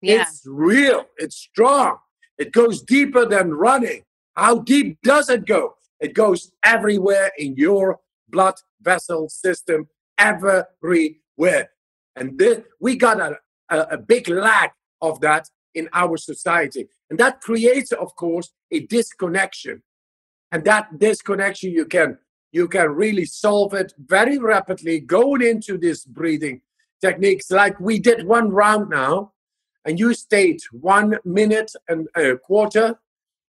Yeah. 0.02 0.22
It's 0.22 0.42
real, 0.46 1.06
it's 1.16 1.36
strong, 1.36 1.98
it 2.38 2.52
goes 2.52 2.82
deeper 2.82 3.24
than 3.24 3.54
running. 3.54 4.02
How 4.36 4.58
deep 4.58 4.98
does 5.02 5.30
it 5.30 5.46
go? 5.46 5.76
It 6.00 6.12
goes 6.12 6.52
everywhere 6.62 7.32
in 7.38 7.56
your 7.56 8.00
blood 8.28 8.54
vessel 8.82 9.28
system, 9.28 9.88
everywhere. 10.18 11.70
And 12.14 12.38
this, 12.38 12.60
we 12.80 12.96
got 12.96 13.20
a, 13.20 13.38
a, 13.70 13.80
a 13.92 13.98
big 13.98 14.28
lack 14.28 14.74
of 15.00 15.20
that 15.20 15.48
in 15.74 15.88
our 15.92 16.16
society. 16.16 16.88
And 17.08 17.18
that 17.18 17.40
creates, 17.40 17.92
of 17.92 18.14
course, 18.16 18.52
a 18.70 18.80
disconnection. 18.80 19.82
And 20.52 20.64
that 20.64 20.98
disconnection, 20.98 21.72
you 21.72 21.86
can 21.86 22.18
you 22.52 22.68
can 22.68 22.88
really 22.90 23.24
solve 23.24 23.74
it 23.74 23.92
very 23.98 24.38
rapidly 24.38 25.00
going 25.00 25.42
into 25.42 25.76
this 25.76 26.04
breathing 26.04 26.62
techniques 27.00 27.50
like 27.50 27.78
we 27.78 27.98
did 27.98 28.26
one 28.26 28.50
round 28.50 28.88
now 28.88 29.32
and 29.84 29.98
you 29.98 30.14
stayed 30.14 30.60
one 30.72 31.18
minute 31.24 31.72
and 31.88 32.08
a 32.16 32.36
quarter 32.36 32.98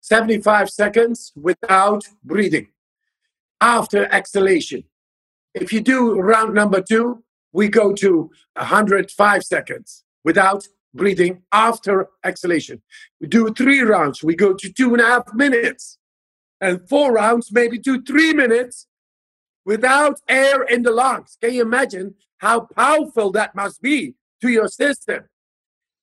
75 0.01 0.69
seconds 0.69 1.31
without 1.35 2.03
breathing 2.23 2.67
after 3.59 4.05
exhalation. 4.13 4.83
If 5.53 5.73
you 5.73 5.81
do 5.81 6.19
round 6.19 6.53
number 6.53 6.81
two, 6.81 7.23
we 7.51 7.67
go 7.67 7.93
to 7.93 8.29
105 8.55 9.43
seconds 9.43 10.03
without 10.23 10.67
breathing 10.93 11.41
after 11.51 12.07
exhalation. 12.23 12.81
We 13.19 13.27
do 13.27 13.53
three 13.53 13.81
rounds, 13.81 14.23
we 14.23 14.35
go 14.35 14.53
to 14.53 14.71
two 14.71 14.93
and 14.93 15.01
a 15.01 15.05
half 15.05 15.33
minutes. 15.33 15.96
And 16.59 16.87
four 16.87 17.13
rounds, 17.13 17.51
maybe 17.51 17.77
two, 17.79 18.01
three 18.01 18.33
minutes 18.33 18.87
without 19.65 20.19
air 20.27 20.63
in 20.63 20.83
the 20.83 20.91
lungs. 20.91 21.37
Can 21.41 21.53
you 21.53 21.61
imagine 21.61 22.15
how 22.37 22.61
powerful 22.61 23.31
that 23.31 23.55
must 23.55 23.81
be 23.81 24.15
to 24.41 24.49
your 24.49 24.67
system? 24.67 25.25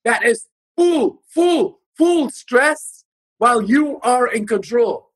That 0.04 0.24
is 0.24 0.46
full, 0.76 1.22
full, 1.28 1.80
full 1.96 2.30
stress 2.30 3.04
while 3.38 3.62
you 3.62 4.00
are 4.02 4.28
in 4.28 4.46
control 4.46 5.10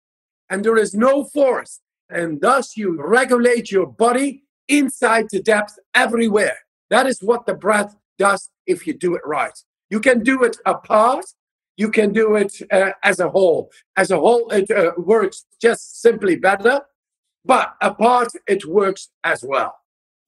and 0.51 0.64
there 0.64 0.76
is 0.76 0.95
no 0.95 1.24
force. 1.24 1.80
And 2.11 2.41
thus 2.41 2.76
you 2.76 3.01
regulate 3.01 3.70
your 3.70 3.86
body 3.86 4.45
inside 4.66 5.26
the 5.30 5.43
depth 5.43 5.78
everywhere. 5.95 6.57
That 6.91 7.07
is 7.07 7.20
what 7.20 7.47
the 7.47 7.55
breath 7.55 7.97
does 8.18 8.51
if 8.66 8.86
you 8.86 8.95
do 8.95 9.14
it 9.14 9.22
right. 9.24 9.57
You 9.91 10.01
can 10.01 10.22
do 10.22 10.43
it 10.43 10.57
apart, 10.64 11.26
you 11.79 11.91
can 11.91 12.12
do 12.12 12.35
it 12.35 12.53
uh, 12.70 12.91
as 13.03 13.20
a 13.20 13.31
whole. 13.31 13.70
As 13.97 14.11
a 14.11 14.18
whole, 14.18 14.51
it 14.51 14.70
uh, 14.70 14.93
works 14.99 15.47
just 15.62 16.03
simply 16.03 16.37
better, 16.37 16.83
but 17.45 17.74
apart, 17.81 18.29
it 18.47 18.66
works 18.66 19.09
as 19.24 19.45
well. 19.47 19.76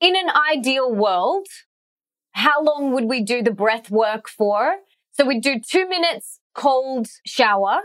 In 0.00 0.14
an 0.16 0.30
ideal 0.50 0.94
world, 0.94 1.46
how 2.32 2.62
long 2.62 2.92
would 2.92 3.04
we 3.04 3.20
do 3.20 3.42
the 3.42 3.50
breath 3.50 3.90
work 3.90 4.28
for? 4.28 4.76
So 5.10 5.26
we 5.26 5.40
do 5.40 5.60
two 5.60 5.88
minutes 5.88 6.38
cold 6.54 7.08
shower. 7.26 7.80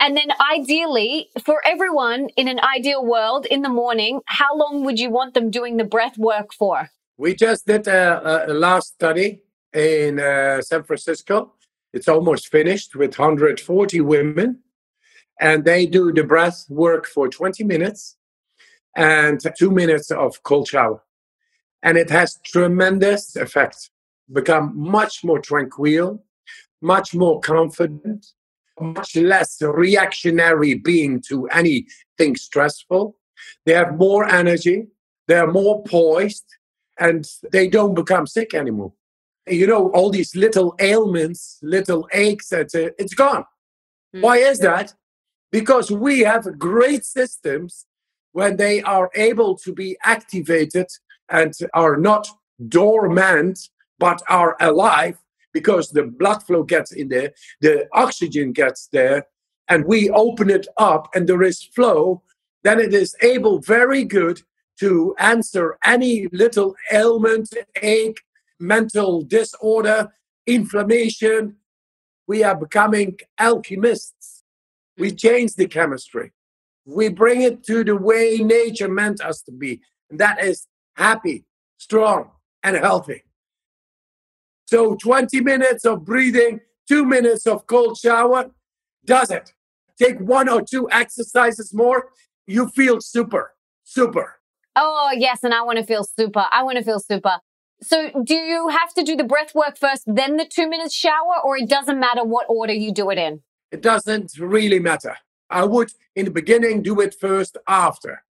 And 0.00 0.16
then 0.16 0.28
ideally, 0.54 1.28
for 1.44 1.60
everyone 1.66 2.28
in 2.36 2.46
an 2.46 2.60
ideal 2.60 3.04
world 3.04 3.46
in 3.46 3.62
the 3.62 3.68
morning, 3.68 4.20
how 4.26 4.56
long 4.56 4.84
would 4.84 5.00
you 5.00 5.10
want 5.10 5.34
them 5.34 5.50
doing 5.50 5.76
the 5.76 5.84
breath 5.84 6.16
work 6.16 6.54
for? 6.54 6.90
We 7.16 7.34
just 7.34 7.66
did 7.66 7.88
a, 7.88 8.46
a 8.48 8.54
last 8.54 8.94
study 8.94 9.42
in 9.74 10.20
uh, 10.20 10.62
San 10.62 10.84
Francisco. 10.84 11.54
It's 11.92 12.08
almost 12.08 12.48
finished 12.48 12.94
with 12.94 13.18
140 13.18 14.00
women. 14.00 14.60
And 15.40 15.64
they 15.64 15.86
do 15.86 16.12
the 16.12 16.24
breath 16.24 16.66
work 16.68 17.06
for 17.06 17.28
20 17.28 17.64
minutes 17.64 18.16
and 18.96 19.40
two 19.56 19.70
minutes 19.70 20.10
of 20.10 20.42
cold 20.42 20.68
shower. 20.68 21.02
And 21.82 21.96
it 21.96 22.10
has 22.10 22.40
tremendous 22.44 23.36
effect. 23.36 23.90
Become 24.32 24.72
much 24.76 25.24
more 25.24 25.38
tranquil, 25.38 26.24
much 26.82 27.14
more 27.14 27.40
confident, 27.40 28.26
much 28.80 29.16
less 29.16 29.62
reactionary 29.62 30.74
being 30.74 31.22
to 31.28 31.46
anything 31.48 32.36
stressful. 32.36 33.16
They 33.64 33.74
have 33.74 33.96
more 33.96 34.28
energy, 34.28 34.88
they're 35.28 35.50
more 35.50 35.82
poised, 35.84 36.44
and 36.98 37.24
they 37.52 37.68
don't 37.68 37.94
become 37.94 38.26
sick 38.26 38.54
anymore. 38.54 38.92
You 39.50 39.66
know, 39.66 39.90
all 39.90 40.10
these 40.10 40.34
little 40.34 40.74
ailments, 40.78 41.58
little 41.62 42.08
aches, 42.12 42.52
it's, 42.52 42.74
it's 42.74 43.14
gone. 43.14 43.42
Mm-hmm. 43.42 44.20
Why 44.20 44.38
is 44.38 44.58
that? 44.60 44.94
Because 45.50 45.90
we 45.90 46.20
have 46.20 46.58
great 46.58 47.04
systems 47.04 47.86
when 48.32 48.56
they 48.56 48.82
are 48.82 49.10
able 49.14 49.56
to 49.58 49.72
be 49.72 49.96
activated 50.02 50.86
and 51.28 51.52
are 51.74 51.96
not 51.96 52.28
dormant 52.68 53.58
but 53.98 54.22
are 54.28 54.56
alive 54.60 55.18
because 55.52 55.90
the 55.90 56.04
blood 56.04 56.42
flow 56.42 56.62
gets 56.62 56.92
in 56.92 57.08
there, 57.08 57.32
the 57.60 57.88
oxygen 57.92 58.52
gets 58.52 58.88
there, 58.92 59.26
and 59.68 59.84
we 59.86 60.10
open 60.10 60.50
it 60.50 60.66
up 60.76 61.08
and 61.14 61.28
there 61.28 61.42
is 61.42 61.62
flow, 61.62 62.22
then 62.62 62.80
it 62.80 62.94
is 62.94 63.16
able 63.22 63.58
very 63.58 64.04
good 64.04 64.42
to 64.80 65.14
answer 65.18 65.76
any 65.84 66.28
little 66.32 66.74
ailment, 66.92 67.52
ache, 67.82 68.20
mental 68.58 69.22
disorder, 69.22 70.12
inflammation. 70.46 71.56
We 72.26 72.42
are 72.42 72.56
becoming 72.56 73.18
alchemists. 73.38 74.42
We 74.96 75.12
change 75.12 75.54
the 75.54 75.66
chemistry. 75.66 76.32
We 76.84 77.08
bring 77.08 77.42
it 77.42 77.64
to 77.64 77.84
the 77.84 77.96
way 77.96 78.38
nature 78.38 78.88
meant 78.88 79.20
us 79.20 79.42
to 79.42 79.52
be. 79.52 79.80
And 80.10 80.18
that 80.20 80.42
is 80.42 80.66
happy, 80.96 81.44
strong, 81.78 82.30
and 82.62 82.76
healthy. 82.76 83.24
So 84.66 84.96
20 84.96 85.40
minutes 85.40 85.84
of 85.84 86.04
breathing, 86.04 86.60
two 86.86 87.04
minutes 87.04 87.46
of 87.46 87.66
cold 87.66 87.96
shower 87.96 88.50
does 89.04 89.30
it. 89.30 89.52
Take 89.98 90.18
one 90.20 90.48
or 90.48 90.62
two 90.62 90.88
exercises 90.90 91.72
more, 91.72 92.10
you 92.46 92.68
feel 92.68 93.00
super, 93.00 93.54
super. 93.84 94.34
Oh, 94.76 95.10
yes. 95.14 95.42
And 95.42 95.52
I 95.52 95.62
want 95.62 95.78
to 95.78 95.84
feel 95.84 96.04
super. 96.04 96.44
I 96.50 96.62
want 96.62 96.78
to 96.78 96.84
feel 96.84 97.00
super. 97.00 97.38
So, 97.80 98.10
do 98.24 98.34
you 98.34 98.68
have 98.68 98.92
to 98.94 99.04
do 99.04 99.14
the 99.14 99.24
breath 99.24 99.54
work 99.54 99.78
first, 99.78 100.02
then 100.06 100.36
the 100.36 100.44
two 100.44 100.68
minutes 100.68 100.94
shower, 100.94 101.36
or 101.44 101.56
it 101.56 101.68
doesn't 101.68 102.00
matter 102.00 102.24
what 102.24 102.46
order 102.48 102.72
you 102.72 102.92
do 102.92 103.10
it 103.10 103.18
in? 103.18 103.42
It 103.70 103.82
doesn't 103.82 104.32
really 104.38 104.80
matter. 104.80 105.16
I 105.50 105.64
would, 105.64 105.92
in 106.16 106.24
the 106.24 106.30
beginning, 106.30 106.82
do 106.82 107.00
it 107.00 107.14
first 107.14 107.56
after. 107.68 108.24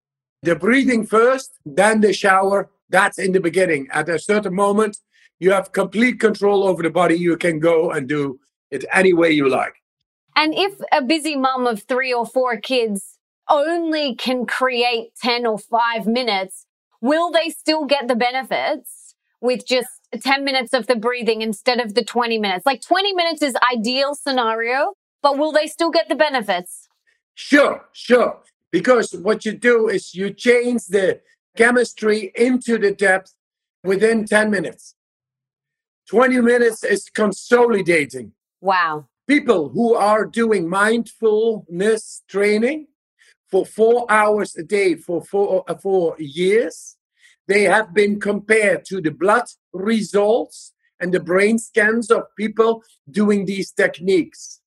The 0.43 0.57
breathing 0.57 1.07
first, 1.07 1.53
then 1.65 2.01
the 2.01 2.13
shower. 2.13 2.71
That's 2.89 3.19
in 3.19 3.33
the 3.33 3.41
beginning. 3.41 3.89
At 3.93 4.09
a 4.09 4.19
certain 4.19 4.55
moment, 4.55 4.99
you 5.39 5.53
have 5.53 5.73
complete 5.73 6.21
control 6.21 6.67
over 6.67 6.83
the 6.83 6.91
body. 6.91 7.17
You 7.17 7.37
can 7.37 7.59
go 7.59 7.91
and 7.91 8.09
do 8.09 8.41
it 8.71 8.85
any 8.93 9.13
way 9.13 9.31
you 9.31 9.49
like. 9.49 9.75
And 10.35 10.55
if 10.55 10.81
a 10.93 11.03
busy 11.03 11.37
mum 11.37 11.67
of 11.67 11.85
three 11.85 12.13
or 12.13 12.27
four 12.27 12.59
kids 12.59 13.19
only 13.49 14.15
can 14.15 14.45
create 14.45 15.11
10 15.23 15.47
or 15.47 15.59
five 15.59 16.07
minutes, 16.07 16.67
will 17.01 17.31
they 17.31 17.51
still 17.51 17.85
get 17.85 18.09
the 18.09 18.17
benefits 18.17 19.06
with 19.41 19.67
just 19.67 19.89
10 20.19 20.45
minutes 20.45 20.73
of 20.73 20.87
the 20.87 20.97
breathing 20.97 21.43
instead 21.43 21.81
of 21.81 21.95
the 21.95 22.05
20 22.05 22.39
minutes? 22.39 22.67
Like 22.67 22.81
20 22.81 23.13
minutes 23.15 23.43
is 23.43 23.55
ideal 23.73 24.15
scenario, 24.15 24.95
but 25.23 25.39
will 25.39 25.53
they 25.53 25.67
still 25.67 25.91
get 25.91 26.09
the 26.09 26.15
benefits? 26.15 26.89
Sure, 27.35 27.85
sure. 27.93 28.41
Because 28.73 29.13
what 29.13 29.45
you 29.45 29.53
do 29.53 29.89
is 29.89 30.15
you 30.15 30.31
change 30.33 30.87
the 30.87 31.21
chemistry 31.57 32.33
into 32.35 32.79
the 32.79 32.93
depth 32.93 33.35
within 33.85 34.25
10 34.27 34.51
minutes. 34.51 34.95
20 36.09 36.41
minutes 36.41 36.85
is 36.85 37.09
consolidating. 37.09 38.33
Wow. 38.61 39.07
People 39.27 39.71
who 39.71 39.95
are 39.95 40.25
doing 40.25 40.69
mindfulness 40.69 42.23
training 42.29 42.87
for 43.51 43.67
four 43.67 44.07
hours 44.11 44.57
a 44.57 44.63
day 44.63 44.95
for 44.95 45.23
four, 45.23 45.65
uh, 45.69 45.75
four 45.75 46.17
years, 46.19 46.96
they 47.49 47.63
have 47.65 47.95
been 47.95 48.21
compared 48.21 48.85
to 48.87 49.01
the 49.01 49.11
blood 49.11 49.45
results 49.73 50.73
and 51.01 51.13
the 51.13 51.21
brain 51.21 51.59
scans 51.59 52.11
of 52.11 52.25
people 52.37 52.83
doing 53.11 53.45
these 53.45 53.71
techniques. 53.71 54.61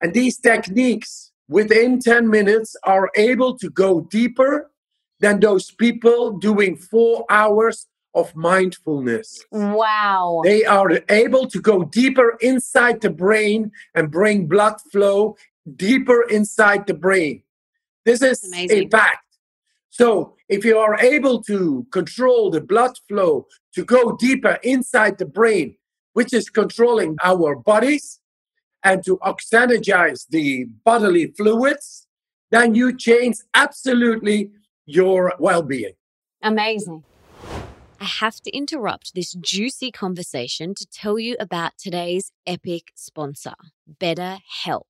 And 0.00 0.12
these 0.12 0.38
techniques, 0.38 1.32
within 1.48 2.00
10 2.00 2.28
minutes, 2.28 2.76
are 2.84 3.10
able 3.16 3.58
to 3.58 3.70
go 3.70 4.00
deeper 4.00 4.70
than 5.20 5.40
those 5.40 5.70
people 5.70 6.32
doing 6.38 6.76
four 6.76 7.24
hours 7.30 7.86
of 8.14 8.34
mindfulness. 8.34 9.44
Wow. 9.50 10.40
They 10.42 10.64
are 10.64 11.00
able 11.08 11.48
to 11.48 11.60
go 11.60 11.84
deeper 11.84 12.36
inside 12.40 13.00
the 13.02 13.10
brain 13.10 13.72
and 13.94 14.10
bring 14.10 14.46
blood 14.46 14.80
flow 14.90 15.36
deeper 15.76 16.22
inside 16.22 16.86
the 16.86 16.94
brain. 16.94 17.42
This 18.04 18.22
is 18.22 18.50
a 18.54 18.88
fact. 18.88 19.25
So, 19.98 20.34
if 20.50 20.62
you 20.62 20.76
are 20.76 21.00
able 21.00 21.42
to 21.44 21.86
control 21.90 22.50
the 22.50 22.60
blood 22.60 22.98
flow 23.08 23.46
to 23.74 23.82
go 23.82 24.14
deeper 24.14 24.58
inside 24.62 25.16
the 25.16 25.24
brain, 25.24 25.78
which 26.12 26.34
is 26.34 26.50
controlling 26.50 27.16
our 27.24 27.56
bodies, 27.56 28.20
and 28.84 29.02
to 29.06 29.16
oxygenize 29.24 30.26
the 30.28 30.66
bodily 30.84 31.28
fluids, 31.28 32.06
then 32.50 32.74
you 32.74 32.94
change 32.94 33.36
absolutely 33.54 34.50
your 34.84 35.32
well 35.38 35.62
being. 35.62 35.94
Amazing. 36.42 37.02
I 37.98 38.04
have 38.04 38.42
to 38.42 38.50
interrupt 38.54 39.14
this 39.14 39.32
juicy 39.32 39.90
conversation 39.90 40.74
to 40.74 40.86
tell 40.86 41.18
you 41.18 41.36
about 41.40 41.72
today's 41.78 42.32
epic 42.46 42.92
sponsor, 42.94 43.54
BetterHelp. 43.98 44.82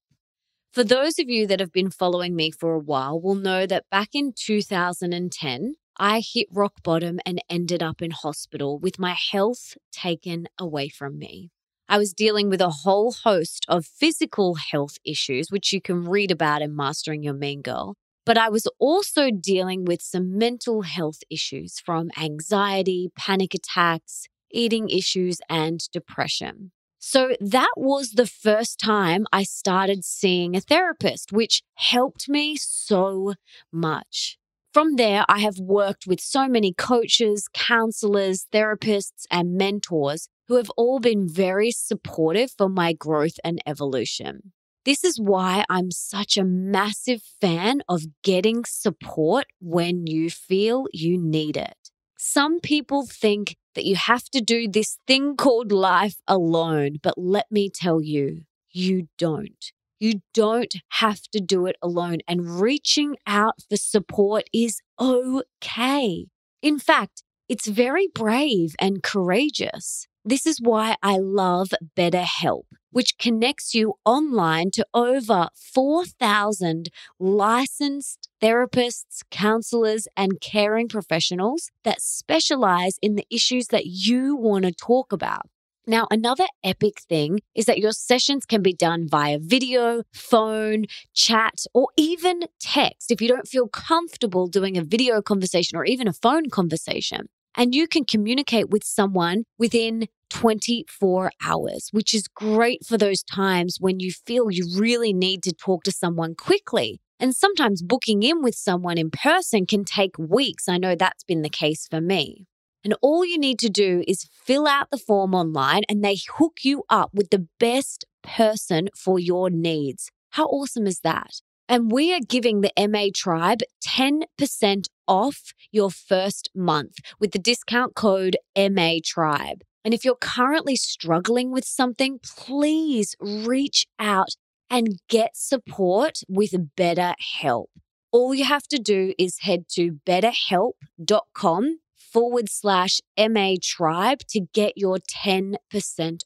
For 0.77 0.85
those 0.85 1.19
of 1.19 1.31
you 1.31 1.47
that 1.47 1.59
have 1.59 1.73
been 1.73 1.89
following 1.89 2.37
me 2.37 2.51
for 2.51 2.75
a 2.75 2.79
while 2.79 3.19
will 3.19 3.35
know 3.35 3.65
that 3.65 3.89
back 3.91 4.11
in 4.13 4.35
2010, 4.37 5.77
I 5.97 6.21
hit 6.21 6.49
rock 6.53 6.83
bottom 6.83 7.19
and 7.25 7.41
ended 7.49 7.83
up 7.83 8.03
in 8.03 8.11
hospital 8.11 8.79
with 8.79 8.99
my 8.99 9.17
health 9.33 9.79
taken 9.91 10.49
away 10.61 10.91
from 10.91 11.19
me. 11.19 11.49
I 11.89 11.97
was 11.97 12.13
dealing 12.13 12.51
with 12.51 12.61
a 12.61 12.83
whole 12.85 13.13
host 13.13 13.65
of 13.71 13.87
physical 13.87 14.57
health 14.57 14.99
issues, 15.03 15.51
which 15.51 15.73
you 15.73 15.81
can 15.81 16.05
read 16.05 16.31
about 16.31 16.61
in 16.61 16.77
Mastering 16.77 17.23
Your 17.23 17.33
Mean 17.33 17.63
Girl, 17.63 17.95
but 18.27 18.37
I 18.37 18.51
was 18.51 18.69
also 18.79 19.31
dealing 19.31 19.87
with 19.87 20.03
some 20.03 20.37
mental 20.37 20.83
health 20.83 21.21
issues 21.31 21.81
from 21.81 22.11
anxiety, 22.19 23.09
panic 23.17 23.55
attacks, 23.55 24.27
eating 24.51 24.91
issues, 24.91 25.39
and 25.49 25.81
depression. 25.91 26.73
So 27.09 27.37
that 27.39 27.71
was 27.77 28.11
the 28.11 28.27
first 28.27 28.81
time 28.81 29.27
I 29.33 29.45
started 29.45 30.05
seeing 30.05 30.57
a 30.57 30.61
therapist, 30.61 31.31
which 31.31 31.63
helped 31.77 32.29
me 32.29 32.57
so 32.57 33.35
much. 33.71 34.39
From 34.75 34.97
there, 34.97 35.25
I 35.29 35.39
have 35.39 35.61
worked 35.61 36.09
with 36.09 36.19
so 36.19 36.49
many 36.49 36.75
coaches, 36.75 37.47
counselors, 37.55 38.47
therapists, 38.53 39.23
and 39.31 39.55
mentors 39.55 40.29
who 40.49 40.57
have 40.57 40.69
all 40.71 40.99
been 40.99 41.29
very 41.29 41.71
supportive 41.71 42.51
for 42.59 42.69
my 42.69 42.93
growth 42.93 43.39
and 43.45 43.63
evolution. 43.65 44.53
This 44.85 45.05
is 45.05 45.21
why 45.21 45.65
I'm 45.71 45.93
such 45.93 46.37
a 46.37 46.45
massive 46.45 47.23
fan 47.41 47.83
of 47.89 48.03
getting 48.25 48.65
support 48.65 49.45
when 49.61 50.09
you 50.09 50.29
feel 50.29 50.87
you 50.93 51.23
need 51.23 51.57
it. 51.57 51.77
Some 52.19 52.59
people 52.59 53.07
think 53.07 53.55
that 53.77 53.85
you 53.85 53.95
have 53.95 54.25
to 54.31 54.41
do 54.41 54.69
this 54.69 54.99
thing 55.07 55.37
called 55.37 55.71
life 55.71 56.17
alone, 56.27 56.97
but 57.03 57.15
let 57.17 57.47
me 57.51 57.71
tell 57.71 58.03
you, 58.03 58.43
you 58.71 59.09
don't. 59.17 59.73
You 60.01 60.21
don't 60.35 60.75
have 60.91 61.23
to 61.33 61.41
do 61.41 61.67
it 61.67 61.77
alone, 61.81 62.19
and 62.29 62.61
reaching 62.61 63.17
out 63.27 63.55
for 63.69 63.77
support 63.77 64.45
is 64.53 64.81
okay. 65.01 66.27
In 66.61 66.79
fact, 66.79 67.23
it's 67.49 67.69
very 67.69 68.09
brave 68.13 68.75
and 68.81 69.03
courageous. 69.03 70.09
This 70.29 70.45
is 70.45 70.61
why 70.61 70.97
I 71.05 71.19
love 71.19 71.69
BetterHelp, 71.97 72.65
which 72.91 73.17
connects 73.17 73.77
you 73.77 73.95
online 74.05 74.73
to 74.73 74.85
over 74.93 75.51
4,000 75.55 76.89
licensed 77.21 78.29
therapists, 78.43 79.21
counselors, 79.31 80.09
and 80.17 80.41
caring 80.41 80.89
professionals 80.89 81.71
that 81.85 82.01
specialize 82.01 82.99
in 83.01 83.15
the 83.15 83.25
issues 83.31 83.69
that 83.69 83.87
you 83.87 84.35
want 84.35 84.65
to 84.65 84.73
talk 84.73 85.13
about. 85.13 85.43
Now, 85.87 86.09
another 86.11 86.47
epic 86.65 87.03
thing 87.09 87.39
is 87.55 87.67
that 87.67 87.79
your 87.79 87.93
sessions 87.93 88.47
can 88.47 88.63
be 88.63 88.73
done 88.73 89.07
via 89.09 89.39
video, 89.41 90.03
phone, 90.13 90.87
chat, 91.15 91.67
or 91.73 91.87
even 91.97 92.47
text 92.59 93.13
if 93.13 93.21
you 93.21 93.29
don't 93.29 93.47
feel 93.47 93.69
comfortable 93.69 94.49
doing 94.49 94.77
a 94.77 94.83
video 94.83 95.23
conversation 95.23 95.79
or 95.79 95.85
even 95.85 96.09
a 96.09 96.13
phone 96.13 96.51
conversation. 96.51 97.29
And 97.55 97.75
you 97.75 97.87
can 97.89 98.05
communicate 98.05 98.69
with 98.69 98.85
someone 98.85 99.45
within 99.57 100.09
24 100.41 101.31
hours, 101.43 101.89
which 101.93 102.13
is 102.13 102.29
great 102.29 102.85
for 102.85 102.99
those 102.99 103.23
times 103.23 103.79
when 103.81 104.01
you 104.01 104.13
feel 104.13 104.51
you 104.51 104.67
really 104.79 105.15
need 105.15 105.43
to 105.43 105.53
talk 105.53 105.83
to 105.83 105.91
someone 105.91 106.35
quickly. 106.35 107.01
And 107.19 107.35
sometimes 107.35 107.83
booking 107.83 108.23
in 108.23 108.43
with 108.43 108.55
someone 108.55 108.99
in 108.99 109.11
person 109.11 109.65
can 109.65 109.85
take 109.85 110.19
weeks. 110.19 110.69
I 110.69 110.77
know 110.77 110.95
that's 110.95 111.25
been 111.25 111.41
the 111.41 111.49
case 111.49 111.87
for 111.89 112.03
me. 112.03 112.47
And 112.85 112.95
all 113.01 113.25
you 113.25 113.39
need 113.39 113.59
to 113.61 113.71
do 113.71 114.05
is 114.07 114.29
fill 114.31 114.67
out 114.67 114.91
the 114.91 114.99
form 114.99 115.35
online 115.35 115.83
and 115.89 116.05
they 116.05 116.19
hook 116.37 116.59
you 116.63 116.85
up 116.91 117.11
with 117.15 117.31
the 117.31 117.47
best 117.59 118.05
person 118.23 118.89
for 118.95 119.19
your 119.19 119.49
needs. 119.49 120.11
How 120.31 120.45
awesome 120.45 120.87
is 120.87 121.01
that? 121.01 121.41
And 121.67 121.91
we 121.91 122.13
are 122.13 122.21
giving 122.21 122.61
the 122.61 122.73
MA 122.89 123.07
Tribe 123.15 123.61
10% 123.85 124.87
off 125.09 125.55
your 125.73 125.91
first 125.91 126.51
month 126.55 126.99
with 127.19 127.33
the 127.33 127.39
discount 127.39 127.95
code 127.95 128.37
MA 128.57 128.99
Tribe. 129.03 129.63
And 129.87 129.95
if 129.95 130.05
you're 130.05 130.17
currently 130.17 130.75
struggling 130.75 131.53
with 131.53 131.65
something, 131.65 132.19
please 132.19 133.15
reach 133.21 133.87
out 134.01 134.31
and 134.69 134.99
get 135.09 135.37
support 135.37 136.23
with 136.29 136.75
BetterHelp. 136.77 137.67
All 138.11 138.35
you 138.35 138.47
have 138.47 138.67
to 138.67 138.79
do 138.79 139.15
is 139.17 139.43
head 139.43 139.69
to 139.75 140.01
betterhelp.com 140.05 141.79
forward 141.95 142.49
slash 142.51 143.01
MA 143.17 143.55
Tribe 143.63 144.23
to 144.31 144.41
get 144.41 144.73
your 144.75 144.97
10% 144.99 145.55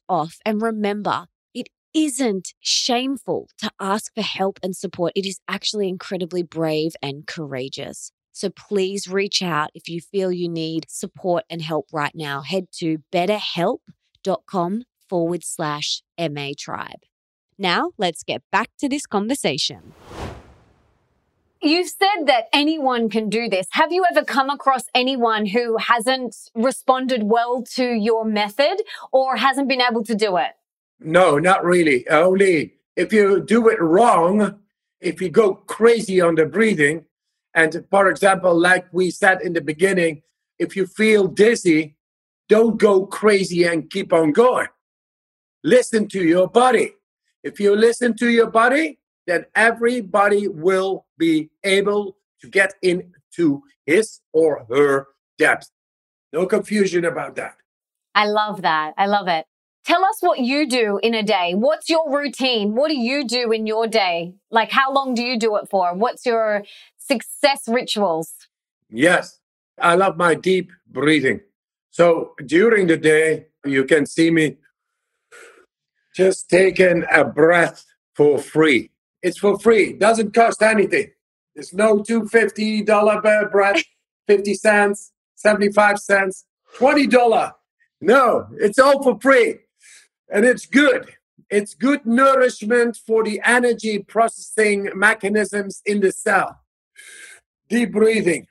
off. 0.09 0.39
And 0.47 0.63
remember, 0.63 1.27
it 1.53 1.69
isn't 1.93 2.55
shameful 2.61 3.51
to 3.59 3.71
ask 3.79 4.15
for 4.15 4.23
help 4.23 4.59
and 4.63 4.75
support. 4.75 5.13
It 5.15 5.27
is 5.27 5.39
actually 5.49 5.91
incredibly 5.91 6.43
brave 6.43 6.93
and 7.03 7.27
courageous. 7.27 8.11
So 8.33 8.51
please 8.51 9.09
reach 9.09 9.43
out 9.43 9.71
if 9.75 9.89
you 9.89 10.01
feel 10.01 10.33
you 10.33 10.49
need 10.49 10.87
support 10.89 11.45
and 11.51 11.63
help 11.63 11.89
right 11.93 12.15
now. 12.15 12.43
Head 12.43 12.67
to 12.79 12.99
betterhelp.com 13.13 14.83
forward 15.09 15.45
slash 15.45 16.03
MA 16.19 16.51
tribe. 16.57 17.01
Now 17.59 17.91
let's 17.99 18.23
get 18.23 18.43
back 18.51 18.71
to 18.79 18.89
this 18.89 19.07
conversation. 19.07 19.93
You've 21.63 21.89
said 21.91 22.25
that 22.25 22.45
anyone 22.55 23.11
can 23.11 23.29
do 23.29 23.47
this. 23.47 23.67
Have 23.73 23.93
you 23.93 24.03
ever 24.11 24.25
come 24.25 24.49
across 24.49 24.85
anyone 24.95 25.45
who 25.45 25.77
hasn't 25.77 26.35
responded 26.55 27.25
well 27.25 27.63
to 27.75 27.85
your 27.85 28.25
method 28.25 28.81
or 29.13 29.37
hasn't 29.37 29.69
been 29.69 29.83
able 29.83 30.03
to 30.05 30.15
do 30.15 30.39
it? 30.39 30.53
No, 31.01 31.39
not 31.39 31.63
really. 31.63 32.09
Only 32.09 32.75
if 32.97 33.13
you 33.13 33.43
do 33.43 33.69
it 33.69 33.81
wrong, 33.81 34.59
if 35.03 35.21
you 35.21 35.29
go 35.29 35.55
crazy 35.55 36.19
on 36.21 36.37
the 36.37 36.47
breathing, 36.47 37.05
and 37.55 37.85
for 37.91 38.09
example, 38.09 38.59
like 38.59 38.87
we 38.93 39.11
said 39.11 39.43
in 39.43 39.53
the 39.53 39.61
beginning, 39.61 40.23
if 40.59 40.77
you 40.77 40.87
feel 40.87 41.27
dizzy, 41.27 41.97
don't 42.49 42.79
go 42.79 43.07
crazy 43.07 43.65
and 43.65 43.91
keep 43.91 44.13
on 44.13 44.33
going. 44.33 44.69
Listen 45.65 46.09
to 46.09 46.23
your 46.23 46.49
body. 46.49 46.93
If 47.43 47.61
you 47.61 47.75
listen 47.75 48.17
to 48.17 48.29
your 48.29 48.51
body, 48.51 48.99
then 49.27 49.47
everybody 49.55 50.49
will 50.49 51.07
be 51.19 51.51
able 51.65 52.17
to 52.41 52.49
get 52.49 52.75
into 52.83 53.63
his 53.87 54.21
or 54.33 54.67
her 54.69 55.09
depth. 55.39 55.71
No 56.33 56.47
confusion 56.47 57.05
about 57.05 57.37
that. 57.37 57.57
I 58.15 58.27
love 58.27 58.63
that. 58.63 58.95
I 58.97 59.07
love 59.07 59.29
it. 59.29 59.47
Tell 59.85 60.05
us 60.05 60.17
what 60.21 60.41
you 60.41 60.69
do 60.69 61.01
in 61.03 61.15
a 61.15 61.23
day. 61.23 61.55
What's 61.55 61.89
your 61.89 62.11
routine? 62.11 62.75
What 62.75 62.89
do 62.89 62.97
you 62.97 63.27
do 63.27 63.51
in 63.51 63.67
your 63.67 63.87
day? 63.87 64.35
Like, 64.51 64.71
how 64.71 64.93
long 64.93 65.15
do 65.15 65.23
you 65.23 65.39
do 65.39 65.57
it 65.57 65.69
for? 65.71 65.95
What's 65.95 66.27
your 66.27 66.65
success 67.11 67.63
rituals? 67.67 68.29
Yes, 68.89 69.41
I 69.81 69.95
love 69.97 70.17
my 70.17 70.35
deep 70.35 70.71
breathing. 70.87 71.41
So 71.91 72.35
during 72.47 72.87
the 72.87 72.97
day, 72.97 73.47
you 73.65 73.85
can 73.85 74.07
see 74.07 74.31
me 74.31 74.57
just 76.15 76.49
taking 76.49 77.05
a 77.11 77.25
breath 77.25 77.85
for 78.15 78.39
free. 78.39 78.91
It's 79.23 79.39
for 79.39 79.59
free, 79.59 79.93
doesn't 80.07 80.35
cost 80.35 80.63
anything. 80.63 81.09
There's 81.55 81.73
no 81.73 81.99
$250 81.99 83.23
per 83.23 83.49
breath, 83.49 83.83
50 84.29 84.55
cents, 84.55 85.13
75 85.35 85.99
cents, 85.99 86.45
$20. 86.79 87.53
No, 88.01 88.47
it's 88.59 88.79
all 88.79 89.03
for 89.03 89.19
free. 89.21 89.59
And 90.33 90.45
it's 90.45 90.65
good. 90.65 91.03
It's 91.51 91.75
good 91.75 92.07
nourishment 92.07 92.97
for 93.05 93.25
the 93.25 93.41
energy 93.45 93.99
processing 93.99 94.91
mechanisms 94.95 95.83
in 95.85 96.01
the 96.01 96.13
cell. 96.13 96.61
Deep 97.71 97.93
breathing. 97.93 98.47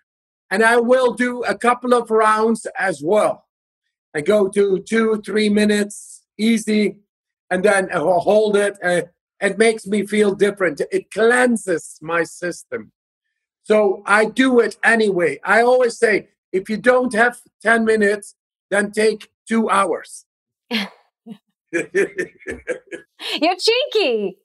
And 0.50 0.64
I 0.64 0.78
will 0.78 1.14
do 1.14 1.44
a 1.44 1.56
couple 1.56 1.94
of 1.94 2.10
rounds 2.10 2.66
as 2.80 3.02
well. 3.04 3.46
I 4.16 4.22
go 4.22 4.48
to 4.50 4.80
two, 4.80 5.22
three 5.24 5.50
minutes, 5.50 6.24
easy, 6.40 6.98
and 7.52 7.64
then 7.64 7.90
I'll 7.94 8.22
hold 8.22 8.56
it. 8.56 8.78
Uh, 8.84 9.04
it 9.40 9.58
makes 9.60 9.86
me 9.86 10.06
feel 10.06 10.34
different. 10.34 10.82
It 10.92 11.12
cleanses 11.12 12.00
my 12.02 12.24
system. 12.24 12.92
So 13.64 14.02
I 14.06 14.26
do 14.26 14.60
it 14.60 14.78
anyway. 14.84 15.40
I 15.44 15.62
always 15.62 15.98
say 15.98 16.30
if 16.52 16.70
you 16.70 16.78
don't 16.78 17.14
have 17.14 17.40
10 17.62 17.86
minutes, 17.86 18.36
then 18.72 18.92
take 18.92 19.30
two 19.48 19.70
hours. 19.70 20.26
You're 21.72 23.56
cheeky. 23.58 24.38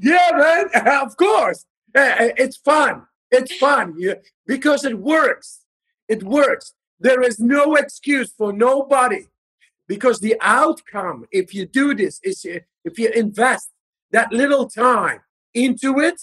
Yeah, 0.00 0.30
man. 0.32 0.66
Of 1.02 1.16
course. 1.16 1.64
It's 1.94 2.56
fun. 2.56 3.06
It's 3.32 3.56
fun 3.56 3.98
because 4.46 4.84
it 4.84 4.98
works. 4.98 5.64
It 6.08 6.22
works. 6.22 6.74
There 7.00 7.22
is 7.22 7.40
no 7.40 7.74
excuse 7.74 8.30
for 8.30 8.52
nobody 8.52 9.26
because 9.88 10.20
the 10.20 10.36
outcome, 10.40 11.26
if 11.32 11.54
you 11.54 11.66
do 11.66 11.94
this, 11.94 12.20
is 12.22 12.46
if 12.84 12.98
you 12.98 13.08
invest 13.08 13.70
that 14.12 14.30
little 14.32 14.68
time 14.68 15.20
into 15.54 15.98
it 15.98 16.22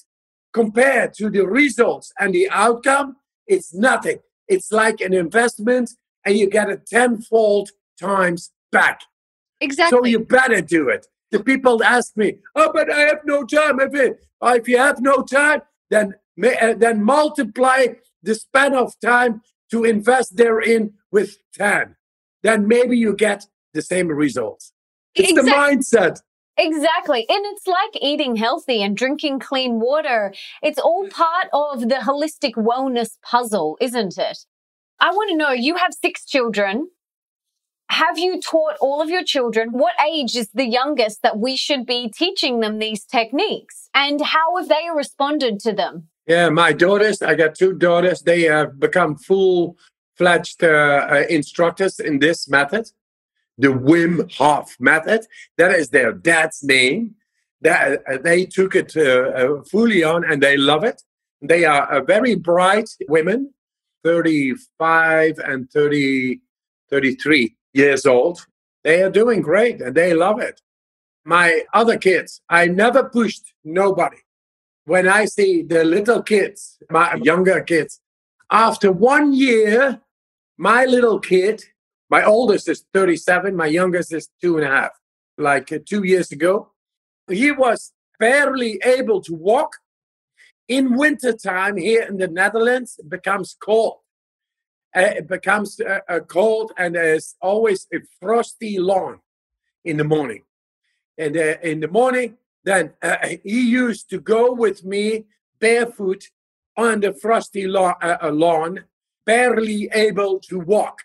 compared 0.53 1.13
to 1.15 1.29
the 1.29 1.45
results 1.45 2.13
and 2.19 2.33
the 2.33 2.49
outcome, 2.51 3.17
it's 3.47 3.73
nothing. 3.73 4.19
It's 4.47 4.71
like 4.71 5.01
an 5.01 5.13
investment 5.13 5.89
and 6.25 6.37
you 6.37 6.49
get 6.49 6.69
it 6.69 6.85
tenfold 6.85 7.71
times 7.99 8.51
back. 8.71 9.01
Exactly. 9.61 9.97
So 9.97 10.05
you 10.05 10.19
better 10.19 10.61
do 10.61 10.89
it. 10.89 11.07
The 11.31 11.43
people 11.43 11.83
ask 11.83 12.15
me, 12.15 12.37
"Oh, 12.55 12.71
but 12.73 12.91
I 12.91 13.01
have 13.01 13.21
no 13.25 13.43
time." 13.43 13.79
If 13.79 13.93
it, 13.93 14.19
if 14.41 14.67
you 14.67 14.77
have 14.77 14.99
no 15.01 15.21
time, 15.21 15.61
then 15.89 16.15
Uh, 16.41 16.73
then 16.73 17.03
multiply 17.03 17.87
the 18.23 18.35
span 18.35 18.73
of 18.73 18.93
time 18.99 19.41
to 19.71 19.83
invest 19.83 20.37
therein 20.37 20.93
with 21.11 21.37
ten. 21.53 21.95
Then 22.43 22.67
maybe 22.67 22.97
you 22.97 23.15
get 23.15 23.45
the 23.73 23.81
same 23.81 24.07
results. 24.07 24.73
It's 25.15 25.31
exactly. 25.31 25.51
the 25.51 25.57
mindset. 25.57 26.21
Exactly. 26.57 27.25
And 27.29 27.45
it's 27.45 27.67
like 27.67 28.01
eating 28.01 28.35
healthy 28.35 28.83
and 28.83 28.95
drinking 28.95 29.39
clean 29.39 29.79
water. 29.79 30.33
It's 30.61 30.77
all 30.77 31.07
part 31.07 31.47
of 31.53 31.87
the 31.87 31.95
holistic 31.95 32.55
wellness 32.55 33.11
puzzle, 33.23 33.77
isn't 33.79 34.17
it? 34.17 34.39
I 34.99 35.11
want 35.11 35.29
to 35.29 35.37
know 35.37 35.51
you 35.51 35.77
have 35.77 35.93
six 35.93 36.25
children. 36.25 36.89
Have 37.89 38.19
you 38.19 38.41
taught 38.41 38.75
all 38.81 39.01
of 39.01 39.09
your 39.09 39.23
children 39.23 39.69
what 39.71 39.93
age 40.05 40.35
is 40.35 40.49
the 40.53 40.67
youngest 40.67 41.21
that 41.23 41.39
we 41.39 41.55
should 41.55 41.85
be 41.85 42.09
teaching 42.09 42.59
them 42.59 42.79
these 42.79 43.05
techniques? 43.05 43.89
And 43.95 44.21
how 44.21 44.57
have 44.57 44.67
they 44.67 44.89
responded 44.93 45.59
to 45.61 45.71
them? 45.71 46.08
Yeah, 46.29 46.49
my 46.49 46.73
daughters, 46.73 47.23
I 47.23 47.33
got 47.33 47.55
two 47.55 47.73
daughters, 47.73 48.21
they 48.21 48.43
have 48.43 48.79
become 48.79 49.17
full 49.17 49.77
fledged 50.15 50.63
uh, 50.63 51.07
uh, 51.09 51.23
instructors 51.27 51.99
in 51.99 52.19
this 52.19 52.47
method, 52.47 52.87
the 53.57 53.69
Wim 53.69 54.31
Hof 54.33 54.75
method. 54.79 55.21
That 55.57 55.71
is 55.71 55.89
their 55.89 56.13
dad's 56.13 56.61
name. 56.61 57.15
That, 57.61 58.03
uh, 58.07 58.17
they 58.19 58.45
took 58.45 58.75
it 58.75 58.95
uh, 58.95 59.01
uh, 59.01 59.63
fully 59.63 60.03
on 60.03 60.23
and 60.23 60.43
they 60.43 60.55
love 60.55 60.83
it. 60.83 61.01
They 61.41 61.65
are 61.65 62.03
very 62.03 62.35
bright 62.35 62.89
women, 63.07 63.51
35 64.03 65.39
and 65.39 65.67
30, 65.71 66.41
33 66.91 67.55
years 67.73 68.05
old. 68.05 68.45
They 68.83 69.01
are 69.01 69.09
doing 69.09 69.41
great 69.41 69.81
and 69.81 69.95
they 69.95 70.13
love 70.13 70.39
it. 70.39 70.61
My 71.25 71.63
other 71.73 71.97
kids, 71.97 72.41
I 72.47 72.67
never 72.67 73.05
pushed 73.05 73.51
nobody. 73.63 74.17
When 74.85 75.07
I 75.07 75.25
see 75.25 75.61
the 75.61 75.83
little 75.83 76.23
kids, 76.23 76.77
my 76.89 77.15
younger 77.15 77.61
kids, 77.61 78.01
after 78.49 78.91
one 78.91 79.33
year, 79.33 80.01
my 80.57 80.85
little 80.85 81.19
kid, 81.19 81.63
my 82.09 82.23
oldest 82.23 82.67
is 82.67 82.85
37, 82.93 83.55
my 83.55 83.67
youngest 83.67 84.13
is 84.13 84.29
two 84.41 84.57
and 84.57 84.65
a 84.65 84.69
half, 84.69 84.91
like 85.37 85.71
uh, 85.71 85.79
two 85.85 86.03
years 86.03 86.31
ago, 86.31 86.71
he 87.29 87.51
was 87.51 87.93
barely 88.19 88.79
able 88.83 89.21
to 89.21 89.33
walk. 89.35 89.77
In 90.67 90.97
wintertime 90.97 91.77
here 91.77 92.03
in 92.03 92.17
the 92.17 92.27
Netherlands, 92.27 92.95
it 92.99 93.09
becomes 93.09 93.55
cold 93.59 93.99
uh, 94.95 95.01
it 95.01 95.27
becomes 95.27 95.79
uh, 95.79 95.99
uh, 96.09 96.19
cold 96.21 96.71
and 96.77 96.95
there's 96.95 97.35
always 97.41 97.87
a 97.93 97.97
frosty 98.19 98.79
lawn 98.79 99.19
in 99.85 99.97
the 99.97 100.03
morning. 100.03 100.43
And 101.17 101.37
uh, 101.37 101.55
in 101.61 101.79
the 101.79 101.87
morning, 101.87 102.37
then 102.63 102.93
uh, 103.01 103.17
he 103.43 103.69
used 103.69 104.09
to 104.09 104.19
go 104.19 104.51
with 104.51 104.83
me 104.83 105.25
barefoot 105.59 106.29
on 106.77 107.01
the 107.01 107.13
frosty 107.13 107.67
lawn, 107.67 107.95
uh, 108.01 108.29
lawn, 108.31 108.85
barely 109.25 109.89
able 109.93 110.39
to 110.39 110.59
walk. 110.59 111.03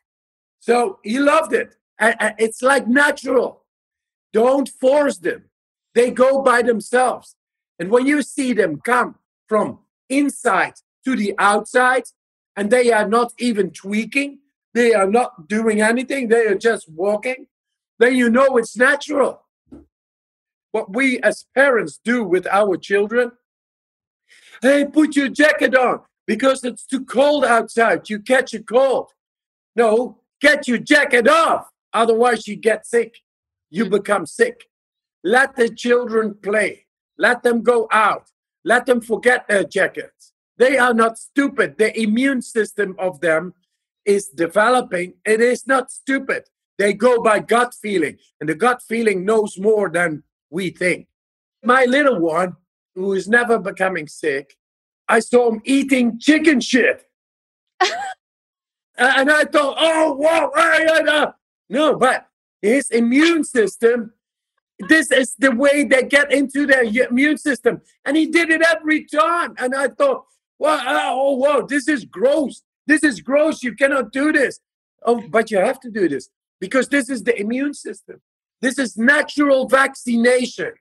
So 0.60 0.98
he 1.02 1.18
loved 1.18 1.52
it. 1.52 1.76
it's 2.00 2.62
like 2.62 2.86
natural. 2.88 3.64
Don't 4.32 4.68
force 4.68 5.18
them. 5.18 5.44
They 5.94 6.10
go 6.10 6.42
by 6.42 6.62
themselves. 6.62 7.36
And 7.78 7.90
when 7.90 8.06
you 8.06 8.22
see 8.22 8.52
them 8.52 8.80
come 8.80 9.16
from 9.48 9.80
inside 10.08 10.74
to 11.04 11.16
the 11.16 11.34
outside, 11.38 12.04
and 12.56 12.70
they 12.70 12.92
are 12.92 13.08
not 13.08 13.32
even 13.38 13.70
tweaking, 13.70 14.38
they 14.74 14.94
are 14.94 15.10
not 15.10 15.48
doing 15.48 15.80
anything, 15.80 16.28
they 16.28 16.46
are 16.46 16.56
just 16.56 16.88
walking, 16.88 17.46
then 17.98 18.16
you 18.16 18.30
know 18.30 18.56
it's 18.56 18.76
natural. 18.76 19.43
What 20.74 20.92
we 20.92 21.20
as 21.20 21.46
parents 21.54 22.00
do 22.02 22.24
with 22.24 22.48
our 22.48 22.76
children, 22.76 23.30
hey, 24.60 24.84
put 24.84 25.14
your 25.14 25.28
jacket 25.28 25.72
on 25.76 26.00
because 26.26 26.64
it's 26.64 26.84
too 26.84 27.04
cold 27.04 27.44
outside. 27.44 28.10
You 28.10 28.18
catch 28.18 28.54
a 28.54 28.60
cold. 28.60 29.12
No, 29.76 30.18
get 30.40 30.66
your 30.66 30.78
jacket 30.78 31.28
off. 31.28 31.68
Otherwise, 31.92 32.48
you 32.48 32.56
get 32.56 32.84
sick. 32.84 33.18
You 33.70 33.84
hmm. 33.84 33.92
become 33.92 34.26
sick. 34.26 34.64
Let 35.22 35.54
the 35.54 35.68
children 35.68 36.34
play. 36.42 36.86
Let 37.18 37.44
them 37.44 37.62
go 37.62 37.86
out. 37.92 38.32
Let 38.64 38.84
them 38.86 39.00
forget 39.00 39.46
their 39.46 39.62
jackets. 39.62 40.32
They 40.58 40.76
are 40.76 40.92
not 40.92 41.18
stupid. 41.18 41.78
The 41.78 41.96
immune 41.96 42.42
system 42.42 42.96
of 42.98 43.20
them 43.20 43.54
is 44.04 44.26
developing. 44.26 45.14
It 45.24 45.40
is 45.40 45.68
not 45.68 45.92
stupid. 45.92 46.48
They 46.78 46.94
go 46.94 47.22
by 47.22 47.38
gut 47.38 47.74
feeling, 47.80 48.18
and 48.40 48.48
the 48.48 48.56
gut 48.56 48.82
feeling 48.82 49.24
knows 49.24 49.56
more 49.56 49.88
than 49.88 50.24
we 50.54 50.70
think. 50.70 51.08
My 51.62 51.84
little 51.84 52.20
one, 52.20 52.56
who 52.94 53.12
is 53.12 53.28
never 53.28 53.58
becoming 53.58 54.06
sick, 54.06 54.56
I 55.08 55.18
saw 55.18 55.50
him 55.50 55.60
eating 55.64 56.18
chicken 56.18 56.60
shit. 56.60 57.04
and 58.96 59.30
I 59.30 59.44
thought, 59.44 59.76
oh, 59.78 60.14
wow, 60.14 61.34
no, 61.68 61.96
but 61.96 62.28
his 62.62 62.88
immune 62.90 63.44
system, 63.44 64.12
this 64.88 65.10
is 65.10 65.34
the 65.38 65.50
way 65.50 65.84
they 65.84 66.04
get 66.04 66.32
into 66.32 66.66
their 66.66 66.84
immune 66.84 67.38
system. 67.38 67.82
And 68.04 68.16
he 68.16 68.26
did 68.26 68.50
it 68.50 68.62
every 68.62 69.04
time. 69.04 69.54
And 69.58 69.74
I 69.74 69.88
thought, 69.88 70.24
well, 70.58 70.80
oh, 70.86 71.34
whoa, 71.36 71.66
this 71.66 71.88
is 71.88 72.04
gross. 72.04 72.62
This 72.86 73.02
is 73.02 73.20
gross. 73.20 73.62
You 73.62 73.74
cannot 73.74 74.12
do 74.12 74.32
this. 74.32 74.60
Oh, 75.04 75.22
but 75.28 75.50
you 75.50 75.58
have 75.58 75.80
to 75.80 75.90
do 75.90 76.08
this 76.08 76.30
because 76.60 76.88
this 76.88 77.10
is 77.10 77.24
the 77.24 77.38
immune 77.38 77.74
system. 77.74 78.20
This 78.64 78.78
is 78.78 78.96
natural 78.96 79.68
vaccination. 79.68 80.72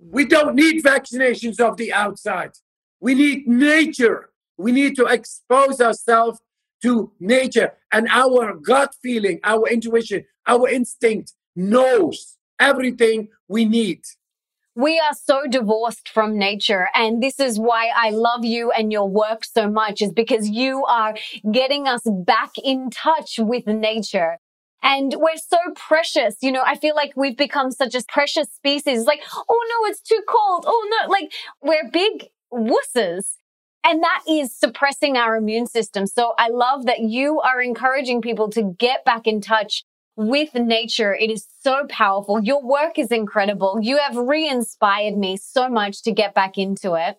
We 0.00 0.24
don't 0.24 0.56
need 0.56 0.82
vaccinations 0.82 1.60
of 1.60 1.76
the 1.76 1.92
outside. 1.92 2.50
We 2.98 3.14
need 3.14 3.46
nature. 3.46 4.30
We 4.56 4.72
need 4.72 4.96
to 4.96 5.04
expose 5.04 5.80
ourselves 5.80 6.40
to 6.82 7.12
nature 7.20 7.74
and 7.92 8.08
our 8.10 8.52
gut 8.54 8.96
feeling, 9.00 9.38
our 9.44 9.68
intuition, 9.68 10.24
our 10.48 10.68
instinct 10.68 11.34
knows 11.54 12.36
everything 12.58 13.28
we 13.46 13.64
need. 13.64 14.02
We 14.74 14.98
are 14.98 15.14
so 15.14 15.46
divorced 15.48 16.08
from 16.08 16.36
nature. 16.36 16.88
And 16.96 17.22
this 17.22 17.38
is 17.38 17.60
why 17.60 17.92
I 17.94 18.10
love 18.10 18.44
you 18.44 18.72
and 18.72 18.90
your 18.90 19.08
work 19.08 19.44
so 19.44 19.70
much 19.70 20.02
is 20.02 20.12
because 20.12 20.48
you 20.48 20.84
are 20.86 21.14
getting 21.52 21.86
us 21.86 22.02
back 22.04 22.50
in 22.58 22.90
touch 22.90 23.38
with 23.38 23.68
nature. 23.68 24.40
And 24.82 25.14
we're 25.18 25.36
so 25.36 25.58
precious. 25.74 26.36
You 26.40 26.52
know, 26.52 26.62
I 26.64 26.76
feel 26.76 26.94
like 26.94 27.12
we've 27.16 27.36
become 27.36 27.70
such 27.70 27.94
a 27.94 28.02
precious 28.08 28.48
species. 28.52 29.04
Like, 29.06 29.22
oh 29.48 29.66
no, 29.70 29.90
it's 29.90 30.00
too 30.00 30.22
cold. 30.28 30.64
Oh 30.66 30.88
no, 30.90 31.10
like 31.10 31.32
we're 31.62 31.90
big 31.90 32.28
wusses. 32.52 33.34
And 33.84 34.02
that 34.02 34.22
is 34.28 34.54
suppressing 34.54 35.16
our 35.16 35.36
immune 35.36 35.66
system. 35.66 36.06
So 36.06 36.34
I 36.38 36.48
love 36.48 36.86
that 36.86 37.00
you 37.00 37.40
are 37.40 37.60
encouraging 37.62 38.20
people 38.20 38.50
to 38.50 38.74
get 38.78 39.04
back 39.04 39.26
in 39.26 39.40
touch 39.40 39.84
with 40.16 40.54
nature. 40.54 41.14
It 41.14 41.30
is 41.30 41.46
so 41.62 41.86
powerful. 41.88 42.42
Your 42.42 42.62
work 42.62 42.98
is 42.98 43.12
incredible. 43.12 43.78
You 43.80 43.98
have 43.98 44.16
re 44.16 44.48
inspired 44.48 45.16
me 45.16 45.36
so 45.36 45.68
much 45.68 46.02
to 46.02 46.12
get 46.12 46.34
back 46.34 46.58
into 46.58 46.94
it. 46.94 47.18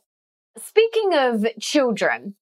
Speaking 0.57 1.13
of 1.13 1.45
children, 1.61 2.35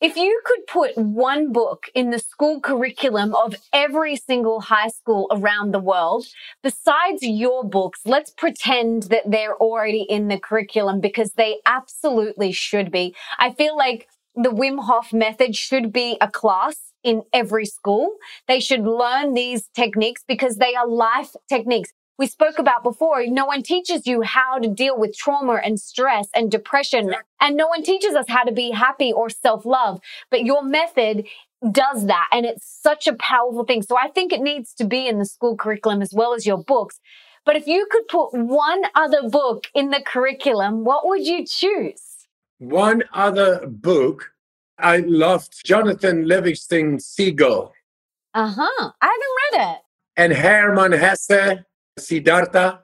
if 0.00 0.16
you 0.16 0.40
could 0.44 0.66
put 0.66 0.96
one 0.96 1.52
book 1.52 1.86
in 1.94 2.10
the 2.10 2.18
school 2.20 2.60
curriculum 2.60 3.34
of 3.34 3.56
every 3.72 4.14
single 4.14 4.60
high 4.60 4.88
school 4.88 5.26
around 5.32 5.72
the 5.72 5.80
world, 5.80 6.26
besides 6.62 7.22
your 7.22 7.64
books, 7.64 8.00
let's 8.04 8.30
pretend 8.30 9.04
that 9.04 9.24
they're 9.26 9.56
already 9.56 10.02
in 10.02 10.28
the 10.28 10.38
curriculum 10.38 11.00
because 11.00 11.32
they 11.32 11.58
absolutely 11.66 12.52
should 12.52 12.92
be. 12.92 13.14
I 13.38 13.52
feel 13.52 13.76
like 13.76 14.08
the 14.36 14.50
Wim 14.50 14.84
Hof 14.84 15.12
method 15.12 15.56
should 15.56 15.92
be 15.92 16.16
a 16.20 16.30
class 16.30 16.76
in 17.02 17.22
every 17.32 17.66
school. 17.66 18.16
They 18.46 18.60
should 18.60 18.82
learn 18.82 19.34
these 19.34 19.68
techniques 19.74 20.22
because 20.28 20.56
they 20.56 20.74
are 20.74 20.86
life 20.86 21.34
techniques. 21.48 21.92
We 22.18 22.26
spoke 22.26 22.58
about 22.58 22.82
before, 22.82 23.24
no 23.26 23.46
one 23.46 23.62
teaches 23.62 24.04
you 24.04 24.22
how 24.22 24.58
to 24.58 24.68
deal 24.68 24.98
with 24.98 25.16
trauma 25.16 25.60
and 25.64 25.78
stress 25.78 26.28
and 26.34 26.50
depression. 26.50 27.14
And 27.40 27.56
no 27.56 27.68
one 27.68 27.84
teaches 27.84 28.16
us 28.16 28.26
how 28.28 28.42
to 28.42 28.50
be 28.50 28.72
happy 28.72 29.12
or 29.12 29.30
self 29.30 29.64
love. 29.64 30.00
But 30.30 30.44
your 30.44 30.64
method 30.64 31.26
does 31.70 32.06
that. 32.06 32.28
And 32.32 32.44
it's 32.44 32.66
such 32.66 33.06
a 33.06 33.14
powerful 33.14 33.64
thing. 33.64 33.82
So 33.82 33.96
I 33.96 34.08
think 34.08 34.32
it 34.32 34.40
needs 34.40 34.74
to 34.74 34.84
be 34.84 35.06
in 35.06 35.18
the 35.18 35.24
school 35.24 35.56
curriculum 35.56 36.02
as 36.02 36.12
well 36.12 36.34
as 36.34 36.44
your 36.44 36.58
books. 36.58 36.98
But 37.44 37.54
if 37.54 37.66
you 37.66 37.86
could 37.90 38.08
put 38.08 38.34
one 38.34 38.82
other 38.96 39.28
book 39.28 39.68
in 39.72 39.90
the 39.90 40.02
curriculum, 40.04 40.84
what 40.84 41.06
would 41.06 41.24
you 41.24 41.46
choose? 41.46 42.02
One 42.58 43.04
other 43.14 43.64
book 43.66 44.32
I 44.78 44.98
loved 44.98 45.64
Jonathan 45.64 46.26
Livingston 46.26 47.00
Seagull. 47.00 47.72
Uh 48.34 48.52
huh. 48.56 48.90
I 49.00 49.06
haven't 49.06 49.60
read 49.60 49.72
it. 49.72 49.82
And 50.16 50.32
Hermann 50.32 50.92
Hesse, 50.92 51.64
Siddhartha. 51.98 52.80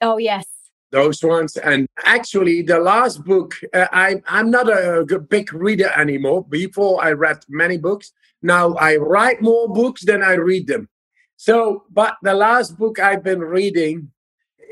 Oh, 0.00 0.18
yes. 0.18 0.46
Those 0.90 1.22
ones. 1.22 1.56
And 1.56 1.88
actually, 2.04 2.62
the 2.62 2.78
last 2.78 3.24
book, 3.24 3.54
uh, 3.72 3.86
I, 3.92 4.22
I'm 4.26 4.50
not 4.50 4.68
a 4.68 5.04
big 5.28 5.52
reader 5.52 5.90
anymore. 5.96 6.44
Before, 6.44 7.02
I 7.02 7.12
read 7.12 7.44
many 7.48 7.78
books. 7.78 8.12
Now, 8.42 8.74
I 8.74 8.96
write 8.96 9.42
more 9.42 9.68
books 9.68 10.04
than 10.04 10.22
I 10.22 10.34
read 10.34 10.66
them. 10.66 10.88
So, 11.36 11.84
but 11.90 12.16
the 12.22 12.34
last 12.34 12.78
book 12.78 12.98
I've 12.98 13.24
been 13.24 13.40
reading 13.40 14.12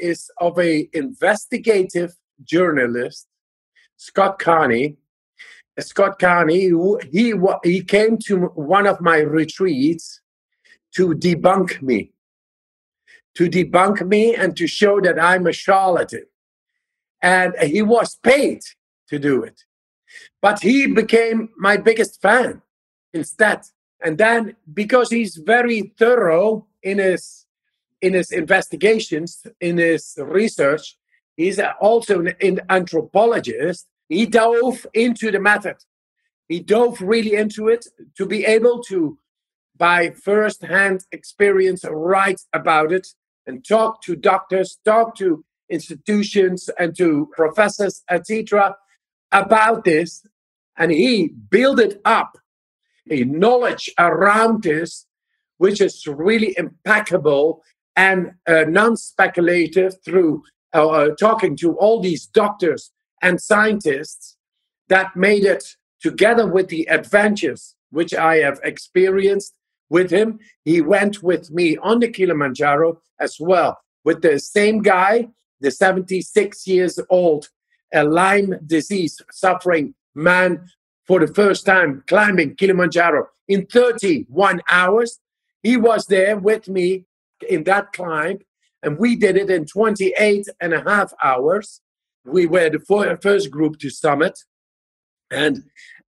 is 0.01 0.31
of 0.39 0.59
a 0.59 0.89
investigative 0.93 2.15
journalist, 2.45 3.27
Scott 3.97 4.39
Carney, 4.39 4.97
Scott 5.79 6.19
Carney, 6.19 6.71
he, 7.11 7.35
he 7.65 7.83
came 7.83 8.19
to 8.27 8.47
one 8.55 8.87
of 8.87 9.01
my 9.01 9.19
retreats 9.19 10.21
to 10.95 11.15
debunk 11.15 11.81
me, 11.81 12.13
to 13.37 13.49
debunk 13.49 14.07
me 14.07 14.35
and 14.35 14.57
to 14.57 14.67
show 14.67 15.01
that 15.01 15.19
I'm 15.19 15.47
a 15.47 15.53
charlatan. 15.53 16.27
And 17.23 17.55
he 17.63 17.83
was 17.83 18.17
paid 18.17 18.61
to 19.09 19.19
do 19.19 19.43
it. 19.43 19.63
But 20.41 20.61
he 20.61 20.87
became 20.87 21.51
my 21.57 21.77
biggest 21.77 22.21
fan 22.21 22.63
instead. 23.15 23.61
And 24.05 24.19
then 24.19 24.57
because 24.73 25.11
he's 25.11 25.37
very 25.37 25.93
thorough 25.99 26.67
in 26.83 26.99
his 26.99 27.47
in 28.01 28.15
his 28.15 28.33
investigations, 28.33 29.47
in 29.61 29.79
his 29.79 30.19
research, 30.19 30.99
he's 31.37 31.61
also 31.81 32.25
an 32.41 32.61
anthropologist 32.69 33.87
he 34.13 34.27
dove 34.27 34.87
into 34.93 35.31
the 35.31 35.41
method. 35.41 35.77
He 36.47 36.61
dove 36.61 37.01
really 37.01 37.35
into 37.35 37.69
it 37.69 37.87
to 38.19 38.27
be 38.27 38.45
able 38.45 38.83
to, 38.85 39.19
by 39.77 40.11
first-hand 40.11 41.07
experience, 41.13 41.83
write 41.89 42.43
about 42.53 42.93
it 42.93 43.09
and 43.47 43.67
talk 43.67 44.03
to 44.03 44.17
doctors, 44.17 44.79
talk 44.85 45.17
to 45.17 45.45
institutions 45.69 46.69
and 46.79 46.97
to 46.97 47.29
professors, 47.33 48.03
etc., 48.11 48.77
about 49.33 49.85
this. 49.85 50.25
And 50.77 50.91
he 50.91 51.29
built 51.29 51.81
up 52.05 52.39
a 53.11 53.25
knowledge 53.25 53.91
around 53.99 54.63
this, 54.63 55.07
which 55.59 55.81
is 55.81 56.07
really 56.07 56.55
impeccable 56.57 57.63
and 57.97 58.33
uh, 58.47 58.65
non-speculative 58.69 59.95
through 60.05 60.43
uh, 60.73 61.11
talking 61.19 61.57
to 61.57 61.77
all 61.77 62.01
these 62.01 62.27
doctors 62.27 62.91
and 63.21 63.41
scientists 63.41 64.37
that 64.89 65.15
made 65.15 65.45
it 65.45 65.77
together 66.01 66.47
with 66.47 66.69
the 66.69 66.89
adventures 66.89 67.75
which 67.91 68.15
I 68.15 68.37
have 68.39 68.59
experienced 68.65 69.55
with 69.93 70.11
him. 70.11 70.41
He 70.65 70.81
went 70.81 71.23
with 71.23 71.51
me 71.51 71.77
on 71.77 72.01
the 72.01 72.09
Kilimanjaro 72.09 73.01
as 73.21 73.37
well 73.39 73.79
with 74.05 74.23
the 74.23 74.41
same 74.41 74.83
guy, 74.83 75.29
the 75.61 75.71
76 75.71 76.67
years 76.67 76.99
old, 77.09 77.49
a 77.95 78.03
Lyme 78.03 78.55
disease 78.67 79.21
suffering 79.31 79.95
man 80.15 80.67
for 81.07 81.21
the 81.21 81.33
first 81.33 81.65
time 81.65 82.03
climbing 82.09 82.57
Kilimanjaro 82.57 83.27
in 83.47 83.67
31 83.67 84.63
hours. 84.69 85.21
He 85.63 85.77
was 85.77 86.07
there 86.07 86.37
with 86.37 86.69
me 86.69 87.05
in 87.49 87.63
that 87.65 87.93
climb, 87.93 88.39
and 88.83 88.99
we 88.99 89.15
did 89.15 89.37
it 89.37 89.51
in 89.51 89.67
28 89.67 90.47
and 90.61 90.73
a 90.75 90.83
half 90.83 91.13
hours 91.23 91.81
we 92.25 92.47
were 92.47 92.71
the 92.71 93.19
first 93.21 93.51
group 93.51 93.79
to 93.81 93.91
summit. 93.91 94.39
And 95.31 95.65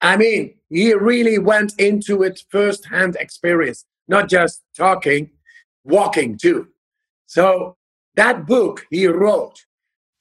I 0.01 0.17
mean, 0.17 0.55
he 0.69 0.93
really 0.93 1.39
went 1.39 1.73
into 1.79 2.23
it 2.23 2.43
first-hand 2.49 3.17
experience, 3.19 3.85
not 4.07 4.29
just 4.29 4.63
talking, 4.75 5.31
walking 5.83 6.37
too. 6.37 6.67
So 7.25 7.75
that 8.15 8.45
book 8.45 8.85
he 8.89 9.07
wrote 9.07 9.65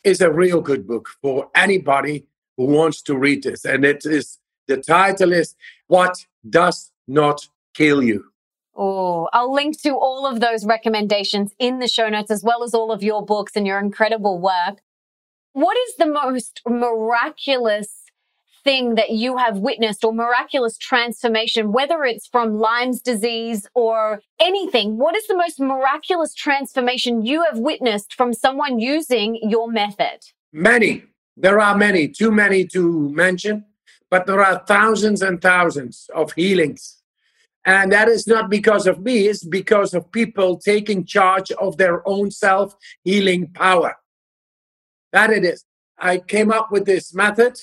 is 0.05 0.21
a 0.21 0.33
real 0.33 0.61
good 0.61 0.87
book 0.87 1.09
for 1.23 1.51
anybody 1.55 2.27
who 2.57 2.67
wants 2.67 3.03
to 3.03 3.17
read 3.17 3.43
this. 3.45 3.65
And 3.65 3.85
it 3.85 4.05
is 4.05 4.39
the 4.67 4.77
title 4.77 5.33
is 5.33 5.55
What 5.87 6.27
Does 6.49 6.91
Not 7.07 7.49
Kill 7.75 8.03
You. 8.03 8.25
Oh, 8.77 9.29
I'll 9.33 9.53
link 9.53 9.81
to 9.83 9.97
all 9.97 10.27
of 10.27 10.41
those 10.41 10.65
recommendations 10.65 11.53
in 11.59 11.79
the 11.79 11.89
show 11.89 12.09
notes, 12.09 12.31
as 12.31 12.45
well 12.45 12.63
as 12.63 12.75
all 12.75 12.93
of 12.93 13.03
your 13.03 13.25
books 13.25 13.57
and 13.57 13.67
your 13.67 13.81
incredible 13.81 14.39
work. 14.39 14.83
What 15.53 15.77
is 15.89 15.97
the 15.97 16.07
most 16.07 16.63
miraculous 16.67 17.98
thing 18.69 18.97
that 18.97 19.13
you 19.13 19.39
have 19.39 19.57
witnessed 19.57 20.05
or 20.05 20.13
miraculous 20.13 20.77
transformation, 20.77 21.73
whether 21.73 22.05
it's 22.05 22.27
from 22.27 22.59
Lyme's 22.59 23.01
disease 23.01 23.67
or 23.75 24.21
anything? 24.39 24.99
What 24.99 25.17
is 25.17 25.27
the 25.27 25.39
most 25.45 25.59
miraculous 25.59 26.35
transformation 26.35 27.25
you 27.25 27.43
have 27.45 27.59
witnessed 27.59 28.13
from 28.13 28.35
someone 28.35 28.79
using 28.79 29.39
your 29.43 29.73
method? 29.73 30.19
Many. 30.53 31.05
There 31.35 31.59
are 31.61 31.75
many, 31.79 32.09
too 32.09 32.31
many 32.31 32.67
to 32.75 33.09
mention, 33.09 33.65
but 34.11 34.27
there 34.27 34.45
are 34.45 34.63
thousands 34.67 35.23
and 35.23 35.41
thousands 35.41 36.11
of 36.15 36.33
healings. 36.33 36.83
And 37.65 37.91
that 37.93 38.09
is 38.09 38.27
not 38.27 38.51
because 38.51 38.87
of 38.87 39.01
me, 39.01 39.29
it's 39.29 39.45
because 39.45 39.95
of 39.95 40.13
people 40.13 40.59
taking 40.59 41.07
charge 41.07 41.51
of 41.53 41.79
their 41.79 42.07
own 42.07 42.31
self 42.31 42.75
healing 43.03 43.47
power. 43.55 43.97
That 45.13 45.31
it 45.31 45.45
is. 45.47 45.65
I 45.99 46.19
came 46.19 46.51
up 46.53 46.71
with 46.71 46.85
this 46.85 47.15
method. 47.15 47.55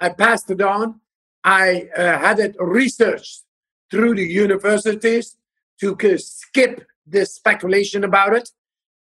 I 0.00 0.10
passed 0.10 0.50
it 0.50 0.60
on. 0.60 1.00
I 1.44 1.88
uh, 1.96 2.18
had 2.18 2.38
it 2.38 2.56
researched 2.58 3.44
through 3.90 4.16
the 4.16 4.26
universities 4.26 5.36
to 5.80 5.96
skip 6.18 6.86
this 7.06 7.34
speculation 7.34 8.04
about 8.04 8.34
it. 8.34 8.50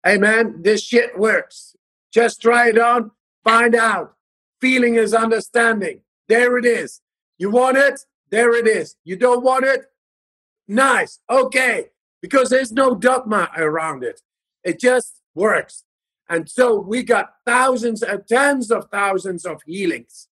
Hey 0.05 0.18
this 0.59 0.82
shit 0.82 1.18
works. 1.18 1.76
Just 2.12 2.42
try 2.42 2.68
it 2.68 2.78
on, 2.78 3.12
find 3.42 3.74
out. 3.74 4.14
Feeling 4.61 4.97
is 4.97 5.14
understanding. 5.14 6.01
There 6.28 6.59
it 6.59 6.64
is. 6.64 7.01
You 7.38 7.51
want 7.51 7.76
it? 7.76 8.01
There 8.30 8.55
it 8.55 8.66
is. 8.66 8.97
You 9.05 9.16
don't 9.16 9.42
want 9.42 9.64
it? 9.64 9.86
Nice. 10.68 11.20
Okay. 11.30 11.86
Because 12.20 12.51
there's 12.51 12.72
no 12.72 12.95
dogma 12.95 13.51
around 13.57 14.03
it. 14.03 14.20
It 14.62 14.80
just 14.80 15.20
works. 15.34 15.84
And 16.28 16.49
so 16.49 16.78
we 16.78 17.03
got 17.03 17.34
thousands 17.45 18.03
and 18.03 18.26
tens 18.26 18.70
of 18.70 18.88
thousands 18.90 19.45
of 19.45 19.62
healings 19.66 20.28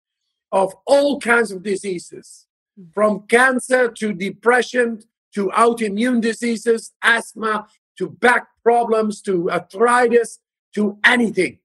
of 0.52 0.74
all 0.86 1.20
kinds 1.20 1.52
of 1.52 1.64
diseases, 1.64 2.48
from 2.94 3.22
cancer 3.28 3.90
to 3.90 4.14
depression 4.14 5.02
to 5.34 5.48
autoimmune 5.50 6.22
diseases, 6.22 6.94
asthma 7.04 7.68
to 7.98 8.10
back 8.10 8.48
problems 8.64 9.22
to 9.22 9.52
arthritis 9.52 10.40
to 10.74 10.98
anything. 11.04 11.60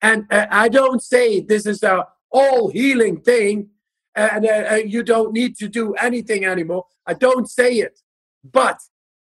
And 0.00 0.26
uh, 0.30 0.46
I 0.50 0.68
don't 0.68 1.02
say 1.02 1.40
this 1.40 1.66
is 1.66 1.82
a 1.82 2.06
all 2.30 2.68
healing 2.68 3.20
thing 3.20 3.70
and 4.14 4.46
uh, 4.46 4.64
uh, 4.72 4.74
you 4.74 5.02
don't 5.02 5.32
need 5.32 5.56
to 5.56 5.68
do 5.68 5.94
anything 5.94 6.44
anymore. 6.44 6.86
I 7.06 7.14
don't 7.14 7.48
say 7.48 7.74
it. 7.74 8.00
But 8.44 8.80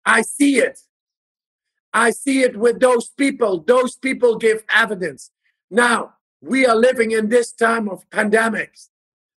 I 0.05 0.21
see 0.21 0.59
it. 0.59 0.79
I 1.93 2.11
see 2.11 2.41
it 2.41 2.57
with 2.57 2.79
those 2.79 3.09
people. 3.09 3.63
Those 3.65 3.95
people 3.95 4.37
give 4.37 4.63
evidence. 4.71 5.31
Now, 5.71 6.13
we 6.41 6.65
are 6.65 6.75
living 6.75 7.11
in 7.11 7.29
this 7.29 7.51
time 7.51 7.89
of 7.89 8.09
pandemics. 8.09 8.89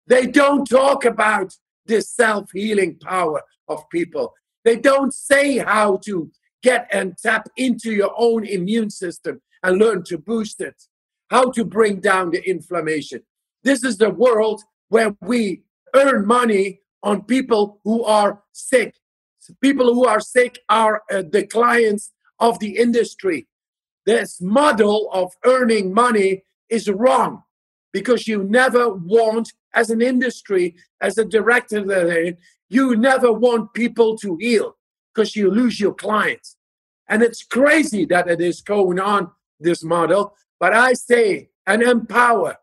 They 0.06 0.26
don't 0.26 0.64
talk 0.68 1.04
about 1.04 1.56
this 1.86 2.10
self 2.10 2.50
healing 2.52 2.96
power 2.98 3.42
of 3.68 3.88
people. 3.90 4.34
They 4.64 4.76
don't 4.76 5.14
say 5.14 5.58
how 5.58 5.98
to 6.04 6.30
get 6.62 6.88
and 6.92 7.16
tap 7.16 7.48
into 7.56 7.92
your 7.92 8.12
own 8.16 8.44
immune 8.44 8.90
system 8.90 9.40
and 9.62 9.78
learn 9.78 10.02
to 10.04 10.18
boost 10.18 10.60
it, 10.60 10.84
how 11.30 11.50
to 11.52 11.64
bring 11.64 12.00
down 12.00 12.30
the 12.30 12.48
inflammation. 12.48 13.22
This 13.62 13.84
is 13.84 13.96
the 13.98 14.10
world 14.10 14.62
where 14.88 15.16
we 15.20 15.62
earn 15.94 16.26
money 16.26 16.80
on 17.02 17.22
people 17.22 17.80
who 17.84 18.04
are 18.04 18.42
sick. 18.52 18.94
People 19.60 19.94
who 19.94 20.06
are 20.06 20.20
sick 20.20 20.58
are 20.68 21.02
uh, 21.10 21.22
the 21.28 21.46
clients 21.46 22.12
of 22.38 22.58
the 22.58 22.76
industry. 22.76 23.48
This 24.06 24.40
model 24.40 25.08
of 25.12 25.32
earning 25.44 25.92
money 25.92 26.44
is 26.70 26.88
wrong 26.88 27.42
because 27.92 28.28
you 28.28 28.44
never 28.44 28.88
want, 28.88 29.52
as 29.74 29.90
an 29.90 30.00
industry, 30.00 30.76
as 31.00 31.18
a 31.18 31.24
director, 31.24 32.36
you 32.68 32.96
never 32.96 33.32
want 33.32 33.74
people 33.74 34.16
to 34.18 34.36
heal 34.36 34.76
because 35.12 35.34
you 35.34 35.50
lose 35.50 35.80
your 35.80 35.94
clients. 35.94 36.56
And 37.08 37.22
it's 37.22 37.42
crazy 37.42 38.04
that 38.06 38.28
it 38.28 38.40
is 38.40 38.60
going 38.60 39.00
on, 39.00 39.32
this 39.58 39.82
model. 39.82 40.34
But 40.58 40.72
I 40.72 40.92
say 40.92 41.50
and 41.66 41.82
empower 41.82 42.56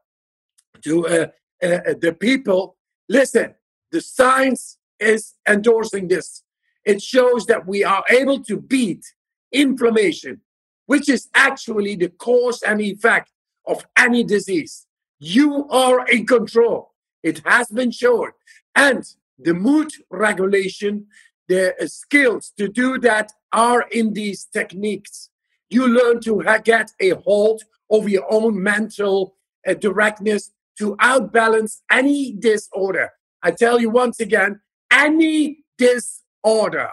to 0.83 1.07
uh, 1.07 1.27
uh, 1.61 1.93
the 1.99 2.15
people 2.19 2.77
listen, 3.09 3.55
the 3.91 4.01
science 4.01 4.77
is 4.99 5.35
endorsing 5.47 6.07
this. 6.07 6.43
It 6.85 7.01
shows 7.01 7.45
that 7.47 7.67
we 7.67 7.83
are 7.83 8.03
able 8.09 8.43
to 8.45 8.57
beat 8.59 9.05
inflammation, 9.51 10.41
which 10.85 11.09
is 11.09 11.29
actually 11.33 11.95
the 11.95 12.09
cause 12.09 12.61
and 12.63 12.81
effect 12.81 13.31
of 13.67 13.85
any 13.97 14.23
disease. 14.23 14.85
You 15.19 15.67
are 15.69 16.07
in 16.07 16.25
control. 16.25 16.93
It 17.23 17.41
has 17.45 17.67
been 17.69 17.91
shown. 17.91 18.31
And 18.75 19.03
the 19.39 19.53
mood 19.53 19.91
regulation, 20.09 21.07
the 21.47 21.73
skills 21.87 22.51
to 22.57 22.67
do 22.67 22.99
that 22.99 23.31
are 23.51 23.85
in 23.91 24.13
these 24.13 24.45
techniques. 24.45 25.29
You 25.69 25.87
learn 25.87 26.21
to 26.21 26.43
get 26.63 26.91
a 26.99 27.09
hold 27.11 27.63
of 27.89 28.09
your 28.09 28.25
own 28.31 28.61
mental 28.61 29.35
uh, 29.67 29.73
directness 29.73 30.51
to 30.77 30.95
outbalance 30.97 31.81
any 31.91 32.33
disorder. 32.33 33.11
I 33.41 33.51
tell 33.51 33.79
you 33.79 33.89
once 33.89 34.19
again, 34.19 34.61
any 34.91 35.63
disorder, 35.77 36.89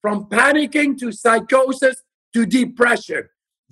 from 0.00 0.26
panicking 0.26 0.98
to 0.98 1.12
psychosis 1.12 2.02
to 2.34 2.46
depression. 2.46 3.28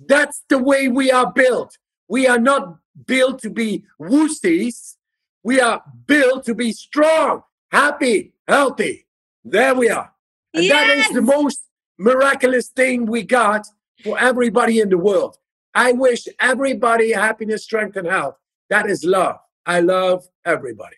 That's 0.07 0.43
the 0.49 0.57
way 0.57 0.87
we 0.87 1.11
are 1.11 1.31
built. 1.31 1.77
We 2.09 2.27
are 2.27 2.39
not 2.39 2.79
built 3.05 3.39
to 3.43 3.49
be 3.49 3.85
wussies. 4.01 4.95
We 5.43 5.61
are 5.61 5.81
built 6.05 6.43
to 6.45 6.55
be 6.55 6.73
strong, 6.73 7.43
happy, 7.71 8.33
healthy. 8.47 9.05
There 9.45 9.73
we 9.75 9.89
are. 9.89 10.11
And 10.53 10.65
yes! 10.65 10.71
that 10.71 10.97
is 10.97 11.15
the 11.15 11.21
most 11.21 11.61
miraculous 11.97 12.69
thing 12.69 13.05
we 13.05 13.23
got 13.23 13.67
for 14.03 14.19
everybody 14.19 14.79
in 14.79 14.89
the 14.89 14.97
world. 14.97 15.37
I 15.73 15.91
wish 15.91 16.27
everybody 16.39 17.11
happiness, 17.11 17.63
strength, 17.63 17.95
and 17.95 18.07
health. 18.07 18.35
That 18.69 18.89
is 18.89 19.03
love. 19.03 19.37
I 19.65 19.79
love 19.81 20.27
everybody. 20.45 20.95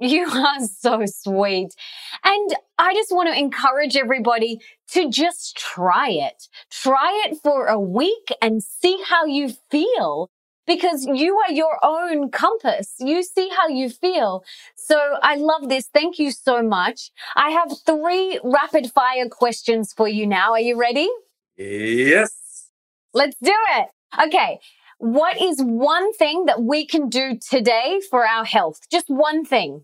You 0.00 0.26
are 0.26 0.60
so 0.60 1.02
sweet. 1.06 1.70
And 2.24 2.56
I 2.78 2.94
just 2.94 3.12
want 3.12 3.28
to 3.32 3.38
encourage 3.38 3.96
everybody 3.96 4.60
to 4.90 5.08
just 5.10 5.56
try 5.56 6.10
it. 6.10 6.48
Try 6.70 7.24
it 7.26 7.38
for 7.42 7.66
a 7.66 7.78
week 7.78 8.28
and 8.42 8.62
see 8.62 9.02
how 9.06 9.24
you 9.24 9.50
feel 9.70 10.30
because 10.66 11.06
you 11.06 11.38
are 11.38 11.52
your 11.52 11.78
own 11.82 12.30
compass. 12.30 12.94
You 12.98 13.22
see 13.22 13.50
how 13.50 13.68
you 13.68 13.88
feel. 13.90 14.44
So 14.76 15.16
I 15.22 15.36
love 15.36 15.68
this. 15.68 15.88
Thank 15.92 16.18
you 16.18 16.30
so 16.30 16.62
much. 16.62 17.10
I 17.36 17.50
have 17.50 17.72
three 17.84 18.40
rapid 18.42 18.90
fire 18.92 19.28
questions 19.28 19.92
for 19.92 20.08
you 20.08 20.26
now. 20.26 20.52
Are 20.52 20.60
you 20.60 20.78
ready? 20.78 21.08
Yes. 21.56 22.70
Let's 23.12 23.36
do 23.42 23.54
it. 23.76 23.88
Okay. 24.26 24.58
What 25.04 25.38
is 25.38 25.58
one 25.58 26.14
thing 26.14 26.46
that 26.46 26.62
we 26.62 26.86
can 26.86 27.10
do 27.10 27.38
today 27.38 28.00
for 28.10 28.26
our 28.26 28.42
health? 28.42 28.80
Just 28.90 29.04
one 29.08 29.44
thing. 29.44 29.82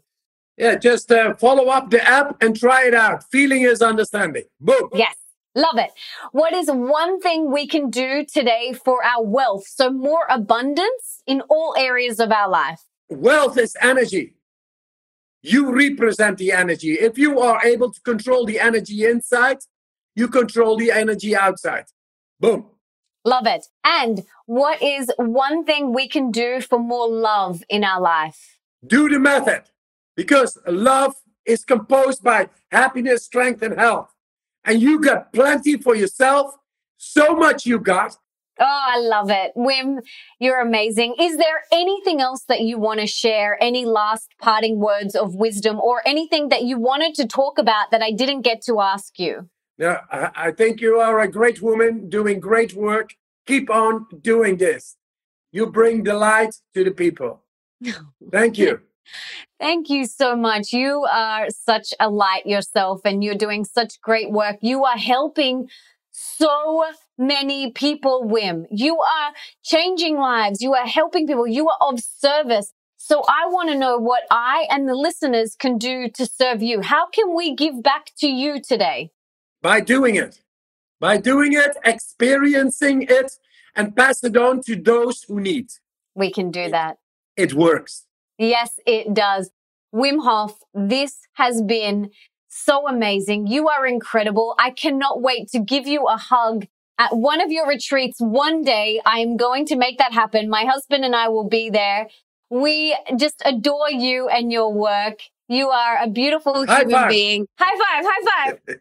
Yeah, 0.56 0.76
just 0.76 1.12
uh, 1.12 1.34
follow 1.34 1.66
up 1.66 1.90
the 1.90 2.02
app 2.02 2.42
and 2.42 2.58
try 2.58 2.86
it 2.86 2.94
out. 2.94 3.24
Feeling 3.30 3.60
is 3.60 3.82
understanding. 3.82 4.44
Boom. 4.62 4.88
Yes. 4.94 5.14
Love 5.54 5.76
it. 5.76 5.90
What 6.32 6.54
is 6.54 6.68
one 6.70 7.20
thing 7.20 7.52
we 7.52 7.66
can 7.66 7.90
do 7.90 8.24
today 8.24 8.72
for 8.72 9.04
our 9.04 9.22
wealth? 9.22 9.66
So 9.66 9.90
more 9.90 10.24
abundance 10.30 11.22
in 11.26 11.42
all 11.50 11.74
areas 11.76 12.18
of 12.18 12.32
our 12.32 12.48
life. 12.48 12.80
Wealth 13.10 13.58
is 13.58 13.76
energy. 13.82 14.36
You 15.42 15.70
represent 15.70 16.38
the 16.38 16.52
energy. 16.52 16.94
If 16.94 17.18
you 17.18 17.40
are 17.40 17.62
able 17.62 17.92
to 17.92 18.00
control 18.00 18.46
the 18.46 18.58
energy 18.58 19.04
inside, 19.04 19.58
you 20.14 20.28
control 20.28 20.78
the 20.78 20.90
energy 20.90 21.36
outside. 21.36 21.84
Boom. 22.38 22.70
Love 23.24 23.46
it. 23.46 23.66
And 23.84 24.24
what 24.46 24.82
is 24.82 25.10
one 25.16 25.64
thing 25.64 25.92
we 25.92 26.08
can 26.08 26.30
do 26.30 26.60
for 26.60 26.78
more 26.78 27.08
love 27.08 27.62
in 27.68 27.84
our 27.84 28.00
life? 28.00 28.58
Do 28.86 29.08
the 29.08 29.18
method 29.18 29.64
because 30.16 30.58
love 30.66 31.14
is 31.44 31.64
composed 31.64 32.22
by 32.22 32.48
happiness, 32.70 33.24
strength, 33.24 33.62
and 33.62 33.78
health 33.78 34.14
and 34.64 34.80
you 34.80 35.00
got 35.00 35.32
plenty 35.32 35.76
for 35.76 35.94
yourself. 35.94 36.54
So 36.96 37.34
much 37.34 37.66
you 37.66 37.78
got. 37.78 38.16
Oh, 38.58 38.82
I 38.88 38.98
love 38.98 39.30
it. 39.30 39.52
Wim, 39.56 40.00
you're 40.38 40.60
amazing. 40.60 41.14
Is 41.18 41.38
there 41.38 41.62
anything 41.72 42.20
else 42.20 42.44
that 42.48 42.60
you 42.60 42.78
want 42.78 43.00
to 43.00 43.06
share? 43.06 43.56
Any 43.62 43.86
last 43.86 44.34
parting 44.38 44.78
words 44.78 45.14
of 45.14 45.34
wisdom 45.34 45.80
or 45.80 46.02
anything 46.04 46.50
that 46.50 46.64
you 46.64 46.78
wanted 46.78 47.14
to 47.14 47.26
talk 47.26 47.58
about 47.58 47.90
that 47.90 48.02
I 48.02 48.10
didn't 48.10 48.42
get 48.42 48.60
to 48.62 48.80
ask 48.80 49.18
you? 49.18 49.48
Yeah, 49.80 50.00
I, 50.12 50.30
I 50.34 50.50
think 50.50 50.82
you 50.82 51.00
are 51.00 51.20
a 51.20 51.26
great 51.26 51.62
woman 51.62 52.10
doing 52.10 52.38
great 52.38 52.74
work. 52.74 53.14
Keep 53.46 53.70
on 53.70 54.04
doing 54.20 54.58
this. 54.58 54.98
You 55.52 55.68
bring 55.68 56.02
delight 56.02 56.56
to 56.74 56.84
the 56.84 56.90
people. 56.90 57.44
Thank 58.30 58.58
you. 58.58 58.82
Thank 59.58 59.88
you 59.88 60.04
so 60.04 60.36
much. 60.36 60.74
You 60.74 61.06
are 61.10 61.48
such 61.48 61.94
a 61.98 62.10
light 62.10 62.44
yourself 62.44 63.00
and 63.06 63.24
you're 63.24 63.34
doing 63.34 63.64
such 63.64 63.98
great 64.02 64.30
work. 64.30 64.56
You 64.60 64.84
are 64.84 64.98
helping 64.98 65.70
so 66.10 66.84
many 67.16 67.72
people, 67.72 68.28
Wim. 68.30 68.66
You 68.70 69.00
are 69.00 69.32
changing 69.64 70.18
lives. 70.18 70.60
You 70.60 70.74
are 70.74 70.86
helping 70.86 71.26
people. 71.26 71.46
You 71.46 71.70
are 71.70 71.88
of 71.88 72.00
service. 72.00 72.74
So 72.98 73.22
I 73.26 73.46
want 73.46 73.70
to 73.70 73.78
know 73.78 73.96
what 73.96 74.24
I 74.30 74.66
and 74.68 74.86
the 74.86 74.94
listeners 74.94 75.56
can 75.58 75.78
do 75.78 76.10
to 76.10 76.26
serve 76.26 76.62
you. 76.62 76.82
How 76.82 77.08
can 77.08 77.34
we 77.34 77.56
give 77.56 77.82
back 77.82 78.10
to 78.18 78.28
you 78.28 78.60
today? 78.60 79.10
By 79.62 79.80
doing 79.80 80.16
it. 80.16 80.40
By 80.98 81.16
doing 81.16 81.52
it, 81.52 81.76
experiencing 81.84 83.02
it, 83.02 83.32
and 83.76 83.94
pass 83.96 84.22
it 84.24 84.36
on 84.36 84.62
to 84.62 84.76
those 84.76 85.22
who 85.22 85.40
need. 85.40 85.68
We 86.14 86.30
can 86.30 86.50
do 86.50 86.70
that. 86.70 86.98
It 87.36 87.54
works. 87.54 88.06
Yes, 88.38 88.78
it 88.86 89.14
does. 89.14 89.50
Wim 89.94 90.22
Hof, 90.22 90.58
this 90.74 91.18
has 91.34 91.62
been 91.62 92.11
so 92.49 92.88
amazing. 92.88 93.46
You 93.46 93.68
are 93.68 93.87
incredible. 93.87 94.54
I 94.58 94.70
cannot 94.70 95.22
wait 95.22 95.49
to 95.50 95.61
give 95.61 95.87
you 95.87 96.07
a 96.07 96.16
hug 96.16 96.66
at 96.99 97.16
one 97.16 97.41
of 97.41 97.50
your 97.50 97.66
retreats 97.66 98.18
one 98.18 98.62
day. 98.62 99.00
I 99.07 99.20
am 99.20 99.37
going 99.37 99.66
to 99.66 99.76
make 99.76 99.99
that 99.99 100.12
happen. 100.12 100.49
My 100.49 100.64
husband 100.64 101.04
and 101.04 101.14
I 101.14 101.28
will 101.28 101.49
be 101.49 101.70
there. 101.70 102.08
We 102.50 102.96
just 103.16 103.41
adore 103.45 103.91
you 103.91 104.28
and 104.28 104.53
your 104.53 104.72
work. 104.72 105.20
You 105.50 105.68
are 105.68 105.98
a 106.00 106.08
beautiful 106.08 106.64
high 106.64 106.82
human 106.82 106.94
five. 106.94 107.10
being. 107.10 107.48
High 107.58 107.76
five, 107.76 108.04
high 108.08 108.52
five. 108.68 108.78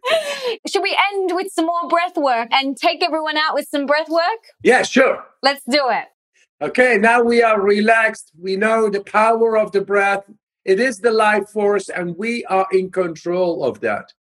Should 0.68 0.84
we 0.84 0.96
end 1.12 1.32
with 1.34 1.52
some 1.52 1.66
more 1.66 1.88
breath 1.90 2.16
work 2.16 2.50
and 2.52 2.78
take 2.78 3.04
everyone 3.04 3.38
out 3.38 3.56
with 3.56 3.68
some 3.70 3.88
breath 3.88 4.08
work? 4.08 4.42
Yeah, 4.62 4.84
sure. 4.84 5.26
Let's 5.42 5.64
do 5.68 5.82
it. 5.90 6.06
Okay, 6.62 7.00
now 7.00 7.24
we 7.24 7.42
are 7.42 7.60
relaxed. 7.60 8.32
We 8.40 8.56
know 8.56 8.88
the 8.88 9.04
power 9.04 9.58
of 9.58 9.72
the 9.72 9.82
breath. 9.82 10.30
It 10.64 10.80
is 10.80 11.00
the 11.00 11.12
life 11.12 11.50
force, 11.50 11.90
and 11.90 12.16
we 12.18 12.46
are 12.46 12.68
in 12.72 12.92
control 12.92 13.64
of 13.64 13.80
that. 13.80 14.14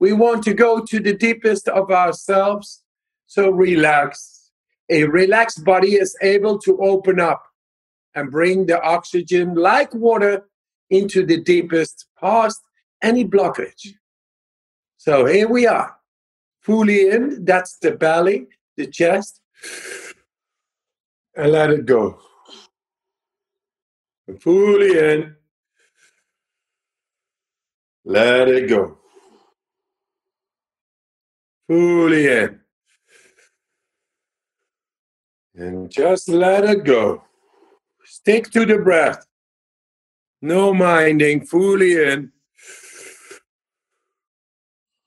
We 0.00 0.14
want 0.14 0.42
to 0.44 0.54
go 0.54 0.80
to 0.80 1.00
the 1.00 1.14
deepest 1.14 1.68
of 1.68 1.90
ourselves. 1.90 2.82
So 3.26 3.50
relax. 3.50 4.52
A 4.88 5.04
relaxed 5.04 5.66
body 5.66 5.96
is 5.96 6.16
able 6.22 6.58
to 6.60 6.78
open 6.78 7.20
up 7.20 7.44
and 8.14 8.30
bring 8.30 8.64
the 8.64 8.80
oxygen 8.80 9.54
like 9.54 9.94
water 9.94 10.48
into 10.90 11.24
the 11.24 11.40
deepest 11.40 12.06
past 12.20 12.60
any 13.02 13.24
blockage. 13.24 13.94
So 14.96 15.26
here 15.26 15.48
we 15.48 15.66
are, 15.66 15.96
fully 16.60 17.08
in. 17.10 17.44
That's 17.44 17.78
the 17.78 17.92
belly, 17.92 18.46
the 18.76 18.86
chest 18.86 19.40
and 21.36 21.52
let 21.52 21.70
it 21.70 21.86
go. 21.86 22.20
Fully 24.40 24.98
in. 24.98 25.36
Let 28.04 28.48
it 28.48 28.68
go. 28.68 28.98
Fully 31.66 32.26
in. 32.26 32.60
And 35.56 35.90
just 35.90 36.28
let 36.28 36.64
it 36.64 36.84
go. 36.84 37.22
Stick 38.04 38.50
to 38.50 38.66
the 38.66 38.78
breath. 38.78 39.26
No 40.44 40.74
minding, 40.74 41.46
fully 41.46 41.94
in. 41.94 42.30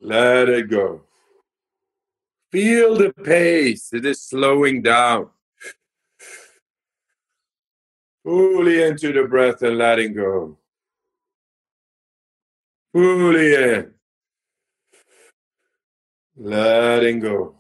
Let 0.02 0.50
it 0.50 0.68
go. 0.68 1.04
Feel 2.52 2.96
the 2.96 3.14
pace. 3.14 3.94
It 3.94 4.04
is 4.04 4.20
slowing 4.20 4.82
down. 4.82 5.30
Fully 8.24 8.82
into 8.82 9.14
the 9.14 9.28
breath 9.28 9.62
and 9.62 9.78
letting 9.78 10.16
go. 10.16 10.58
Fully 12.92 13.54
in. 13.54 13.94
Letting 16.36 17.20
go. 17.20 17.56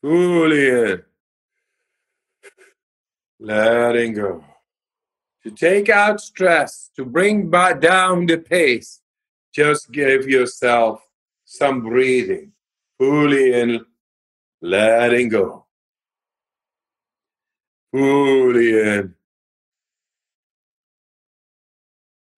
Fully 0.00 0.68
in. 0.70 1.02
Letting 3.38 4.14
go. 4.14 4.42
To 5.46 5.52
take 5.52 5.88
out 5.88 6.20
stress, 6.20 6.90
to 6.96 7.04
bring 7.04 7.48
back 7.48 7.80
down 7.80 8.26
the 8.26 8.36
pace, 8.36 9.00
just 9.54 9.92
give 9.92 10.28
yourself 10.28 11.08
some 11.44 11.82
breathing. 11.82 12.50
Fully 12.98 13.52
in, 13.52 13.86
letting 14.60 15.28
go. 15.28 15.66
Fully 17.92 18.70
in, 18.70 19.14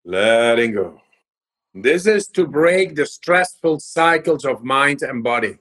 letting 0.04 0.72
go. 0.72 1.00
This 1.74 2.08
is 2.08 2.26
to 2.30 2.44
break 2.44 2.96
the 2.96 3.06
stressful 3.06 3.78
cycles 3.78 4.44
of 4.44 4.64
mind 4.64 5.02
and 5.02 5.22
body. 5.22 5.58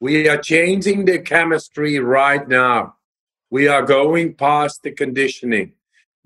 We 0.00 0.26
are 0.30 0.38
changing 0.38 1.04
the 1.04 1.18
chemistry 1.18 1.98
right 1.98 2.48
now. 2.48 2.94
We 3.50 3.68
are 3.68 3.82
going 3.82 4.36
past 4.36 4.82
the 4.82 4.92
conditioning. 4.92 5.74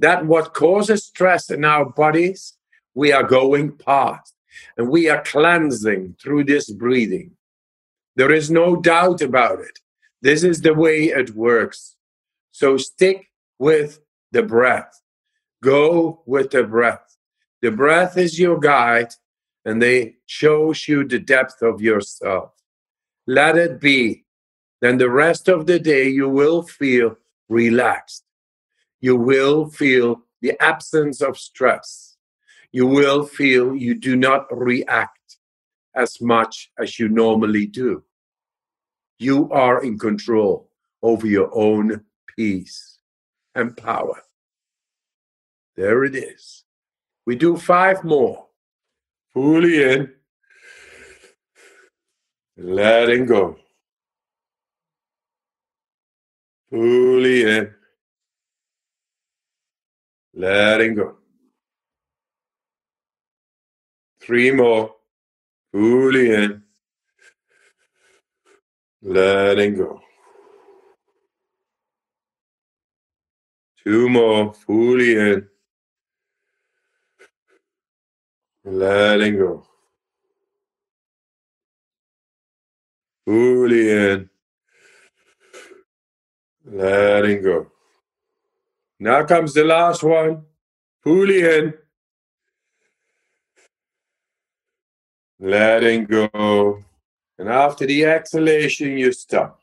That 0.01 0.27
what 0.27 0.55
causes 0.55 1.05
stress 1.05 1.51
in 1.51 1.64
our 1.64 1.85
bodies, 1.85 2.55
we 2.94 3.12
are 3.12 3.22
going 3.22 3.77
past. 3.77 4.35
And 4.77 4.89
we 4.89 5.09
are 5.09 5.22
cleansing 5.22 6.16
through 6.20 6.44
this 6.44 6.70
breathing. 6.70 7.36
There 8.16 8.32
is 8.32 8.51
no 8.51 8.77
doubt 8.77 9.22
about 9.22 9.60
it. 9.60 9.78
This 10.20 10.43
is 10.43 10.60
the 10.60 10.74
way 10.74 11.05
it 11.05 11.35
works. 11.35 11.97
So 12.51 12.77
stick 12.77 13.28
with 13.59 14.01
the 14.32 14.43
breath. 14.43 15.01
Go 15.62 16.22
with 16.27 16.51
the 16.51 16.64
breath. 16.64 17.16
The 17.62 17.70
breath 17.70 18.18
is 18.18 18.39
your 18.39 18.59
guide 18.59 19.14
and 19.64 19.81
they 19.81 20.16
shows 20.27 20.89
you 20.89 21.06
the 21.06 21.20
depth 21.20 21.62
of 21.62 21.81
yourself 21.81 22.52
let 23.31 23.56
it 23.56 23.81
be. 23.81 24.24
Then 24.81 24.98
the 24.98 25.10
rest 25.10 25.48
of 25.48 25.66
the 25.66 25.78
day 25.78 26.09
you 26.09 26.28
will 26.28 26.62
feel 26.62 27.16
relaxed. 27.48 28.24
You 29.01 29.16
will 29.16 29.68
feel 29.68 30.22
the 30.40 30.60
absence 30.60 31.20
of 31.20 31.39
stress. 31.39 32.16
You 32.72 32.86
will 32.86 33.24
feel 33.24 33.74
you 33.74 33.94
do 33.94 34.16
not 34.16 34.47
react 34.51 35.39
as 35.94 36.20
much 36.20 36.70
as 36.78 36.98
you 36.98 37.09
normally 37.09 37.66
do. 37.66 38.05
You 39.18 39.51
are 39.51 39.82
in 39.82 39.98
control 39.98 40.70
over 41.02 41.27
your 41.27 41.51
own 41.52 42.05
peace 42.36 42.98
and 43.55 43.77
power. 43.77 44.22
There 45.77 46.05
it 46.05 46.14
is. 46.14 46.64
We 47.27 47.36
do 47.36 47.56
five 47.56 48.05
more. 48.05 48.47
Fully 49.32 49.82
in 49.82 50.12
letting 52.56 53.27
go. 53.27 53.56
Fully 56.70 57.43
in, 57.43 57.74
letting 60.35 60.94
go. 60.94 61.16
Three 64.20 64.51
more, 64.52 64.94
fully 65.73 66.35
in, 66.35 66.62
letting 69.02 69.77
go. 69.77 70.01
Two 73.85 74.09
more, 74.09 74.52
fully 74.52 75.16
in, 75.16 75.48
letting 78.65 79.39
go. 79.39 79.66
Fully 83.27 83.90
in. 83.90 84.31
Letting 86.65 87.43
go. 87.43 87.69
Now 89.02 89.24
comes 89.24 89.55
the 89.55 89.64
last 89.64 90.02
one. 90.02 90.44
In. 91.06 91.72
Letting 95.39 96.05
go. 96.05 96.85
And 97.39 97.48
after 97.48 97.86
the 97.86 98.05
exhalation, 98.05 98.98
you 98.98 99.10
stop. 99.12 99.62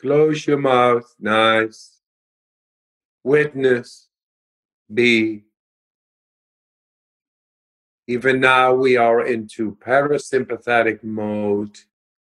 Close 0.00 0.46
your 0.46 0.56
mouth. 0.56 1.14
Nice. 1.20 1.98
Witness. 3.22 4.08
Be. 4.92 5.44
Even 8.06 8.40
now, 8.40 8.72
we 8.72 8.96
are 8.96 9.26
into 9.26 9.76
parasympathetic 9.76 11.04
mode. 11.04 11.78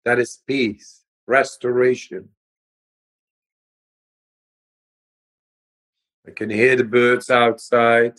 That 0.04 0.20
is 0.20 0.38
peace, 0.46 1.02
restoration. 1.26 2.28
I 6.26 6.32
can 6.32 6.50
hear 6.50 6.74
the 6.74 6.84
birds 6.84 7.30
outside. 7.30 8.18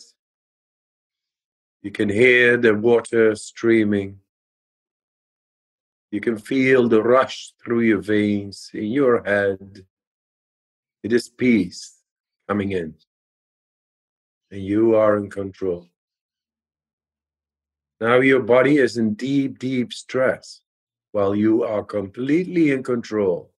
You 1.82 1.90
can 1.90 2.08
hear 2.08 2.56
the 2.56 2.74
water 2.74 3.34
streaming. 3.34 4.20
You 6.10 6.20
can 6.20 6.38
feel 6.38 6.88
the 6.88 7.02
rush 7.02 7.52
through 7.62 7.82
your 7.82 8.00
veins 8.00 8.70
in 8.72 8.86
your 8.86 9.22
head. 9.24 9.84
It 11.02 11.12
is 11.12 11.28
peace 11.28 11.98
coming 12.48 12.72
in. 12.72 12.94
And 14.50 14.64
you 14.64 14.94
are 14.94 15.18
in 15.18 15.28
control. 15.28 15.86
Now 18.00 18.20
your 18.20 18.40
body 18.40 18.78
is 18.78 18.96
in 18.96 19.14
deep, 19.14 19.58
deep 19.58 19.92
stress 19.92 20.62
while 21.12 21.34
you 21.34 21.62
are 21.62 21.84
completely 21.84 22.70
in 22.70 22.82
control. 22.82 23.52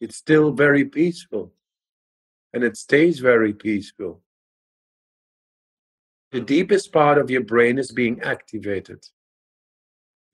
It's 0.00 0.16
still 0.16 0.52
very 0.52 0.86
peaceful 0.86 1.52
and 2.52 2.64
it 2.64 2.76
stays 2.76 3.18
very 3.18 3.52
peaceful. 3.52 4.22
The 6.32 6.40
deepest 6.40 6.92
part 6.92 7.18
of 7.18 7.30
your 7.30 7.42
brain 7.42 7.78
is 7.78 7.90
being 7.92 8.20
activated. 8.22 9.04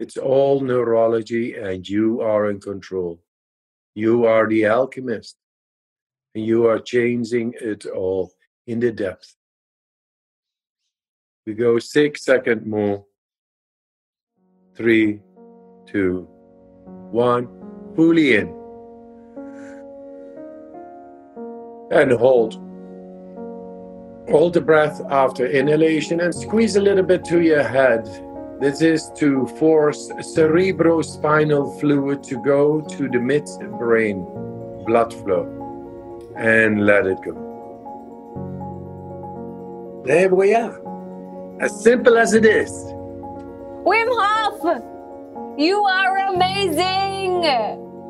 It's 0.00 0.16
all 0.16 0.60
neurology 0.60 1.54
and 1.54 1.88
you 1.88 2.20
are 2.20 2.50
in 2.50 2.60
control. 2.60 3.20
You 3.94 4.24
are 4.24 4.48
the 4.48 4.66
alchemist 4.66 5.36
and 6.34 6.44
you 6.44 6.66
are 6.66 6.80
changing 6.80 7.54
it 7.60 7.86
all 7.86 8.32
in 8.66 8.80
the 8.80 8.90
depth. 8.90 9.36
We 11.46 11.54
go 11.54 11.78
six 11.78 12.24
seconds 12.24 12.66
more. 12.66 13.04
Three, 14.74 15.20
two, 15.86 16.26
one. 17.10 17.48
Fully 17.94 18.34
in. 18.34 18.63
And 21.94 22.10
hold. 22.10 22.54
Hold 24.28 24.54
the 24.54 24.60
breath 24.60 25.00
after 25.10 25.46
inhalation 25.46 26.20
and 26.20 26.34
squeeze 26.34 26.74
a 26.74 26.80
little 26.80 27.04
bit 27.04 27.24
to 27.26 27.40
your 27.40 27.62
head. 27.62 28.04
This 28.60 28.82
is 28.82 29.12
to 29.16 29.46
force 29.58 30.08
cerebrospinal 30.08 31.78
fluid 31.78 32.24
to 32.24 32.42
go 32.42 32.80
to 32.80 33.08
the 33.08 33.20
mid-brain 33.20 34.24
blood 34.84 35.14
flow 35.14 35.46
and 36.36 36.84
let 36.84 37.06
it 37.06 37.18
go. 37.24 37.34
There 40.04 40.34
we 40.34 40.52
are. 40.52 40.80
As 41.60 41.80
simple 41.80 42.18
as 42.18 42.34
it 42.34 42.44
is. 42.44 42.72
Wim 43.86 44.08
Hof, 44.10 44.82
you 45.56 45.80
are 45.84 46.18
amazing. 46.34 47.42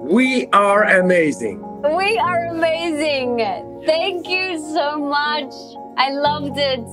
We 0.08 0.46
are 0.54 0.84
amazing. 0.84 1.60
We 1.82 2.16
are 2.18 2.46
amazing. 2.46 3.40
Thank 3.86 4.28
you 4.28 4.58
so 4.58 4.98
much. 4.98 5.52
I 5.96 6.10
loved 6.10 6.56
it. 6.56 6.84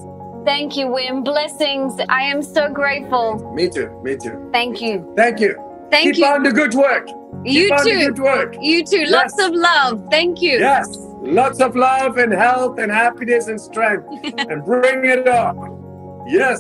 Thank 0.45 0.75
you, 0.75 0.87
Wim. 0.87 1.23
Blessings. 1.23 1.99
I 2.09 2.23
am 2.23 2.41
so 2.41 2.69
grateful. 2.69 3.53
Me 3.53 3.69
too. 3.69 3.89
Me 4.03 4.17
too. 4.17 4.49
Thank 4.51 4.81
you. 4.81 5.13
Thank 5.15 5.39
you. 5.39 5.55
Thank 5.91 6.15
Keep 6.15 6.17
you. 6.17 6.25
on 6.25 6.43
the 6.43 6.51
good 6.51 6.73
work. 6.73 7.07
You 7.45 7.69
Keep 7.69 7.77
too. 7.83 7.99
good 8.07 8.19
work. 8.19 8.55
You 8.61 8.83
too. 8.83 9.01
Yes. 9.01 9.11
Lots 9.11 9.39
of 9.41 9.51
love. 9.53 10.07
Thank 10.09 10.41
you. 10.41 10.57
Yes. 10.59 10.87
Lots 11.21 11.59
of 11.59 11.75
love 11.75 12.17
and 12.17 12.33
health 12.33 12.79
and 12.79 12.91
happiness 12.91 13.47
and 13.47 13.59
strength. 13.59 14.07
and 14.37 14.63
bring 14.65 15.05
it 15.05 15.27
on. 15.27 16.23
Yes. 16.27 16.59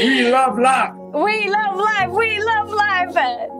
We 0.00 0.28
love 0.30 0.58
love. 0.58 0.96
We 1.14 1.48
love 1.48 1.76
life. 1.76 2.10
We 2.10 2.40
love 2.42 2.68
life. 2.68 3.14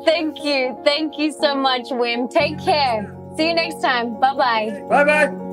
Thank 0.05 0.45
you. 0.45 0.79
Thank 0.85 1.19
you 1.19 1.33
so 1.33 1.55
much, 1.55 1.89
Wim. 1.89 2.31
Take 2.31 2.63
care. 2.63 3.15
See 3.37 3.49
you 3.49 3.55
next 3.55 3.81
time. 3.81 4.19
Bye 4.21 4.35
bye. 4.35 4.85
Bye 4.89 5.05
bye. 5.05 5.48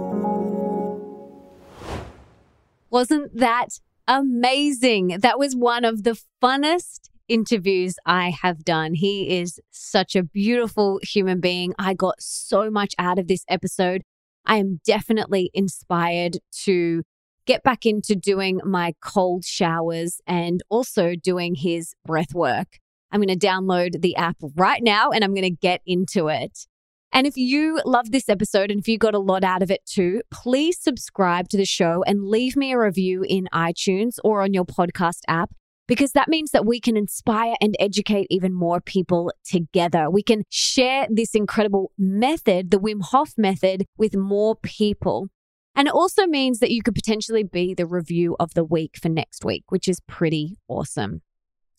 Wasn't 2.95 3.39
that 3.39 3.81
amazing? 4.07 5.17
That 5.19 5.37
was 5.37 5.53
one 5.53 5.83
of 5.83 6.03
the 6.03 6.17
funnest 6.41 7.09
interviews 7.27 7.97
I 8.05 8.29
have 8.41 8.63
done. 8.63 8.93
He 8.93 9.37
is 9.37 9.59
such 9.69 10.15
a 10.15 10.23
beautiful 10.23 11.01
human 11.03 11.41
being. 11.41 11.73
I 11.77 11.93
got 11.93 12.21
so 12.21 12.71
much 12.71 12.93
out 12.97 13.19
of 13.19 13.27
this 13.27 13.43
episode. 13.49 14.03
I 14.45 14.59
am 14.59 14.79
definitely 14.85 15.51
inspired 15.53 16.37
to 16.63 17.03
get 17.45 17.63
back 17.63 17.85
into 17.85 18.15
doing 18.15 18.61
my 18.63 18.93
cold 19.01 19.43
showers 19.43 20.21
and 20.25 20.63
also 20.69 21.15
doing 21.21 21.55
his 21.55 21.95
breath 22.05 22.33
work. 22.33 22.79
I'm 23.11 23.19
going 23.19 23.37
to 23.37 23.47
download 23.47 23.99
the 24.03 24.15
app 24.15 24.37
right 24.55 24.81
now 24.81 25.09
and 25.09 25.21
I'm 25.21 25.33
going 25.33 25.43
to 25.43 25.49
get 25.49 25.81
into 25.85 26.29
it. 26.29 26.65
And 27.15 27.25
if 27.25 27.37
you 27.37 27.79
love 27.85 28.11
this 28.11 28.27
episode 28.27 28.69
and 28.69 28.81
if 28.81 28.89
you 28.89 28.97
got 28.97 29.15
a 29.15 29.19
lot 29.19 29.45
out 29.45 29.63
of 29.63 29.71
it 29.71 29.85
too, 29.85 30.21
please 30.31 30.77
subscribe 30.77 31.47
to 31.47 31.55
the 31.55 31.63
show 31.63 32.03
and 32.05 32.27
leave 32.27 32.57
me 32.57 32.73
a 32.73 32.77
review 32.77 33.23
in 33.25 33.47
iTunes 33.53 34.17
or 34.21 34.41
on 34.41 34.53
your 34.53 34.65
podcast 34.65 35.19
app 35.25 35.49
because 35.87 36.11
that 36.11 36.27
means 36.27 36.51
that 36.51 36.65
we 36.65 36.81
can 36.81 36.97
inspire 36.97 37.55
and 37.61 37.73
educate 37.79 38.27
even 38.29 38.53
more 38.53 38.81
people 38.81 39.31
together. 39.45 40.09
We 40.09 40.23
can 40.23 40.43
share 40.49 41.07
this 41.09 41.35
incredible 41.35 41.93
method, 41.97 42.69
the 42.69 42.81
Wim 42.81 43.01
Hof 43.01 43.31
method, 43.37 43.85
with 43.97 44.17
more 44.17 44.57
people. 44.57 45.29
And 45.73 45.87
it 45.87 45.93
also 45.93 46.27
means 46.27 46.59
that 46.59 46.71
you 46.71 46.83
could 46.83 46.95
potentially 46.95 47.43
be 47.43 47.73
the 47.73 47.85
review 47.85 48.35
of 48.41 48.55
the 48.55 48.65
week 48.65 48.97
for 49.01 49.07
next 49.07 49.45
week, 49.45 49.63
which 49.69 49.87
is 49.87 50.01
pretty 50.05 50.57
awesome. 50.67 51.21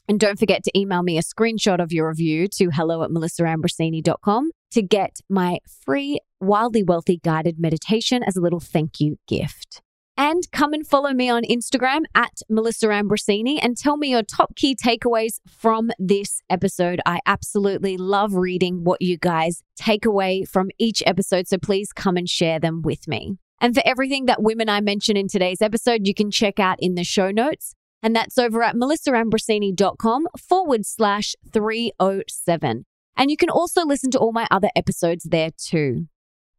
And 0.08 0.20
don't 0.20 0.38
forget 0.38 0.62
to 0.64 0.78
email 0.78 1.02
me 1.02 1.18
a 1.18 1.22
screenshot 1.22 1.82
of 1.82 1.92
your 1.92 2.08
review 2.08 2.48
to 2.56 2.70
hello 2.70 3.02
at 3.02 3.10
melissaambrosini.com 3.10 4.50
to 4.72 4.82
get 4.82 5.20
my 5.28 5.58
free 5.84 6.20
Wildly 6.40 6.82
Wealthy 6.82 7.18
guided 7.24 7.58
meditation 7.58 8.22
as 8.22 8.36
a 8.36 8.40
little 8.40 8.60
thank 8.60 9.00
you 9.00 9.16
gift. 9.26 9.82
And 10.18 10.50
come 10.50 10.72
and 10.72 10.86
follow 10.86 11.12
me 11.12 11.28
on 11.28 11.42
Instagram 11.44 12.02
at 12.14 12.40
Melissa 12.48 12.86
Ambrosini 12.86 13.58
and 13.60 13.76
tell 13.76 13.98
me 13.98 14.10
your 14.10 14.22
top 14.22 14.56
key 14.56 14.74
takeaways 14.74 15.40
from 15.46 15.90
this 15.98 16.40
episode. 16.48 17.00
I 17.04 17.20
absolutely 17.26 17.98
love 17.98 18.34
reading 18.34 18.82
what 18.82 19.02
you 19.02 19.18
guys 19.18 19.62
take 19.76 20.06
away 20.06 20.44
from 20.44 20.68
each 20.78 21.02
episode. 21.04 21.48
So 21.48 21.58
please 21.58 21.92
come 21.92 22.16
and 22.16 22.28
share 22.28 22.58
them 22.58 22.80
with 22.80 23.06
me. 23.06 23.36
And 23.60 23.74
for 23.74 23.82
everything 23.84 24.24
that 24.26 24.38
Wim 24.38 24.60
and 24.60 24.70
I 24.70 24.80
mention 24.80 25.18
in 25.18 25.28
today's 25.28 25.60
episode, 25.60 26.06
you 26.06 26.14
can 26.14 26.30
check 26.30 26.58
out 26.58 26.78
in 26.80 26.94
the 26.94 27.04
show 27.04 27.30
notes. 27.30 27.74
And 28.06 28.14
that's 28.14 28.38
over 28.38 28.62
at 28.62 28.76
melissaambrosini.com 28.76 30.28
forward 30.38 30.86
slash 30.86 31.34
307. 31.52 32.86
And 33.16 33.30
you 33.32 33.36
can 33.36 33.50
also 33.50 33.84
listen 33.84 34.12
to 34.12 34.18
all 34.20 34.30
my 34.30 34.46
other 34.48 34.68
episodes 34.76 35.24
there 35.24 35.50
too. 35.58 36.06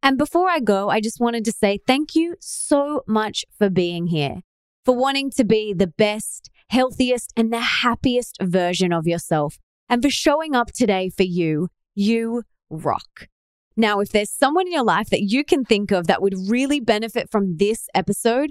And 0.02 0.18
before 0.18 0.50
I 0.50 0.60
go, 0.60 0.90
I 0.90 1.00
just 1.00 1.20
wanted 1.20 1.46
to 1.46 1.52
say 1.52 1.78
thank 1.86 2.14
you 2.14 2.34
so 2.38 3.00
much 3.08 3.46
for 3.56 3.70
being 3.70 4.08
here, 4.08 4.42
for 4.84 4.94
wanting 4.94 5.30
to 5.38 5.44
be 5.44 5.72
the 5.72 5.86
best, 5.86 6.50
healthiest, 6.68 7.32
and 7.34 7.50
the 7.50 7.60
happiest 7.60 8.36
version 8.42 8.92
of 8.92 9.06
yourself, 9.06 9.56
and 9.88 10.02
for 10.02 10.10
showing 10.10 10.54
up 10.54 10.72
today 10.72 11.08
for 11.08 11.22
you. 11.22 11.68
You 11.94 12.42
rock. 12.68 13.26
Now, 13.74 14.00
if 14.00 14.10
there's 14.10 14.30
someone 14.30 14.66
in 14.66 14.74
your 14.74 14.84
life 14.84 15.08
that 15.08 15.22
you 15.22 15.44
can 15.44 15.64
think 15.64 15.92
of 15.92 16.08
that 16.08 16.20
would 16.20 16.34
really 16.46 16.78
benefit 16.78 17.30
from 17.30 17.56
this 17.56 17.88
episode, 17.94 18.50